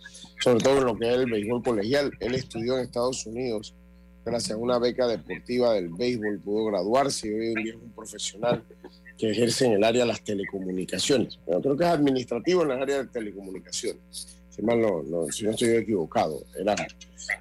sobre 0.43 0.63
todo 0.63 0.79
en 0.79 0.85
lo 0.85 0.97
que 0.99 1.09
es 1.09 1.15
el 1.17 1.31
béisbol 1.31 1.63
colegial. 1.63 2.11
Él 2.21 2.35
estudió 2.35 2.77
en 2.77 2.85
Estados 2.85 3.25
Unidos, 3.25 3.75
gracias 4.25 4.53
a 4.59 4.61
una 4.61 4.79
beca 4.79 5.07
deportiva 5.07 5.73
del 5.73 5.89
béisbol, 5.89 6.41
pudo 6.41 6.67
graduarse 6.67 7.29
y 7.29 7.33
hoy 7.33 7.47
en 7.47 7.55
día 7.65 7.73
es 7.75 7.81
un 7.83 7.93
profesional 7.93 8.63
que 9.17 9.31
ejerce 9.31 9.67
en 9.67 9.73
el 9.73 9.85
área 9.85 10.03
de 10.03 10.09
las 10.09 10.23
telecomunicaciones. 10.23 11.39
Creo 11.47 11.77
que 11.77 11.85
es 11.85 11.91
administrativo 11.91 12.63
en 12.63 12.69
las 12.69 12.83
áreas 12.83 13.07
de 13.07 13.07
telecomunicaciones. 13.07 14.38
Si, 14.59 14.65
mal 14.65 14.81
no, 14.81 15.03
no- 15.05 15.31
si 15.31 15.45
no 15.45 15.53
estoy 15.53 15.69
equivocado, 15.77 16.43
Erasmo. 16.59 16.85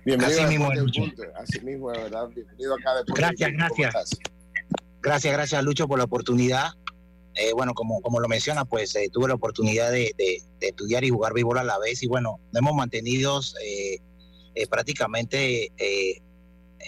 Bienvenido 0.06 0.38
Así 0.38 0.46
a 0.46 0.48
mismo 0.50 0.70
Punto. 0.70 1.24
Así 1.36 1.60
mismo, 1.62 1.92
de 1.92 1.98
verdad. 1.98 2.28
Bienvenido 2.28 2.76
acá 2.76 2.92
y 3.08 3.12
Gracias, 3.14 3.50
Punto. 3.50 3.66
¿Cómo 3.70 3.82
gracias. 3.82 4.20
Gracias, 5.02 5.34
gracias 5.34 5.64
Lucho 5.64 5.88
por 5.88 5.98
la 5.98 6.04
oportunidad. 6.04 6.70
Eh, 7.34 7.54
bueno, 7.54 7.74
como, 7.74 8.02
como 8.02 8.20
lo 8.20 8.28
menciona, 8.28 8.66
pues 8.66 8.96
eh, 8.96 9.10
tuve 9.12 9.30
la 9.30 9.34
oportunidad 9.34 9.92
de, 9.92 10.14
de- 10.16 10.44
de 10.60 10.68
estudiar 10.68 11.04
y 11.06 11.10
jugar 11.10 11.34
béisbol 11.34 11.58
a 11.58 11.64
la 11.64 11.80
vez 11.80 12.04
y 12.04 12.08
bueno, 12.08 12.40
nos 12.52 12.60
hemos 12.62 12.76
mantenido 12.76 13.40
eh, 13.64 14.00
prácticamente 14.70 15.72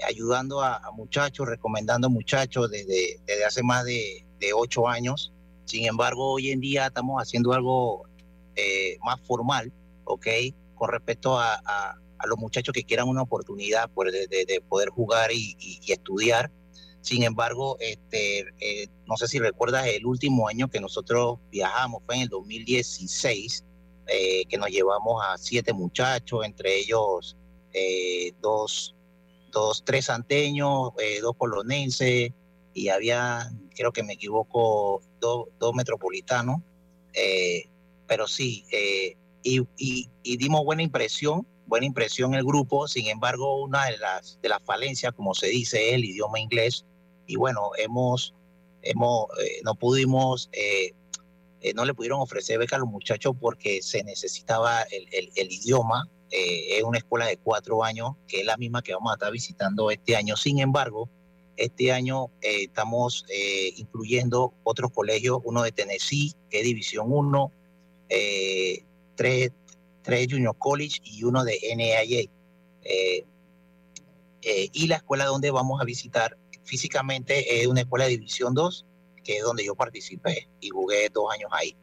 ayudando 0.08 0.62
a, 0.62 0.76
a 0.78 0.92
muchachos, 0.92 1.48
recomendando 1.48 2.08
muchachos 2.10 2.70
desde, 2.70 3.20
desde 3.26 3.46
hace 3.46 3.64
más 3.64 3.84
de, 3.84 4.26
de 4.40 4.54
ocho 4.54 4.88
años. 4.88 5.34
Sin 5.66 5.86
embargo, 5.88 6.34
hoy 6.34 6.52
en 6.52 6.60
día 6.60 6.86
estamos 6.88 7.20
haciendo 7.20 7.52
algo 7.54 8.08
eh, 8.56 8.98
más 9.04 9.20
formal, 9.22 9.72
¿ok? 10.10 10.28
Con 10.76 10.90
respecto 10.90 11.38
a, 11.38 11.56
a- 11.66 11.96
los 12.28 12.38
muchachos 12.38 12.74
que 12.74 12.84
quieran 12.84 13.08
una 13.08 13.22
oportunidad 13.22 13.90
pues, 13.94 14.12
de, 14.12 14.28
de- 14.28 14.44
de 14.46 14.60
poder 14.60 14.90
jugar 14.90 15.32
y, 15.32 15.56
y- 15.58 15.92
estudiar. 15.92 16.52
Sin 17.02 17.24
embargo, 17.24 17.78
este, 17.80 18.40
eh, 18.60 18.88
no 19.08 19.16
sé 19.16 19.30
si 19.30 19.40
recuerdas 19.40 19.88
el 19.88 20.06
último 20.06 20.50
año 20.50 20.68
que 20.70 20.82
nosotros 20.82 21.40
viajamos, 21.50 22.04
fue 22.06 22.16
en 22.16 22.22
el 22.24 22.28
2016, 22.28 23.64
eh, 24.08 24.44
que 24.50 24.58
nos 24.58 24.68
llevamos 24.70 25.24
a 25.26 25.38
siete 25.38 25.72
muchachos, 25.72 26.44
entre 26.46 26.78
ellos 26.78 27.38
eh, 27.72 28.34
dos, 28.42 28.96
dos, 29.52 29.84
tres 29.86 30.06
santeños, 30.06 30.92
dos 31.22 31.36
colonenses, 31.38 32.32
y 32.74 32.90
había, 32.90 33.50
creo 33.76 33.94
que 33.94 34.04
me 34.04 34.14
equivoco, 34.14 35.02
dos, 35.22 35.48
dos 35.58 35.74
metropolitanos. 35.74 36.60
pero 38.08 38.28
sí, 38.28 38.66
y, 39.44 39.62
y- 39.78 40.10
y 40.24 40.38
dimos 40.38 40.64
buena 40.64 40.84
impresión, 40.84 41.46
buena 41.68 41.86
impresión 41.86 42.34
el 42.34 42.44
grupo. 42.44 42.88
Sin 42.88 43.08
embargo, 43.08 43.62
una 43.64 43.86
de 43.86 43.98
las, 43.98 44.40
de 44.42 44.50
las 44.50 44.62
falencias, 44.64 45.14
como 45.14 45.34
se 45.34 45.48
dice, 45.48 45.94
el 45.94 46.04
idioma 46.06 46.40
inglés. 46.40 46.86
Y 47.28 47.36
bueno, 47.36 47.72
hemos, 47.78 48.34
hemos 48.82 49.26
eh, 49.44 49.62
no 49.64 49.76
pudimos, 49.76 50.50
eh, 50.54 50.94
eh, 51.62 51.74
no 51.74 51.86
le 51.86 51.94
pudieron 51.94 52.22
ofrecer 52.22 52.58
beca 52.58 52.76
a 52.78 52.80
los 52.80 52.90
muchachos 52.90 53.34
porque 53.40 53.82
se 53.82 54.04
necesitaba 54.04 54.82
el, 54.84 55.08
el- 55.14 55.32
el 55.36 55.52
idioma. 55.52 56.08
Eh, 56.32 56.78
es 56.78 56.84
una 56.84 57.00
escuela 57.00 57.26
de 57.26 57.38
cuatro 57.38 57.84
años, 57.84 58.12
que 58.28 58.42
es 58.42 58.46
la 58.46 58.56
misma 58.58 58.82
que 58.84 58.94
vamos 58.94 59.12
a 59.12 59.16
estar 59.16 59.32
visitando 59.32 59.90
este 59.92 60.16
año. 60.16 60.36
Sin 60.38 60.60
embargo, 60.60 61.10
este 61.58 61.92
año 61.92 62.28
eh, 62.42 62.64
estamos 62.66 63.26
eh, 63.30 63.74
incluyendo 63.78 64.54
otros 64.64 64.92
colegios, 64.92 65.40
uno 65.44 65.62
de 65.64 65.72
Tennessee, 65.72 66.34
que 66.50 66.60
es 66.60 66.64
División 66.66 67.08
1, 67.10 67.52
eh, 68.10 68.84
tres, 69.20 69.52
tres 70.02 70.28
Junior 70.32 70.56
College 70.58 71.02
y 71.04 71.26
uno 71.26 71.44
de 71.44 71.60
NAIA. 71.76 72.22
Eh, 72.84 73.26
eh, 74.42 74.70
y 74.72 74.88
la 74.88 74.96
escuela 74.96 75.26
donde 75.26 75.52
vamos 75.52 75.82
a 75.82 75.84
visitar 75.84 76.38
físicamente 76.64 77.60
es 77.60 77.68
una 77.68 77.82
escuela 77.82 78.06
de 78.06 78.12
División 78.12 78.54
2, 78.54 78.86
que 79.22 79.40
es 79.40 79.44
donde 79.44 79.66
yo 79.66 79.76
participé 79.76 80.48
y 80.62 80.70
jugué 80.70 81.10
dos 81.10 81.34
años 81.34 81.50
ahí. 81.52 81.76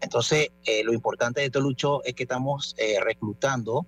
Entonces, 0.00 0.48
eh, 0.64 0.82
lo 0.82 0.94
importante 0.94 1.40
de 1.40 1.46
esto, 1.46 1.60
Lucho, 1.60 2.02
es 2.02 2.14
que 2.14 2.22
estamos 2.22 2.74
reclutando 3.04 3.84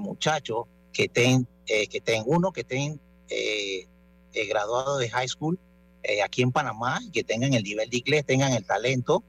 muchachos 0.00 0.64
que 0.90 1.04
estén, 1.04 1.46
que 1.66 1.98
estén, 1.98 2.22
uno, 2.24 2.50
que 2.50 2.62
estén 2.62 2.98
graduados 4.32 5.00
de 5.00 5.10
high 5.10 5.28
school 5.28 5.58
aquí 6.24 6.40
en 6.40 6.50
Panamá, 6.50 6.98
y 7.04 7.10
que 7.10 7.24
tengan 7.24 7.52
el 7.52 7.62
nivel 7.62 7.90
de 7.90 7.98
inglés, 7.98 8.24
tengan 8.24 8.54
el 8.54 8.64
talento 8.64 9.22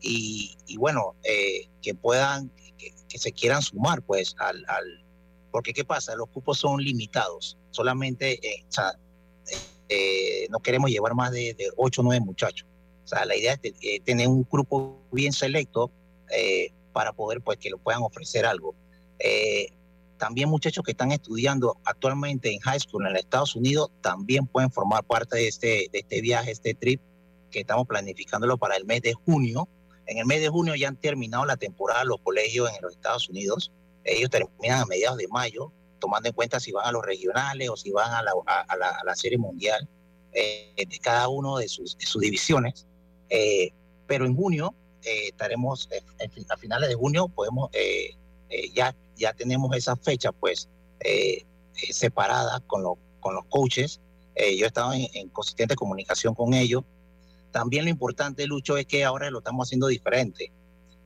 y, 0.00 0.56
y 0.66 0.76
bueno, 0.76 1.14
eh, 1.24 1.68
que 1.82 1.94
puedan, 1.94 2.50
que, 2.78 2.92
se 3.18 3.32
quieran 3.32 3.62
sumar 3.62 4.02
pues 4.02 4.34
al, 4.38 4.62
al- 4.68 5.04
porque 5.50 5.72
¿qué 5.72 5.84
pasa? 5.86 6.14
Los 6.16 6.28
cupos 6.28 6.58
son 6.58 6.82
limitados, 6.82 7.56
solamente, 7.70 8.34
eh, 8.46 8.64
o 8.68 8.72
sea, 8.72 8.92
eh, 9.88 10.46
no 10.50 10.58
queremos 10.58 10.90
llevar 10.90 11.14
más 11.14 11.32
de, 11.32 11.54
de 11.54 11.70
8 11.76 12.02
o 12.02 12.04
9 12.04 12.20
muchachos. 12.24 12.68
O 13.04 13.08
sea, 13.08 13.24
la 13.24 13.36
idea 13.36 13.58
es 13.62 13.72
eh, 13.80 14.00
tener 14.00 14.28
un 14.28 14.46
grupo 14.50 15.00
bien 15.12 15.32
selecto 15.32 15.90
para 16.92 17.12
poder, 17.12 17.40
pues, 17.40 17.56
que 17.58 17.70
lo 17.70 17.78
puedan 17.78 18.02
ofrecer 18.02 18.44
algo. 18.44 18.74
También 20.18 20.48
muchachos 20.48 20.82
que 20.84 20.92
están 20.92 21.12
estudiando 21.12 21.76
actualmente 21.84 22.52
en 22.52 22.58
high 22.60 22.80
school 22.80 23.06
en 23.06 23.16
Estados 23.16 23.54
Unidos 23.54 23.90
también 24.00 24.46
pueden 24.46 24.70
formar 24.70 25.04
parte 25.04 25.36
de 25.36 25.48
este, 25.48 25.88
de 25.92 25.98
este 25.98 26.20
viaje, 26.20 26.50
este 26.50 26.74
trip, 26.74 27.00
que 27.50 27.60
estamos 27.60 27.86
planificándolo 27.86 28.56
para 28.56 28.76
el 28.76 28.84
mes 28.86 29.02
de 29.02 29.12
junio. 29.12 29.68
En 30.06 30.18
el 30.18 30.26
mes 30.26 30.40
de 30.40 30.48
junio 30.48 30.74
ya 30.74 30.88
han 30.88 30.96
terminado 30.96 31.44
la 31.44 31.56
temporada 31.56 32.04
los 32.04 32.20
colegios 32.20 32.70
en 32.70 32.76
los 32.82 32.92
Estados 32.92 33.28
Unidos. 33.28 33.72
Ellos 34.04 34.30
terminan 34.30 34.80
a 34.82 34.86
mediados 34.86 35.18
de 35.18 35.26
mayo, 35.28 35.72
tomando 35.98 36.28
en 36.28 36.34
cuenta 36.34 36.60
si 36.60 36.70
van 36.72 36.86
a 36.86 36.92
los 36.92 37.04
regionales 37.04 37.68
o 37.70 37.76
si 37.76 37.90
van 37.90 38.12
a 38.12 38.22
la, 38.22 38.32
a- 38.46 38.60
a 38.60 38.76
la, 38.76 38.90
a 38.90 39.04
la 39.04 39.14
serie 39.16 39.38
mundial 39.38 39.88
eh, 40.32 40.72
de 40.76 40.98
cada 41.00 41.28
uno 41.28 41.56
de 41.58 41.68
sus, 41.68 41.96
de 41.98 42.06
sus 42.06 42.20
divisiones. 42.22 42.86
Eh, 43.30 43.70
pero 44.06 44.24
en 44.26 44.36
junio 44.36 44.74
eh, 45.02 45.28
estaremos, 45.28 45.88
eh, 45.90 46.02
a 46.48 46.56
finales 46.56 46.88
de 46.88 46.94
junio, 46.94 47.26
podemos, 47.28 47.70
eh, 47.72 48.10
eh, 48.50 48.70
ya, 48.74 48.94
ya 49.16 49.32
tenemos 49.32 49.74
esa 49.76 49.96
fecha 49.96 50.30
pues 50.32 50.68
separada 51.74 52.60
con, 52.66 52.82
los 52.82 52.94
con 53.20 53.34
los 53.34 53.44
coaches. 53.46 54.00
Yo 54.36 54.64
he 54.64 54.66
estado 54.66 54.92
en, 54.92 55.06
en 55.14 55.28
consistente 55.30 55.74
comunicación 55.74 56.34
con 56.34 56.52
ellos. 56.54 56.84
También 57.56 57.84
lo 57.84 57.90
importante, 57.90 58.46
Lucho, 58.46 58.76
es 58.76 58.84
que 58.84 59.02
ahora 59.02 59.30
lo 59.30 59.38
estamos 59.38 59.66
haciendo 59.66 59.86
diferente. 59.86 60.52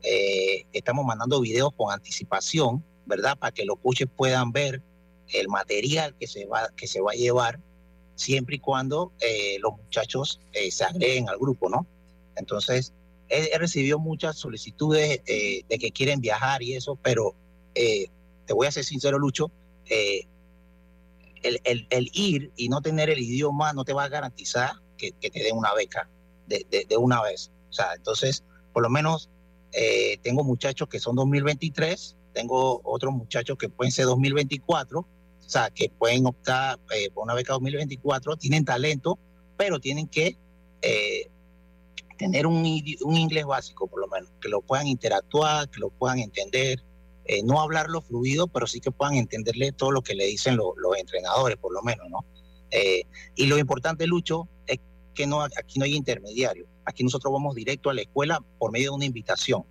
Eh, 0.03 0.65
estamos 0.73 1.07
mandando 1.07 1.41
videos 1.41 1.73
con 1.77 1.93
anticipación, 1.93 2.85
¿verdad? 3.07 3.39
Para 3.39 3.53
que 3.53 3.65
los 3.65 3.79
coaches 3.79 4.09
puedan 4.17 4.51
ver 4.51 4.83
el 5.29 5.47
material 5.47 6.13
que 6.19 6.27
se 6.27 6.47
va, 6.47 6.69
que 6.75 6.89
se 6.89 7.01
va 7.01 7.13
a 7.13 7.15
llevar 7.15 7.61
siempre 8.17 8.57
y 8.57 8.59
cuando 8.59 9.13
eh, 9.21 9.59
los 9.61 9.77
muchachos 9.77 10.41
eh, 10.53 10.73
se 10.73 10.83
agreguen 10.83 11.29
al 11.29 11.39
grupo, 11.39 11.69
¿no? 11.69 11.87
Entonces, 12.35 12.93
he, 13.29 13.57
recibido 13.57 14.01
muchas 14.01 14.37
solicitudes 14.37 15.23
de 15.25 15.79
que 15.79 15.93
quieren 15.93 16.21
viajar 16.21 16.65
y 16.65 16.75
eso, 16.75 16.99
pero 17.01 17.37
te 17.73 18.53
voy 18.53 18.67
a 18.67 18.73
ser 18.73 18.85
sincero, 18.85 19.21
Lucho, 19.21 19.53
el, 21.45 22.11
ir 22.13 22.51
y 22.57 22.69
no 22.69 22.83
tener 22.83 23.09
el 23.09 23.21
idioma 23.21 23.73
no 23.73 23.85
te 23.85 23.93
va 23.93 24.03
a 24.03 24.09
garantizar 24.09 24.73
que 24.97 25.13
te 25.13 25.31
den 25.45 25.57
una 25.57 25.73
beca 25.75 26.11
de, 26.51 26.97
una 26.97 27.23
vez. 27.23 27.51
O 27.69 27.73
sea, 27.73 27.95
entonces, 27.95 28.45
por 28.73 28.83
lo 28.83 28.91
menos 28.91 29.31
eh, 29.73 30.19
tengo 30.23 30.43
muchachos 30.45 30.89
que 30.89 30.99
son 30.99 31.15
2023, 31.17 32.17
tengo 32.35 32.81
otros 32.85 33.13
muchachos 33.15 33.57
que 33.57 33.69
pueden 33.69 33.93
ser 33.93 34.07
2024, 34.07 35.01
o 35.01 35.07
sea, 35.49 35.71
que 35.71 35.89
pueden 35.91 36.27
optar 36.27 36.79
eh, 36.95 37.11
por 37.11 37.25
una 37.25 37.35
beca 37.35 37.53
2024, 37.55 38.37
tienen 38.37 38.65
talento, 38.65 39.19
pero 39.57 39.79
tienen 39.81 40.09
que 40.09 40.37
eh, 40.83 41.31
tener 42.19 42.47
un, 42.47 42.57
un 43.03 43.17
inglés 43.17 43.45
básico, 43.47 43.87
por 43.87 44.01
lo 44.01 44.09
menos, 44.09 44.31
que 44.41 44.49
lo 44.49 44.61
puedan 44.61 44.87
interactuar, 44.87 45.69
que 45.71 45.81
lo 45.81 45.91
puedan 45.91 46.19
entender, 46.19 46.83
no 47.45 47.61
hablarlo 47.61 48.01
fluido, 48.01 48.49
pero 48.49 48.67
sí 48.67 48.81
que 48.81 48.91
puedan 48.91 49.15
entenderle 49.15 49.71
todo 49.71 49.93
lo 49.93 50.03
que 50.03 50.17
le 50.17 50.27
dicen 50.27 50.57
lo- 50.57 50.75
los 50.77 50.97
entrenadores, 50.99 51.57
por 51.59 51.73
lo 51.73 51.81
menos, 51.81 52.11
¿no? 52.11 52.25
Y 53.37 53.47
lo 53.47 53.57
importante, 53.57 54.07
Lucho, 54.09 54.49
es 54.67 54.81
que 55.21 55.27
no, 55.27 55.43
aquí 55.43 55.79
no 55.79 55.85
hay 55.85 55.95
intermediario. 55.95 56.67
Aquí 56.87 57.05
nosotros 57.05 57.31
vamos 57.31 57.55
directo 57.55 57.91
a 57.91 57.95
la 57.95 58.01
escuela 58.01 58.41
por 58.59 58.73
medio 58.73 58.91
de 58.91 58.97
una 58.97 59.05
invitación. 59.05 59.65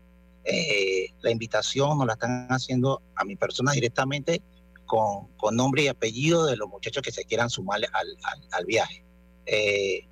Eh, 0.43 1.08
la 1.22 1.32
invitación 1.32 1.97
nos 1.97 2.06
la 2.06 2.14
están 2.14 2.47
haciendo 2.50 3.02
a 3.16 3.24
mi 3.26 3.36
persona 3.36 3.72
directamente 3.72 4.41
con, 4.86 5.28
con 5.38 5.56
nombre 5.56 5.82
y 5.84 5.88
apellido 5.88 6.45
de 6.45 6.56
los 6.56 6.70
muchachos 6.70 7.02
que 7.02 7.12
se 7.12 7.26
quieran 7.26 7.50
sumar 7.50 7.80
al, 7.93 8.18
al- 8.24 8.47
al 8.52 8.66
viaje. 8.66 9.04
Eh, 9.47 10.08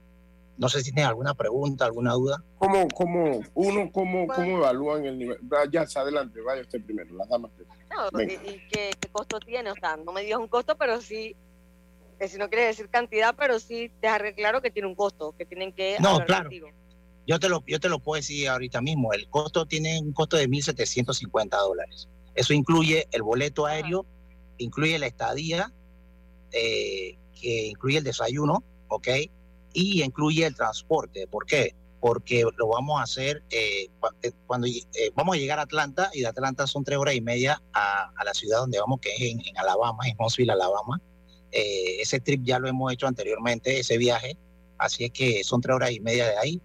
no 0.57 0.69
sé 0.69 0.79
si 0.79 0.85
tienen 0.91 1.05
alguna 1.05 1.35
pregunta, 1.35 1.85
alguna 1.85 2.13
duda. 2.13 2.43
¿Cómo, 2.57 2.87
cómo, 2.95 3.41
uno, 3.53 3.91
cómo, 3.91 4.25
cómo 4.25 4.57
evalúan 4.57 5.05
el 5.05 5.19
nivel? 5.19 5.37
Va, 5.53 5.69
Ya, 5.71 5.85
adelante, 5.95 6.41
vaya 6.41 6.61
usted 6.63 6.83
primero, 6.83 7.13
las 7.15 7.29
damas. 7.29 7.51
primero. 7.51 7.75
No, 7.95 8.21
y, 8.21 8.25
Venga. 8.25 8.43
y 8.43 8.59
qué, 8.71 8.89
qué 8.99 9.07
costo 9.11 9.39
tiene, 9.39 9.69
o 9.69 9.75
sea, 9.75 9.97
no 9.97 10.11
me 10.11 10.23
digas 10.23 10.39
un 10.39 10.47
costo, 10.47 10.75
pero 10.75 10.99
sí, 10.99 11.35
si 12.27 12.37
no 12.37 12.49
quiere 12.49 12.65
decir 12.65 12.89
cantidad, 12.89 13.35
pero 13.37 13.59
sí 13.59 13.91
dejar 14.01 14.33
claro 14.35 14.61
que 14.61 14.71
tiene 14.71 14.87
un 14.87 14.95
costo, 14.95 15.35
que 15.37 15.45
tienen 15.45 15.73
que 15.73 15.97
No, 15.99 16.19
claro. 16.25 16.45
contigo. 16.45 16.69
Yo 17.27 17.39
te, 17.39 17.49
lo, 17.49 17.61
yo 17.67 17.79
te 17.79 17.89
lo 17.89 17.99
puedo 17.99 18.19
decir 18.19 18.47
ahorita 18.47 18.81
mismo. 18.81 19.11
El 19.11 19.27
costo 19.27 19.65
tiene 19.65 19.99
un 19.99 20.13
costo 20.13 20.37
de 20.37 20.47
1.750 20.47 21.49
dólares. 21.49 22.07
Eso 22.35 22.53
incluye 22.53 23.07
el 23.11 23.21
boleto 23.21 23.65
aéreo, 23.65 24.05
incluye 24.57 24.97
la 24.97 25.07
estadía, 25.07 25.73
eh, 26.53 27.17
que 27.39 27.67
incluye 27.67 27.97
el 27.97 28.03
desayuno, 28.05 28.63
¿ok? 28.87 29.07
Y 29.73 30.03
incluye 30.03 30.45
el 30.45 30.55
transporte. 30.55 31.27
¿Por 31.27 31.45
qué? 31.45 31.75
Porque 31.99 32.43
lo 32.55 32.67
vamos 32.67 32.99
a 32.99 33.03
hacer 33.03 33.43
eh, 33.49 33.89
eh, 34.21 34.31
cuando 34.45 34.67
eh, 34.67 35.11
vamos 35.13 35.35
a 35.35 35.39
llegar 35.39 35.59
a 35.59 35.63
Atlanta 35.63 36.09
y 36.13 36.21
de 36.21 36.27
Atlanta 36.27 36.65
son 36.65 36.83
tres 36.83 36.97
horas 36.97 37.15
y 37.15 37.21
media 37.21 37.61
a, 37.73 38.11
a 38.15 38.23
la 38.23 38.33
ciudad 38.33 38.59
donde 38.59 38.79
vamos, 38.79 38.99
que 39.01 39.09
es 39.09 39.21
en, 39.21 39.41
en 39.45 39.57
Alabama, 39.57 40.07
en 40.07 40.15
Huntsville, 40.17 40.51
Alabama. 40.51 41.01
Eh, 41.51 42.01
ese 42.01 42.19
trip 42.19 42.43
ya 42.43 42.59
lo 42.59 42.67
hemos 42.67 42.91
hecho 42.91 43.07
anteriormente, 43.07 43.79
ese 43.79 43.97
viaje. 43.97 44.37
Así 44.77 45.05
es 45.05 45.11
que 45.11 45.43
son 45.43 45.61
tres 45.61 45.75
horas 45.75 45.91
y 45.91 45.99
media 45.99 46.27
de 46.27 46.37
ahí 46.37 46.61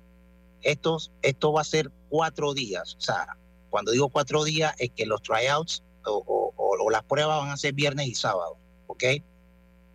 estos, 0.62 1.10
esto 1.22 1.52
va 1.52 1.62
a 1.62 1.64
ser 1.64 1.90
cuatro 2.08 2.54
días. 2.54 2.94
O 2.96 3.00
sea, 3.00 3.36
cuando 3.70 3.90
digo 3.92 4.08
cuatro 4.10 4.44
días 4.44 4.74
es 4.78 4.90
que 4.94 5.06
los 5.06 5.20
tryouts 5.22 5.82
o, 6.06 6.22
o- 6.26 6.52
o- 6.56 6.84
o 6.84 6.90
las 6.90 7.02
pruebas 7.04 7.40
van 7.40 7.50
a 7.50 7.56
ser 7.56 7.72
viernes 7.74 8.06
y 8.06 8.14
sábado, 8.14 8.56
¿ok? 8.86 9.04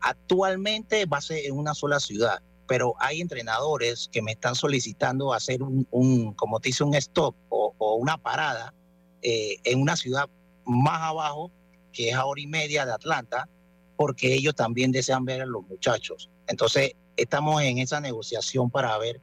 Actualmente 0.01 1.05
va 1.05 1.17
a 1.17 1.21
ser 1.21 1.45
en 1.45 1.57
una 1.57 1.73
sola 1.73 1.99
ciudad, 1.99 2.41
pero 2.67 2.93
hay 2.99 3.21
entrenadores 3.21 4.09
que 4.11 4.21
me 4.21 4.31
están 4.33 4.55
solicitando 4.55 5.33
hacer 5.33 5.63
un, 5.63 5.87
un 5.91 6.33
como 6.33 6.59
te 6.59 6.69
dice, 6.69 6.83
un 6.83 6.95
stop 6.95 7.35
o, 7.49 7.73
o 7.77 7.95
una 7.95 8.17
parada 8.17 8.73
eh, 9.21 9.57
en 9.63 9.81
una 9.81 9.95
ciudad 9.95 10.29
más 10.65 11.01
abajo, 11.01 11.51
que 11.93 12.09
es 12.09 12.15
a 12.15 12.25
hora 12.25 12.41
y 12.41 12.47
media 12.47 12.85
de 12.85 12.91
Atlanta, 12.93 13.49
porque 13.97 14.33
ellos 14.33 14.55
también 14.55 14.91
desean 14.93 15.25
ver 15.25 15.41
a 15.41 15.45
los 15.45 15.67
muchachos. 15.67 16.29
Entonces, 16.47 16.93
estamos 17.17 17.61
en 17.63 17.79
esa 17.79 17.99
negociación 17.99 18.69
para 18.69 18.97
ver 18.99 19.19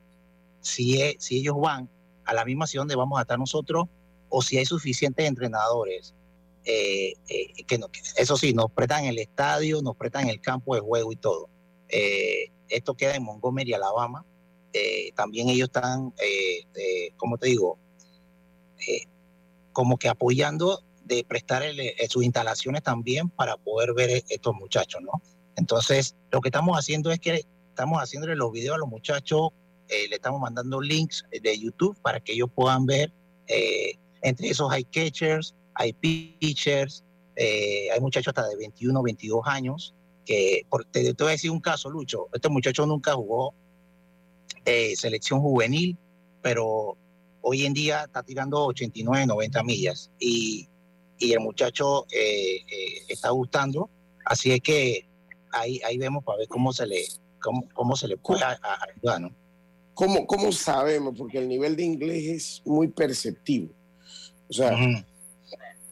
si, 0.60 1.00
es- 1.00 1.16
si 1.20 1.38
ellos 1.38 1.56
van 1.58 1.88
a 2.24 2.34
la 2.34 2.44
misma 2.44 2.66
ciudad 2.66 2.82
donde 2.82 2.96
vamos 2.96 3.18
a 3.18 3.22
estar 3.22 3.38
nosotros 3.38 3.86
o 4.28 4.42
si 4.42 4.58
hay 4.58 4.66
suficientes 4.66 5.26
entrenadores. 5.26 6.14
eh, 6.66 7.12
eh, 7.28 7.64
que 7.66 7.78
eso 8.16 8.36
sí, 8.38 8.54
nos 8.54 8.70
prestan 8.72 9.04
el 9.04 9.18
estadio, 9.18 9.82
nos 9.82 9.96
prestan 9.96 10.28
el 10.30 10.40
campo 10.40 10.74
de 10.74 10.80
juego 10.80 11.12
y 11.12 11.16
todo. 11.16 11.50
Eh, 11.90 12.46
esto 12.70 12.94
queda 12.94 13.14
en 13.16 13.22
Montgomery, 13.22 13.74
Alabama. 13.74 14.24
También 15.14 15.50
ellos 15.50 15.68
están, 15.68 16.14
¿cómo 17.18 17.36
te 17.36 17.48
digo? 17.48 17.78
Como 19.72 19.98
que 19.98 20.08
apoyando 20.08 20.82
de 21.04 21.24
prestar 21.24 21.62
eh, 21.62 21.94
sus 22.08 22.24
instalaciones 22.24 22.82
también 22.82 23.28
para 23.28 23.56
poder 23.56 23.92
ver 23.94 24.10
e- 24.10 24.24
estos 24.28 24.54
muchachos, 24.54 25.02
¿no? 25.02 25.22
Entonces, 25.56 26.16
lo 26.30 26.40
que 26.40 26.48
estamos 26.48 26.76
haciendo 26.78 27.10
es 27.10 27.20
que 27.20 27.44
estamos 27.68 28.00
haciéndole 28.00 28.34
los 28.36 28.50
videos 28.50 28.76
a 28.76 28.78
los 28.78 28.88
muchachos, 28.88 29.50
eh, 29.88 30.08
le 30.08 30.16
estamos 30.16 30.40
mandando 30.40 30.80
links 30.80 31.24
de 31.30 31.58
YouTube 31.58 31.96
para 32.00 32.20
que 32.20 32.32
ellos 32.32 32.48
puedan 32.54 32.86
ver. 32.86 33.12
eh, 33.46 33.94
entre 34.22 34.48
esos 34.48 34.72
hay 34.72 34.84
catchers, 34.84 35.54
hay 35.74 35.92
pitchers, 35.92 37.04
hay 37.36 38.00
muchachos 38.00 38.28
hasta 38.28 38.48
de 38.48 38.56
21, 38.56 39.02
22 39.02 39.42
años, 39.44 39.94
que 40.24 40.62
te, 40.92 41.12
te 41.12 41.22
voy 41.22 41.28
a 41.28 41.32
decir 41.32 41.50
un 41.50 41.60
caso, 41.60 41.90
Lucho, 41.90 42.28
este 42.32 42.48
muchacho 42.48 42.86
nunca 42.86 43.12
jugó 43.12 43.52
selección 44.96 45.40
juvenil, 45.42 45.98
pero 46.40 46.96
hoy 47.42 47.66
en 47.66 47.74
día 47.74 48.04
está 48.04 48.22
tirando 48.22 48.64
89, 48.64 49.26
90 49.26 49.62
millas 49.62 50.10
y, 50.18 50.70
y 51.24 51.32
el 51.32 51.40
muchacho 51.40 52.06
eh, 52.12 52.56
eh, 52.56 53.02
está 53.08 53.30
gustando, 53.30 53.88
así 54.24 54.52
es 54.52 54.60
que 54.60 55.06
ahí, 55.52 55.80
ahí 55.84 55.96
vemos 55.98 56.22
para 56.24 56.38
ver 56.38 56.48
cómo 56.48 56.72
se 56.72 56.86
le, 56.86 57.02
cómo, 57.40 57.68
cómo 57.72 57.96
se 57.96 58.08
le 58.08 58.16
puede 58.16 58.42
ayudar, 58.44 59.20
¿no? 59.20 59.30
¿Cómo, 59.94 60.26
¿Cómo 60.26 60.50
sabemos? 60.52 61.14
Porque 61.16 61.38
el 61.38 61.48
nivel 61.48 61.76
de 61.76 61.84
inglés 61.84 62.24
es 62.24 62.62
muy 62.64 62.88
perceptivo. 62.88 63.68
O 64.48 64.52
sea, 64.52 64.76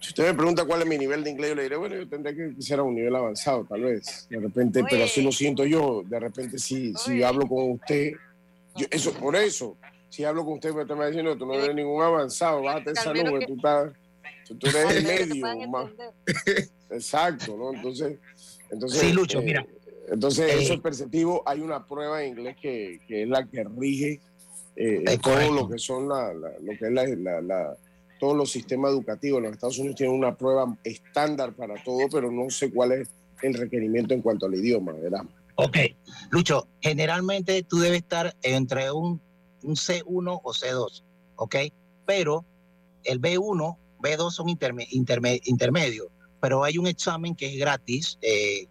si 0.00 0.08
usted 0.08 0.24
me 0.26 0.34
pregunta 0.34 0.64
cuál 0.64 0.82
es 0.82 0.88
mi 0.88 0.98
nivel 0.98 1.22
de 1.22 1.30
inglés, 1.30 1.50
yo 1.50 1.54
le 1.54 1.62
diré, 1.62 1.76
bueno, 1.76 1.94
yo 1.94 2.08
tendría 2.08 2.34
que 2.34 2.60
ser 2.60 2.80
a 2.80 2.82
un 2.82 2.96
nivel 2.96 3.14
avanzado, 3.14 3.64
tal 3.64 3.82
vez. 3.82 4.26
De 4.28 4.40
repente, 4.40 4.82
pero 4.90 5.04
así 5.04 5.22
lo 5.22 5.30
siento 5.30 5.64
yo. 5.64 6.02
De 6.04 6.18
repente, 6.18 6.58
si, 6.58 6.92
si 6.96 7.22
hablo 7.22 7.46
con 7.46 7.70
usted, 7.72 8.12
yo- 8.74 8.86
eso, 8.90 9.12
por 9.14 9.36
eso, 9.36 9.76
si 10.08 10.24
hablo 10.24 10.44
con 10.44 10.54
usted, 10.54 10.74
me 10.74 10.82
está 10.82 11.06
diciendo, 11.06 11.38
tú 11.38 11.46
no 11.46 11.54
eres 11.54 11.74
ningún 11.76 12.02
avanzado, 12.02 12.62
bájate 12.62 12.90
esa 12.90 13.14
nube, 13.14 13.40
que- 13.40 13.46
tú, 13.46 13.54
estás, 13.54 13.92
tú, 14.46 14.56
tú 14.56 14.66
eres 14.68 14.96
el 14.96 15.04
medio. 15.04 15.68
más. 15.68 15.90
Exacto, 16.90 17.56
¿no? 17.56 17.72
Entonces, 17.74 18.18
entonces 18.70 19.00
Sí, 19.00 19.12
Lucho, 19.12 19.38
eh, 19.40 19.42
mira. 19.44 19.66
Entonces, 20.10 20.50
Eh, 20.50 20.62
eso 20.62 20.74
es 20.74 20.80
perceptivo. 20.80 21.42
Hay 21.46 21.60
una 21.60 21.86
prueba 21.86 22.22
en 22.22 22.30
inglés 22.36 22.56
que, 22.60 23.00
que 23.06 23.22
es 23.22 23.28
la 23.28 23.46
que 23.46 23.64
rige 23.64 24.20
eh, 24.76 25.04
todo 25.22 25.34
correcto. 25.34 25.54
lo 25.54 25.68
que 25.68 25.78
son 25.78 26.08
la, 26.08 26.32
la- 26.34 26.58
lo 26.60 26.72
que 26.78 26.86
es 26.86 26.92
la, 26.92 27.06
la- 27.06 27.40
la- 27.40 27.76
todos 28.20 28.36
los 28.36 28.50
sistemas 28.50 28.90
educativos. 28.92 29.42
Los 29.42 29.52
Estados 29.52 29.78
Unidos 29.78 29.96
tienen 29.96 30.16
una 30.16 30.36
prueba 30.36 30.76
estándar 30.84 31.54
para 31.54 31.82
todo, 31.82 32.08
pero 32.10 32.30
no 32.30 32.48
sé 32.50 32.70
cuál 32.70 32.92
es 32.92 33.08
el 33.42 33.54
requerimiento 33.54 34.14
en 34.14 34.22
cuanto 34.22 34.46
al 34.46 34.54
idioma, 34.54 34.92
¿verdad? 34.92 35.22
Ok, 35.56 35.76
Lucho, 36.30 36.68
generalmente 36.80 37.62
tú 37.64 37.78
debes 37.78 37.98
estar 38.02 38.34
entre 38.42 38.90
un, 38.92 39.20
un 39.62 39.74
C1 39.74 40.40
o 40.42 40.52
C2, 40.52 41.02
¿ok? 41.36 41.56
Pero 42.06 42.44
el 43.04 43.20
B1, 43.20 43.76
B2 44.02 44.30
son 44.30 44.48
interme- 44.48 44.88
interme- 44.90 45.40
intermedios, 45.44 46.08
pero 46.40 46.64
hay 46.64 46.76
un 46.78 46.86
examen 46.86 47.34
que 47.34 47.46
es 47.46 47.56
gratis, 47.58 48.18
eh, 48.20 48.66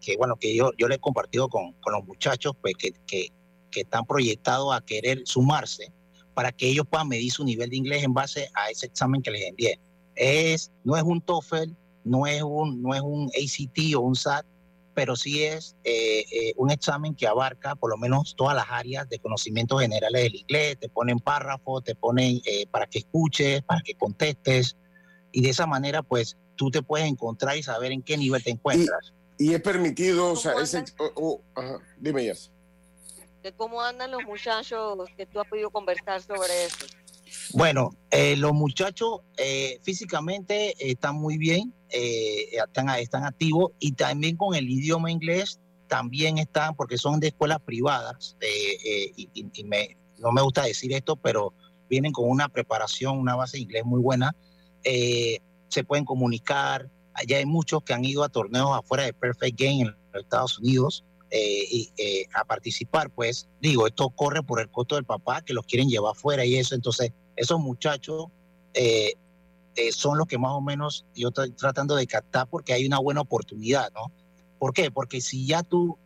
que 0.00 0.16
bueno, 0.16 0.36
que 0.36 0.54
yo, 0.54 0.70
yo 0.78 0.88
le 0.88 0.94
he 0.94 0.98
compartido 0.98 1.48
con, 1.48 1.72
con 1.74 1.92
los 1.92 2.04
muchachos 2.04 2.52
pues, 2.62 2.74
que, 2.76 2.92
que, 3.06 3.28
que 3.70 3.80
están 3.80 4.06
proyectados 4.06 4.74
a 4.74 4.80
querer 4.80 5.22
sumarse 5.24 5.92
para 6.34 6.52
que 6.52 6.68
ellos 6.68 6.86
puedan 6.88 7.08
medir 7.08 7.32
su 7.32 7.44
nivel 7.44 7.70
de 7.70 7.76
inglés 7.76 8.04
en 8.04 8.14
base 8.14 8.48
a 8.54 8.70
ese 8.70 8.86
examen 8.86 9.22
que 9.22 9.30
les 9.30 9.48
envié. 9.48 9.80
Es, 10.14 10.70
no 10.84 10.96
es 10.96 11.02
un 11.02 11.20
TOEFL, 11.20 11.72
no 12.04 12.26
es 12.26 12.42
un, 12.42 12.80
no 12.82 12.94
es 12.94 13.00
un 13.00 13.28
ACT 13.28 13.96
o 13.96 14.00
un 14.00 14.14
SAT, 14.14 14.46
pero 14.96 15.14
sí 15.14 15.44
es 15.44 15.76
eh, 15.84 16.24
eh, 16.32 16.54
un 16.56 16.70
examen 16.70 17.14
que 17.14 17.26
abarca 17.26 17.76
por 17.76 17.90
lo 17.90 17.98
menos 17.98 18.34
todas 18.34 18.56
las 18.56 18.64
áreas 18.70 19.06
de 19.10 19.18
conocimientos 19.18 19.82
generales 19.82 20.22
del 20.22 20.34
inglés, 20.36 20.78
te 20.80 20.88
ponen 20.88 21.18
párrafos, 21.20 21.84
te 21.84 21.94
ponen 21.94 22.40
eh, 22.46 22.66
para 22.70 22.86
que 22.86 23.00
escuches, 23.00 23.62
para 23.62 23.82
que 23.82 23.94
contestes, 23.94 24.74
y 25.32 25.42
de 25.42 25.50
esa 25.50 25.66
manera 25.66 26.02
pues 26.02 26.38
tú 26.56 26.70
te 26.70 26.82
puedes 26.82 27.06
encontrar 27.06 27.58
y 27.58 27.62
saber 27.62 27.92
en 27.92 28.02
qué 28.02 28.16
nivel 28.16 28.42
te 28.42 28.50
encuentras. 28.52 29.12
Y 29.36 29.52
es 29.52 29.60
permitido, 29.60 30.32
o 30.32 30.36
sea, 30.36 30.52
¿Cómo 30.52 30.64
ese, 30.64 30.82
o- 30.98 31.12
o- 31.14 31.42
ajá, 31.54 31.78
dime 31.98 32.24
ya. 32.24 32.32
de 33.42 33.52
cómo 33.52 33.82
andan 33.82 34.10
los 34.10 34.24
muchachos 34.24 34.98
que 35.14 35.26
tú 35.26 35.40
has 35.40 35.46
podido 35.46 35.70
conversar 35.70 36.22
sobre 36.22 36.64
eso. 36.64 36.86
Bueno, 37.52 37.90
eh, 38.10 38.34
los 38.36 38.54
muchachos 38.54 39.20
eh, 39.36 39.78
físicamente 39.82 40.74
están 40.78 41.16
muy 41.16 41.36
bien, 41.36 41.74
eh, 41.90 42.48
están, 42.52 42.88
están 42.90 43.24
activos 43.24 43.72
y 43.78 43.92
también 43.92 44.36
con 44.36 44.54
el 44.54 44.68
idioma 44.68 45.10
inglés 45.10 45.60
también 45.88 46.38
están, 46.38 46.74
porque 46.74 46.98
son 46.98 47.20
de 47.20 47.28
escuelas 47.28 47.60
privadas, 47.60 48.36
eh, 48.40 48.76
eh, 48.84 49.12
y, 49.16 49.28
y- 49.52 49.64
me- 49.64 49.96
no 50.18 50.32
me 50.32 50.42
gusta 50.42 50.62
decir 50.64 50.92
esto, 50.92 51.14
pero 51.16 51.52
vienen 51.88 52.10
con 52.12 52.28
una 52.28 52.48
preparación, 52.48 53.18
una 53.18 53.36
base 53.36 53.56
de 53.58 53.62
inglés 53.64 53.84
muy 53.84 54.00
buena, 54.00 54.34
eh, 54.82 55.38
se 55.68 55.84
pueden 55.84 56.04
comunicar, 56.04 56.90
allá 57.14 57.38
hay 57.38 57.46
muchos 57.46 57.82
que 57.84 57.92
han 57.94 58.04
ido 58.04 58.24
a 58.24 58.28
torneos 58.28 58.70
afuera 58.76 59.04
de 59.04 59.12
Perfect 59.12 59.60
Game 59.60 59.82
en 59.82 59.96
los 60.12 60.22
Estados 60.24 60.58
Unidos, 60.58 61.04
eh, 61.30 61.64
y, 61.70 61.92
eh, 61.98 62.24
a 62.34 62.44
participar, 62.44 63.10
pues 63.10 63.48
digo, 63.60 63.86
esto 63.86 64.08
corre 64.10 64.42
por 64.42 64.60
el 64.60 64.68
costo 64.70 64.94
del 64.96 65.04
papá 65.04 65.42
que 65.42 65.54
los 65.54 65.66
quieren 65.66 65.88
llevar 65.88 66.12
afuera 66.12 66.44
y 66.44 66.56
eso, 66.56 66.74
entonces 66.74 67.12
esos 67.36 67.60
muchachos 67.60 68.26
eh, 69.76 69.92
son 69.92 70.18
los 70.18 70.26
que 70.26 70.38
más 70.38 70.52
o 70.52 70.60
menos 70.60 71.04
yo 71.14 71.28
estoy 71.28 71.50
tratando 71.52 71.94
de 71.94 72.06
captar 72.06 72.48
porque 72.48 72.72
hay 72.72 72.86
una 72.86 72.98
buena 72.98 73.20
oportunidad, 73.20 73.92
¿no? 73.92 74.10
¿Por 74.58 74.72
qué? 74.72 74.90
Porque 74.90 75.20
si 75.20 75.46
ya 75.46 75.62
tú 75.62 75.98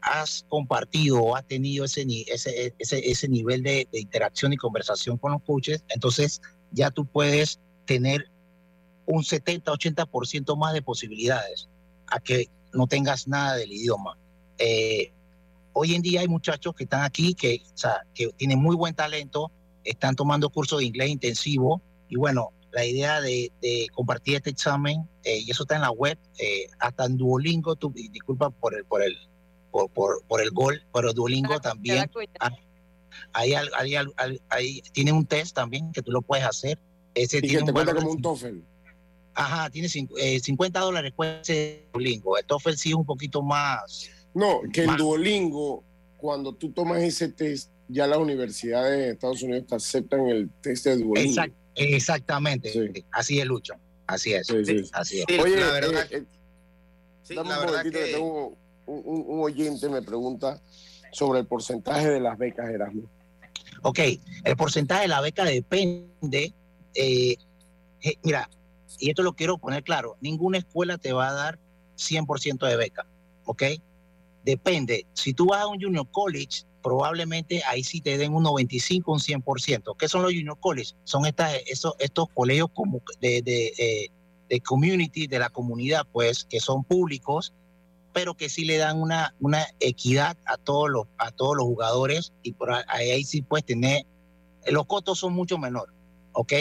has 0.00 0.44
compartido 0.48 1.22
o 1.22 1.36
has 1.36 1.46
tenido 1.46 1.84
ese, 1.84 2.04
ese, 2.26 2.74
ese, 2.78 3.10
ese 3.10 3.28
nivel 3.28 3.62
de, 3.62 3.88
de 3.92 4.00
interacción 4.00 4.52
y 4.52 4.56
conversación 4.56 5.16
con 5.16 5.32
los 5.32 5.42
coaches, 5.42 5.84
entonces 5.88 6.40
ya 6.72 6.90
tú 6.90 7.06
puedes 7.06 7.60
tener 7.86 8.28
un 9.06 9.22
70-80% 9.22 10.56
más 10.56 10.74
de 10.74 10.82
posibilidades 10.82 11.68
a 12.08 12.20
que 12.20 12.48
no 12.72 12.86
tengas 12.86 13.28
nada 13.28 13.56
del 13.56 13.72
idioma. 13.72 14.16
Eh, 14.58 15.12
hoy 15.72 15.94
en 15.94 16.02
día 16.02 16.20
hay 16.20 16.28
muchachos 16.28 16.74
que 16.74 16.84
están 16.84 17.02
aquí 17.02 17.34
que, 17.34 17.62
o 17.72 17.76
sea, 17.76 18.02
que 18.14 18.28
tienen 18.36 18.58
muy 18.58 18.76
buen 18.76 18.94
talento, 18.94 19.50
están 19.84 20.14
tomando 20.14 20.50
cursos 20.50 20.80
de 20.80 20.86
inglés 20.86 21.10
intensivo 21.10 21.82
y 22.08 22.16
bueno, 22.16 22.50
la 22.72 22.84
idea 22.84 23.20
de, 23.20 23.52
de 23.60 23.86
compartir 23.92 24.36
este 24.36 24.50
examen, 24.50 25.08
eh, 25.24 25.38
y 25.38 25.50
eso 25.50 25.62
está 25.64 25.76
en 25.76 25.82
la 25.82 25.90
web, 25.90 26.18
eh, 26.38 26.66
hasta 26.80 27.04
en 27.04 27.16
Duolingo, 27.16 27.76
tú, 27.76 27.92
disculpa 27.94 28.50
por 28.50 28.74
el, 28.74 28.84
por 28.86 29.02
el, 29.02 29.14
por, 29.70 29.90
por, 29.90 30.24
por 30.26 30.40
el 30.42 30.50
gol, 30.50 30.82
pero 30.92 31.12
Duolingo 31.12 31.60
también, 31.60 32.10
ah, 32.40 32.50
ahí, 33.32 33.52
ahí, 33.54 33.94
ahí 34.48 34.82
tiene 34.92 35.12
un 35.12 35.26
test 35.26 35.54
también 35.54 35.92
que 35.92 36.02
tú 36.02 36.10
lo 36.12 36.22
puedes 36.22 36.44
hacer. 36.44 36.78
Ese 37.14 37.38
Y 37.38 37.40
que 37.42 37.48
tiene 37.48 37.64
te 37.64 37.70
un 37.70 37.74
cuenta 37.74 37.92
valor 37.92 38.02
como 38.04 38.10
de 38.10 38.16
un 38.16 38.22
TOEFL. 38.22 38.58
Ajá, 39.34 39.70
tiene 39.70 39.88
eh, 40.18 40.40
50 40.40 40.80
dólares 40.80 41.12
cuesta 41.14 41.40
ese 41.52 41.86
Duolingo. 41.92 42.38
El 42.38 42.44
TOEFL 42.46 42.72
sí 42.72 42.88
es 42.90 42.94
un 42.94 43.04
poquito 43.04 43.42
más. 43.42 44.08
No, 44.34 44.60
que 44.72 44.82
el 44.82 44.86
más- 44.88 44.96
Duolingo, 44.98 45.84
cuando 46.16 46.54
tú 46.54 46.70
tomas 46.72 47.02
ese 47.02 47.28
test, 47.28 47.70
ya 47.88 48.06
las 48.06 48.18
universidades 48.18 48.98
de 48.98 49.10
Estados 49.10 49.42
Unidos 49.42 49.66
te 49.66 49.74
aceptan 49.74 50.26
el 50.28 50.48
test 50.62 50.84
de 50.86 50.96
Duolingo. 50.98 51.20
Exact- 51.42 51.52
exactamente. 51.74 52.72
Así 53.12 53.38
es, 53.40 53.46
Lucho. 53.46 53.74
Así 54.06 54.32
es. 54.34 54.48
Así 54.92 55.20
es. 55.26 55.40
Oye, 55.42 55.56
la 55.56 55.72
verdad- 55.72 56.06
eh, 56.10 56.16
eh, 56.18 56.24
Sí, 57.22 57.34
dame 57.36 57.50
la 57.50 57.60
un 57.60 57.66
verdad 57.66 57.76
momentito 57.84 57.98
que 58.00 58.04
que- 58.06 58.12
tengo 58.12 58.48
un, 58.86 59.02
un- 59.04 59.24
un 59.28 59.40
oyente 59.44 59.88
me 59.88 60.02
pregunta 60.02 60.60
sobre 61.12 61.38
el 61.40 61.46
porcentaje 61.46 62.08
de 62.10 62.20
las 62.20 62.36
becas 62.36 62.68
Erasmus. 62.68 63.04
Ok, 63.82 63.98
el 64.44 64.56
porcentaje 64.56 65.02
de 65.02 65.08
la 65.08 65.20
beca 65.20 65.44
depende. 65.44 66.52
eh, 66.94 67.36
eh, 68.02 68.14
mira, 68.22 68.50
y 68.98 69.08
esto 69.10 69.22
lo 69.22 69.32
quiero 69.34 69.56
poner 69.58 69.82
claro: 69.84 70.16
ninguna 70.20 70.58
escuela 70.58 70.98
te 70.98 71.12
va 71.12 71.28
a 71.28 71.32
dar 71.32 71.58
100% 71.96 72.66
de 72.66 72.76
beca. 72.76 73.06
¿Ok? 73.44 73.62
Depende. 74.44 75.06
Si 75.14 75.32
tú 75.32 75.46
vas 75.46 75.60
a 75.62 75.66
un 75.68 75.80
junior 75.80 76.06
college, 76.10 76.64
probablemente 76.82 77.62
ahí 77.64 77.84
sí 77.84 78.00
te 78.00 78.18
den 78.18 78.34
un 78.34 78.42
95, 78.42 79.12
un 79.12 79.18
100%. 79.18 79.96
¿Qué 79.96 80.08
son 80.08 80.22
los 80.22 80.32
junior 80.32 80.58
college? 80.60 80.94
Son 81.04 81.26
estas, 81.26 81.54
esos, 81.66 81.94
estos 81.98 82.28
colegios 82.34 82.68
como 82.74 83.00
de, 83.20 83.38
eh, 83.78 84.10
de 84.48 84.60
community, 84.60 85.26
de 85.26 85.38
la 85.38 85.50
comunidad, 85.50 86.06
pues, 86.12 86.44
que 86.44 86.60
son 86.60 86.84
públicos 86.84 87.54
pero 88.12 88.34
que 88.34 88.48
sí 88.48 88.64
le 88.64 88.76
dan 88.76 89.00
una, 89.00 89.34
una 89.40 89.66
equidad 89.80 90.36
a 90.46 90.56
todos 90.56 90.90
los, 90.90 91.06
a 91.18 91.30
todos 91.30 91.56
los 91.56 91.66
jugadores 91.66 92.32
y 92.42 92.52
por 92.52 92.72
ahí, 92.88 93.24
sí 93.24 93.42
puedes 93.42 93.64
tener, 93.64 94.04
los 94.66 94.86
costos 94.86 95.18
son 95.18 95.32
mucho 95.32 95.58
menores, 95.58 95.94
¿ok? 96.32 96.52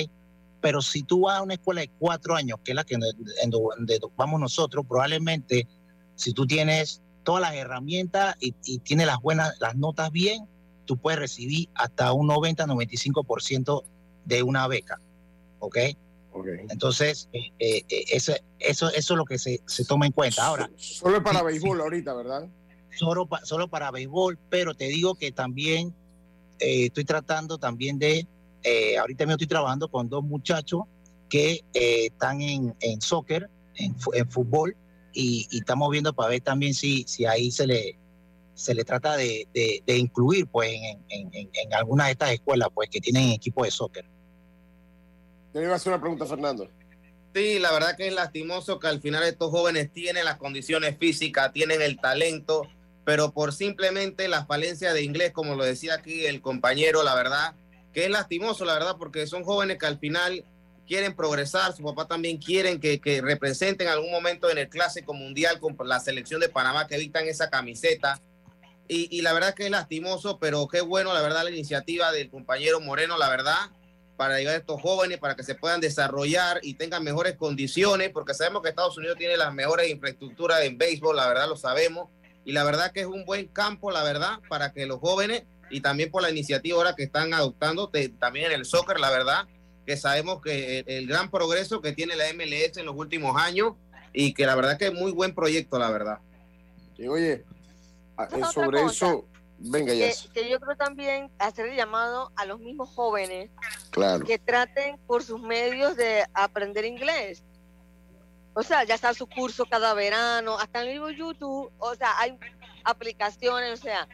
Pero 0.61 0.81
si 0.81 1.03
tú 1.03 1.21
vas 1.21 1.39
a 1.39 1.43
una 1.43 1.55
escuela 1.55 1.81
de 1.81 1.89
cuatro 1.99 2.35
años, 2.35 2.59
que 2.63 2.71
es 2.71 2.75
la 2.75 2.83
que 2.83 2.97
vamos 4.15 4.39
nosotros, 4.39 4.85
probablemente 4.87 5.67
si 6.15 6.33
tú 6.33 6.45
tienes 6.45 7.01
todas 7.23 7.41
las 7.41 7.53
herramientas 7.55 8.35
y, 8.39 8.53
y 8.65 8.79
tienes 8.79 9.07
las 9.07 9.19
buenas, 9.21 9.53
las 9.59 9.75
notas 9.75 10.11
bien, 10.11 10.47
tú 10.85 10.97
puedes 10.97 11.19
recibir 11.19 11.69
hasta 11.75 12.11
un 12.13 12.27
90-95% 12.27 13.83
de 14.25 14.43
una 14.43 14.67
beca, 14.67 14.99
¿ok? 15.59 15.77
Entonces, 16.69 17.27
eh, 17.33 17.51
eh, 17.59 17.83
eh, 17.89 18.03
eso, 18.11 18.33
eso, 18.59 18.89
eso 18.89 19.13
es 19.13 19.17
lo 19.17 19.25
que 19.25 19.37
se, 19.37 19.61
se 19.65 19.83
toma 19.83 20.05
en 20.05 20.13
cuenta. 20.13 20.45
Ahora, 20.45 20.69
Solo 20.77 21.17
es 21.17 21.23
para 21.23 21.39
sí, 21.39 21.45
béisbol 21.45 21.77
sí. 21.77 21.83
ahorita, 21.83 22.13
¿verdad? 22.13 22.47
solo, 22.97 23.25
pa- 23.25 23.43
solo 23.45 23.67
para 23.69 23.91
béisbol, 23.91 24.37
pero 24.49 24.73
te 24.73 24.85
digo 24.85 25.15
que 25.15 25.31
también 25.31 25.93
eh, 26.59 26.85
estoy 26.85 27.03
tratando 27.05 27.57
también 27.57 27.99
de, 27.99 28.27
ahorita 28.99 29.25
mismo 29.25 29.33
estoy 29.35 29.47
trabajando 29.47 29.89
con 29.89 30.07
dos 30.09 30.23
muchachos 30.23 30.83
que 31.29 31.61
están 31.73 32.41
en, 32.41 32.75
en 32.79 33.01
soccer, 33.01 33.49
en, 33.75 33.95
en 34.13 34.29
fútbol, 34.29 34.75
y, 35.13 35.47
y 35.49 35.59
estamos 35.59 35.89
viendo 35.91 36.13
para 36.13 36.29
ver 36.29 36.41
también 36.41 36.73
si, 36.73 37.03
si 37.07 37.25
ahí 37.25 37.51
se 37.51 37.67
le, 37.67 37.97
se 38.53 38.73
le 38.73 38.83
trata 38.83 39.15
de, 39.17 39.47
de- 39.53 39.83
de 39.85 39.97
incluir 39.97 40.47
pues 40.47 40.71
en, 40.73 41.03
en, 41.09 41.29
en, 41.33 41.49
en 41.53 41.73
algunas 41.73 42.07
de 42.07 42.11
estas 42.13 42.31
escuelas 42.31 42.69
pues 42.73 42.89
que 42.89 42.99
tienen 43.01 43.29
equipo 43.31 43.63
de 43.63 43.71
soccer. 43.71 44.05
Te 45.53 45.61
iba 45.61 45.73
a 45.73 45.75
hacer 45.75 45.91
una 45.91 46.01
pregunta, 46.01 46.25
Fernando. 46.25 46.69
Sí, 47.33 47.59
la 47.59 47.71
verdad 47.71 47.95
que 47.95 48.07
es 48.07 48.13
lastimoso 48.13 48.79
que 48.79 48.87
al 48.87 49.01
final 49.01 49.23
estos 49.23 49.51
jóvenes 49.51 49.91
tienen 49.93 50.25
las 50.25 50.37
condiciones 50.37 50.97
físicas, 50.97 51.53
tienen 51.53 51.81
el 51.81 51.97
talento, 51.99 52.63
pero 53.05 53.31
por 53.31 53.53
simplemente 53.53 54.27
la 54.27 54.45
falencia 54.45 54.93
de 54.93 55.03
inglés, 55.03 55.31
como 55.31 55.55
lo 55.55 55.63
decía 55.63 55.95
aquí 55.95 56.25
el 56.25 56.41
compañero, 56.41 57.03
la 57.03 57.15
verdad, 57.15 57.55
que 57.93 58.05
es 58.05 58.09
lastimoso, 58.11 58.63
la 58.65 58.73
verdad, 58.73 58.95
porque 58.97 59.27
son 59.27 59.43
jóvenes 59.43 59.77
que 59.77 59.85
al 59.85 59.97
final 59.97 60.43
quieren 60.87 61.15
progresar, 61.15 61.73
su 61.73 61.83
papá 61.83 62.07
también 62.07 62.37
quieren 62.37 62.79
que, 62.79 62.99
que 62.99 63.21
representen 63.21 63.87
en 63.87 63.93
algún 63.93 64.11
momento 64.11 64.49
en 64.49 64.57
el 64.57 64.69
Clásico 64.69 65.13
Mundial 65.13 65.59
con 65.59 65.75
la 65.87 65.99
selección 65.99 66.41
de 66.41 66.49
Panamá, 66.49 66.87
que 66.87 66.97
vistan 66.97 67.27
esa 67.27 67.49
camiseta. 67.49 68.19
Y, 68.87 69.07
y 69.17 69.21
la 69.21 69.31
verdad 69.33 69.53
que 69.53 69.65
es 69.65 69.71
lastimoso, 69.71 70.37
pero 70.39 70.67
qué 70.67 70.81
bueno, 70.81 71.13
la 71.13 71.21
verdad, 71.21 71.43
la 71.45 71.51
iniciativa 71.51 72.11
del 72.11 72.29
compañero 72.29 72.81
Moreno, 72.81 73.17
la 73.17 73.29
verdad, 73.29 73.55
para 74.17 74.37
llegar 74.37 74.55
a 74.55 74.57
estos 74.57 74.81
jóvenes, 74.81 75.17
para 75.17 75.35
que 75.35 75.43
se 75.43 75.55
puedan 75.55 75.79
desarrollar 75.79 76.59
y 76.61 76.73
tengan 76.73 77.03
mejores 77.03 77.35
condiciones, 77.35 78.09
porque 78.11 78.33
sabemos 78.33 78.61
que 78.61 78.69
Estados 78.69 78.97
Unidos 78.97 79.17
tiene 79.17 79.37
las 79.37 79.53
mejores 79.53 79.89
infraestructuras 79.89 80.61
en 80.63 80.77
béisbol, 80.77 81.15
la 81.15 81.27
verdad 81.27 81.47
lo 81.47 81.55
sabemos, 81.55 82.09
y 82.43 82.51
la 82.51 82.63
verdad 82.63 82.91
que 82.91 83.01
es 83.01 83.05
un 83.07 83.23
buen 83.23 83.47
campo, 83.47 83.91
la 83.91 84.03
verdad, 84.03 84.39
para 84.49 84.73
que 84.73 84.85
los 84.85 84.99
jóvenes, 84.99 85.43
y 85.69 85.79
también 85.79 86.11
por 86.11 86.21
la 86.21 86.29
iniciativa 86.29 86.75
ahora 86.77 86.95
que 86.95 87.03
están 87.03 87.33
adoptando, 87.33 87.87
te- 87.89 88.09
también 88.09 88.47
en 88.47 88.51
el 88.51 88.65
soccer, 88.65 88.99
la 88.99 89.09
verdad, 89.09 89.47
que 89.85 89.97
sabemos 89.97 90.41
que 90.41 90.79
el, 90.79 90.85
el 90.89 91.07
gran 91.07 91.29
progreso 91.31 91.81
que 91.81 91.91
tiene 91.93 92.15
la 92.15 92.25
MLS 92.33 92.77
en 92.77 92.85
los 92.85 92.95
últimos 92.95 93.35
años, 93.41 93.73
y 94.13 94.33
que 94.33 94.45
la 94.45 94.55
verdad 94.55 94.77
que 94.77 94.87
es 94.87 94.93
muy 94.93 95.11
buen 95.11 95.33
proyecto, 95.33 95.79
la 95.79 95.89
verdad. 95.89 96.19
Y 96.97 97.07
oye, 97.07 97.43
a- 98.17 98.23
Otra 98.25 98.39
cosa. 98.39 98.51
sobre 98.51 98.81
eso, 98.83 99.25
venga 99.57 99.93
ya. 99.93 100.07
que, 100.09 100.15
que 100.41 100.49
yo 100.49 100.59
creo 100.59 100.75
también 100.75 101.31
hacer 101.39 101.67
el 101.67 101.75
llamado 101.77 102.31
a 102.35 102.45
los 102.45 102.59
mismos 102.59 102.89
jóvenes 102.89 103.49
Claro. 103.91 104.25
que 104.25 104.37
traten 104.37 104.97
por 105.07 105.23
sus 105.23 105.41
medios 105.41 105.95
de 105.95 106.25
aprender 106.33 106.85
inglés. 106.85 107.43
O 108.53 108.63
sea, 108.63 108.83
ya 108.83 108.95
está 108.95 109.13
su 109.13 109.27
curso 109.27 109.65
cada 109.65 109.93
verano, 109.93 110.59
hasta 110.59 110.81
en 110.81 110.87
el 110.89 110.93
mismo 110.93 111.09
YouTube, 111.09 111.71
o 111.77 111.95
sea, 111.95 112.19
hay 112.19 112.37
aplicaciones, 112.83 113.79
o 113.79 113.81
sea, 113.81 114.07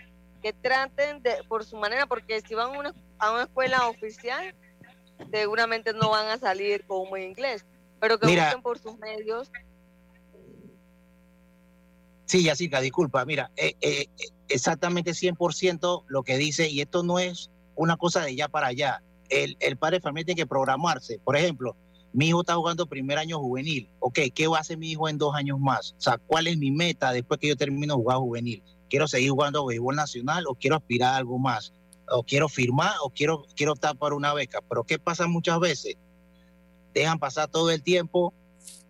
que 0.44 0.54
traten 0.54 1.22
de, 1.24 1.44
por 1.48 1.66
su 1.66 1.76
manera, 1.78 2.06
porque 2.06 2.42
si 2.42 2.54
van 2.54 2.76
a 2.76 2.80
una, 2.80 2.94
a 3.18 3.32
una 3.32 3.44
escuela 3.44 3.88
oficial, 3.88 4.54
seguramente 5.32 5.94
no 5.94 6.10
van 6.10 6.28
a 6.28 6.38
salir 6.38 6.86
con 6.86 7.02
un 7.02 7.10
buen 7.10 7.24
inglés, 7.24 7.66
pero 8.00 8.20
que 8.20 8.28
Mira. 8.28 8.46
busquen 8.46 8.62
por 8.62 8.80
sus 8.80 8.98
medios. 8.98 9.52
Sí, 12.26 12.44
Yacirca, 12.44 12.82
disculpa, 12.82 13.24
mira, 13.24 13.52
eh, 13.56 13.76
eh, 13.80 14.08
eh, 14.20 14.26
exactamente 14.50 15.12
100% 15.12 16.04
lo 16.08 16.24
que 16.24 16.38
dice, 16.38 16.70
y 16.70 16.82
esto 16.82 17.02
no 17.04 17.20
es 17.20 17.50
una 17.76 17.96
cosa 17.96 18.22
de 18.22 18.36
ya 18.36 18.50
para 18.50 18.68
allá. 18.68 19.02
El, 19.30 19.56
el 19.60 19.78
padre 19.78 19.98
de 19.98 20.02
familia 20.02 20.26
tiene 20.26 20.42
que 20.42 20.48
programarse. 20.48 21.20
Por 21.20 21.38
ejemplo, 21.38 21.76
mi 22.14 22.30
hijo 22.30 22.42
está 22.42 22.56
jugando 22.56 22.88
primer 22.88 23.18
año 23.18 23.40
juvenil. 23.40 23.90
Ok, 24.00 24.20
¿qué 24.34 24.48
va 24.48 24.58
a 24.58 24.62
hacer 24.62 24.78
mi 24.78 24.92
hijo 24.92 25.08
en 25.08 25.18
dos 25.18 25.36
años 25.36 25.60
más? 25.60 25.94
O 25.98 26.02
sea, 26.02 26.18
¿cuál 26.18 26.48
es 26.48 26.58
mi 26.58 26.72
meta 26.72 27.12
después 27.12 27.40
que 27.40 27.48
yo 27.48 27.56
termino 27.56 27.94
de 27.94 28.02
jugar 28.02 28.18
juvenil? 28.18 28.64
¿Quiero 28.90 29.08
seguir 29.08 29.32
jugando 29.32 29.66
béisbol 29.66 29.96
nacional 29.96 30.46
o 30.48 30.56
quiero 30.56 30.78
aspirar 30.78 31.14
a 31.14 31.18
algo 31.18 31.38
más? 31.38 31.74
¿O 32.10 32.24
quiero 32.24 32.48
firmar 32.48 32.94
o 33.04 33.10
quiero, 33.10 33.46
quiero 33.56 33.74
optar 33.74 33.98
por 33.98 34.14
una 34.14 34.34
beca? 34.34 34.60
Pero 34.68 34.84
¿qué 34.84 34.98
pasa 34.98 35.28
muchas 35.28 35.60
veces? 35.60 35.96
Dejan 36.94 37.20
pasar 37.20 37.50
todo 37.50 37.70
el 37.70 37.84
tiempo 37.84 38.34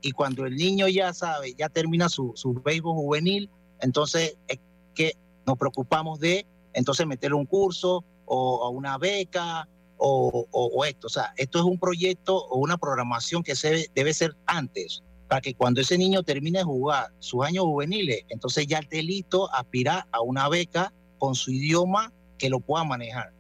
y 0.02 0.12
cuando 0.12 0.46
el 0.46 0.56
niño 0.56 0.88
ya 0.88 1.14
sabe, 1.14 1.56
ya 1.58 1.70
termina 1.70 2.10
su, 2.10 2.34
su 2.36 2.54
béisbol 2.54 2.94
juvenil, 2.94 3.50
entonces 3.82 4.38
es 4.48 4.60
que 4.94 5.14
nos 5.46 5.58
preocupamos 5.58 6.20
de 6.20 6.46
entonces 6.74 7.08
meterle 7.08 7.36
un 7.36 7.46
curso 7.46 8.04
o, 8.26 8.70
una 8.70 8.98
beca 8.98 9.68
o, 9.98 10.86
esto. 10.86 11.08
O 11.08 11.10
sea, 11.10 11.34
esto 11.38 11.60
es 11.60 11.66
un 11.66 11.80
proyecto 11.80 12.38
o 12.38 12.60
una 12.60 12.78
programación 12.78 13.42
que 13.42 13.56
se 13.56 13.70
debe, 13.70 13.86
debe 13.96 14.14
ser 14.14 14.36
antes, 14.46 15.04
para 15.28 15.42
que 15.42 15.56
cuando 15.56 15.82
ese 15.82 15.98
niño 15.98 16.24
termine 16.24 16.60
de 16.60 16.66
jugar 16.66 17.12
sus 17.20 17.44
años 17.44 17.66
juveniles, 17.66 18.22
entonces 18.30 18.68
ya 18.68 18.80
esté 18.80 19.02
listo 19.02 19.52
a 19.54 19.60
aspirar 19.60 20.06
a 20.12 20.22
una 20.22 20.48
beca 20.50 20.94
con 21.18 21.34
su 21.34 21.52
idioma 21.52 22.14
que 22.38 22.50
lo 22.50 22.60
pueda 22.60 22.84
manejar. 22.84 23.32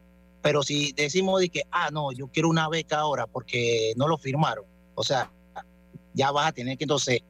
Pero 0.41 0.63
si 0.63 0.91
decimos 0.93 1.39
de 1.41 1.49
que, 1.49 1.63
ah, 1.71 1.89
no, 1.91 2.11
yo 2.11 2.27
quiero 2.27 2.49
una 2.49 2.69
beca 2.69 2.99
ahora 2.99 3.27
porque 3.27 3.93
no 3.97 4.07
lo 4.07 4.17
firmaron, 4.17 4.65
o 4.95 5.03
sea, 5.03 5.31
ya 6.13 6.31
vas 6.31 6.47
a 6.47 6.51
tener 6.51 6.77
que 6.77 6.83
entonces 6.85 7.21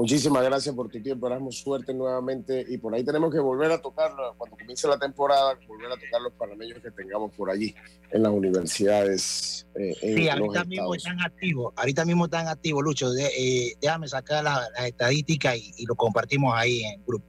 Muchísimas 0.00 0.42
gracias 0.42 0.74
por 0.74 0.88
tu 0.88 0.98
tiempo, 1.02 1.26
Erasmo. 1.26 1.52
Suerte 1.52 1.92
nuevamente. 1.92 2.64
Y 2.66 2.78
por 2.78 2.94
ahí 2.94 3.04
tenemos 3.04 3.30
que 3.30 3.38
volver 3.38 3.70
a 3.70 3.82
tocarlo 3.82 4.34
cuando 4.38 4.56
comience 4.56 4.88
la 4.88 4.98
temporada, 4.98 5.58
volver 5.68 5.88
a 5.92 5.94
tocar 5.96 6.22
los 6.22 6.32
panameños 6.32 6.78
que 6.82 6.90
tengamos 6.90 7.34
por 7.34 7.50
allí 7.50 7.74
en 8.10 8.22
las 8.22 8.32
universidades. 8.32 9.66
eh, 9.74 9.94
en 10.00 10.16
Sí, 10.16 10.28
ahorita 10.30 10.64
mismo 10.64 10.94
están 10.94 11.20
activos, 11.20 11.74
ahorita 11.76 12.04
mismo 12.06 12.24
están 12.24 12.48
activos, 12.48 12.82
Lucho. 12.82 13.10
De- 13.12 13.26
eh, 13.26 13.74
déjame 13.82 14.08
sacar 14.08 14.42
la- 14.42 14.66
las 14.74 14.86
estadísticas 14.86 15.56
y, 15.58 15.74
y 15.76 15.84
lo 15.84 15.94
compartimos 15.94 16.54
ahí 16.56 16.82
en 16.82 16.98
el 17.00 17.04
grupo. 17.06 17.26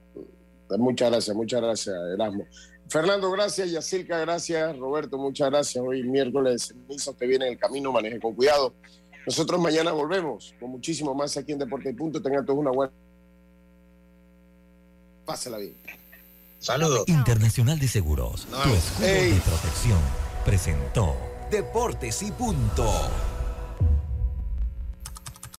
Muchas 0.78 1.10
gracias, 1.10 1.36
muchas 1.36 1.60
gracias, 1.60 1.94
Erasmo. 2.14 2.46
Fernando, 2.88 3.30
gracias. 3.30 3.70
Yacirca, 3.70 4.18
gracias. 4.18 4.78
Roberto, 4.78 5.18
muchas 5.18 5.50
gracias. 5.50 5.84
Hoy 5.86 6.02
miércoles 6.04 6.68
ceniza, 6.68 7.10
usted 7.10 7.28
viene 7.28 7.46
en 7.48 7.52
el 7.52 7.58
camino, 7.58 7.92
maneje 7.92 8.18
con 8.18 8.34
cuidado. 8.34 8.74
Nosotros 9.26 9.60
mañana 9.60 9.92
volvemos 9.92 10.54
con 10.58 10.70
muchísimo 10.70 11.14
más 11.14 11.36
aquí 11.36 11.52
en 11.52 11.58
Deporte 11.58 11.90
y 11.90 11.92
Punto. 11.92 12.20
Tengan 12.20 12.44
todos 12.44 12.58
una 12.58 12.70
buena. 12.70 12.92
Pásala 15.24 15.58
bien. 15.58 15.76
Saludos. 16.58 17.04
Internacional 17.08 17.78
de 17.78 17.88
Seguros, 17.88 18.46
tu 18.46 18.70
escudo 18.70 19.06
Ey. 19.06 19.32
de 19.32 19.40
protección, 19.40 19.98
presentó 20.44 21.16
Deportes 21.50 22.22
y 22.22 22.30
punto. 22.30 22.90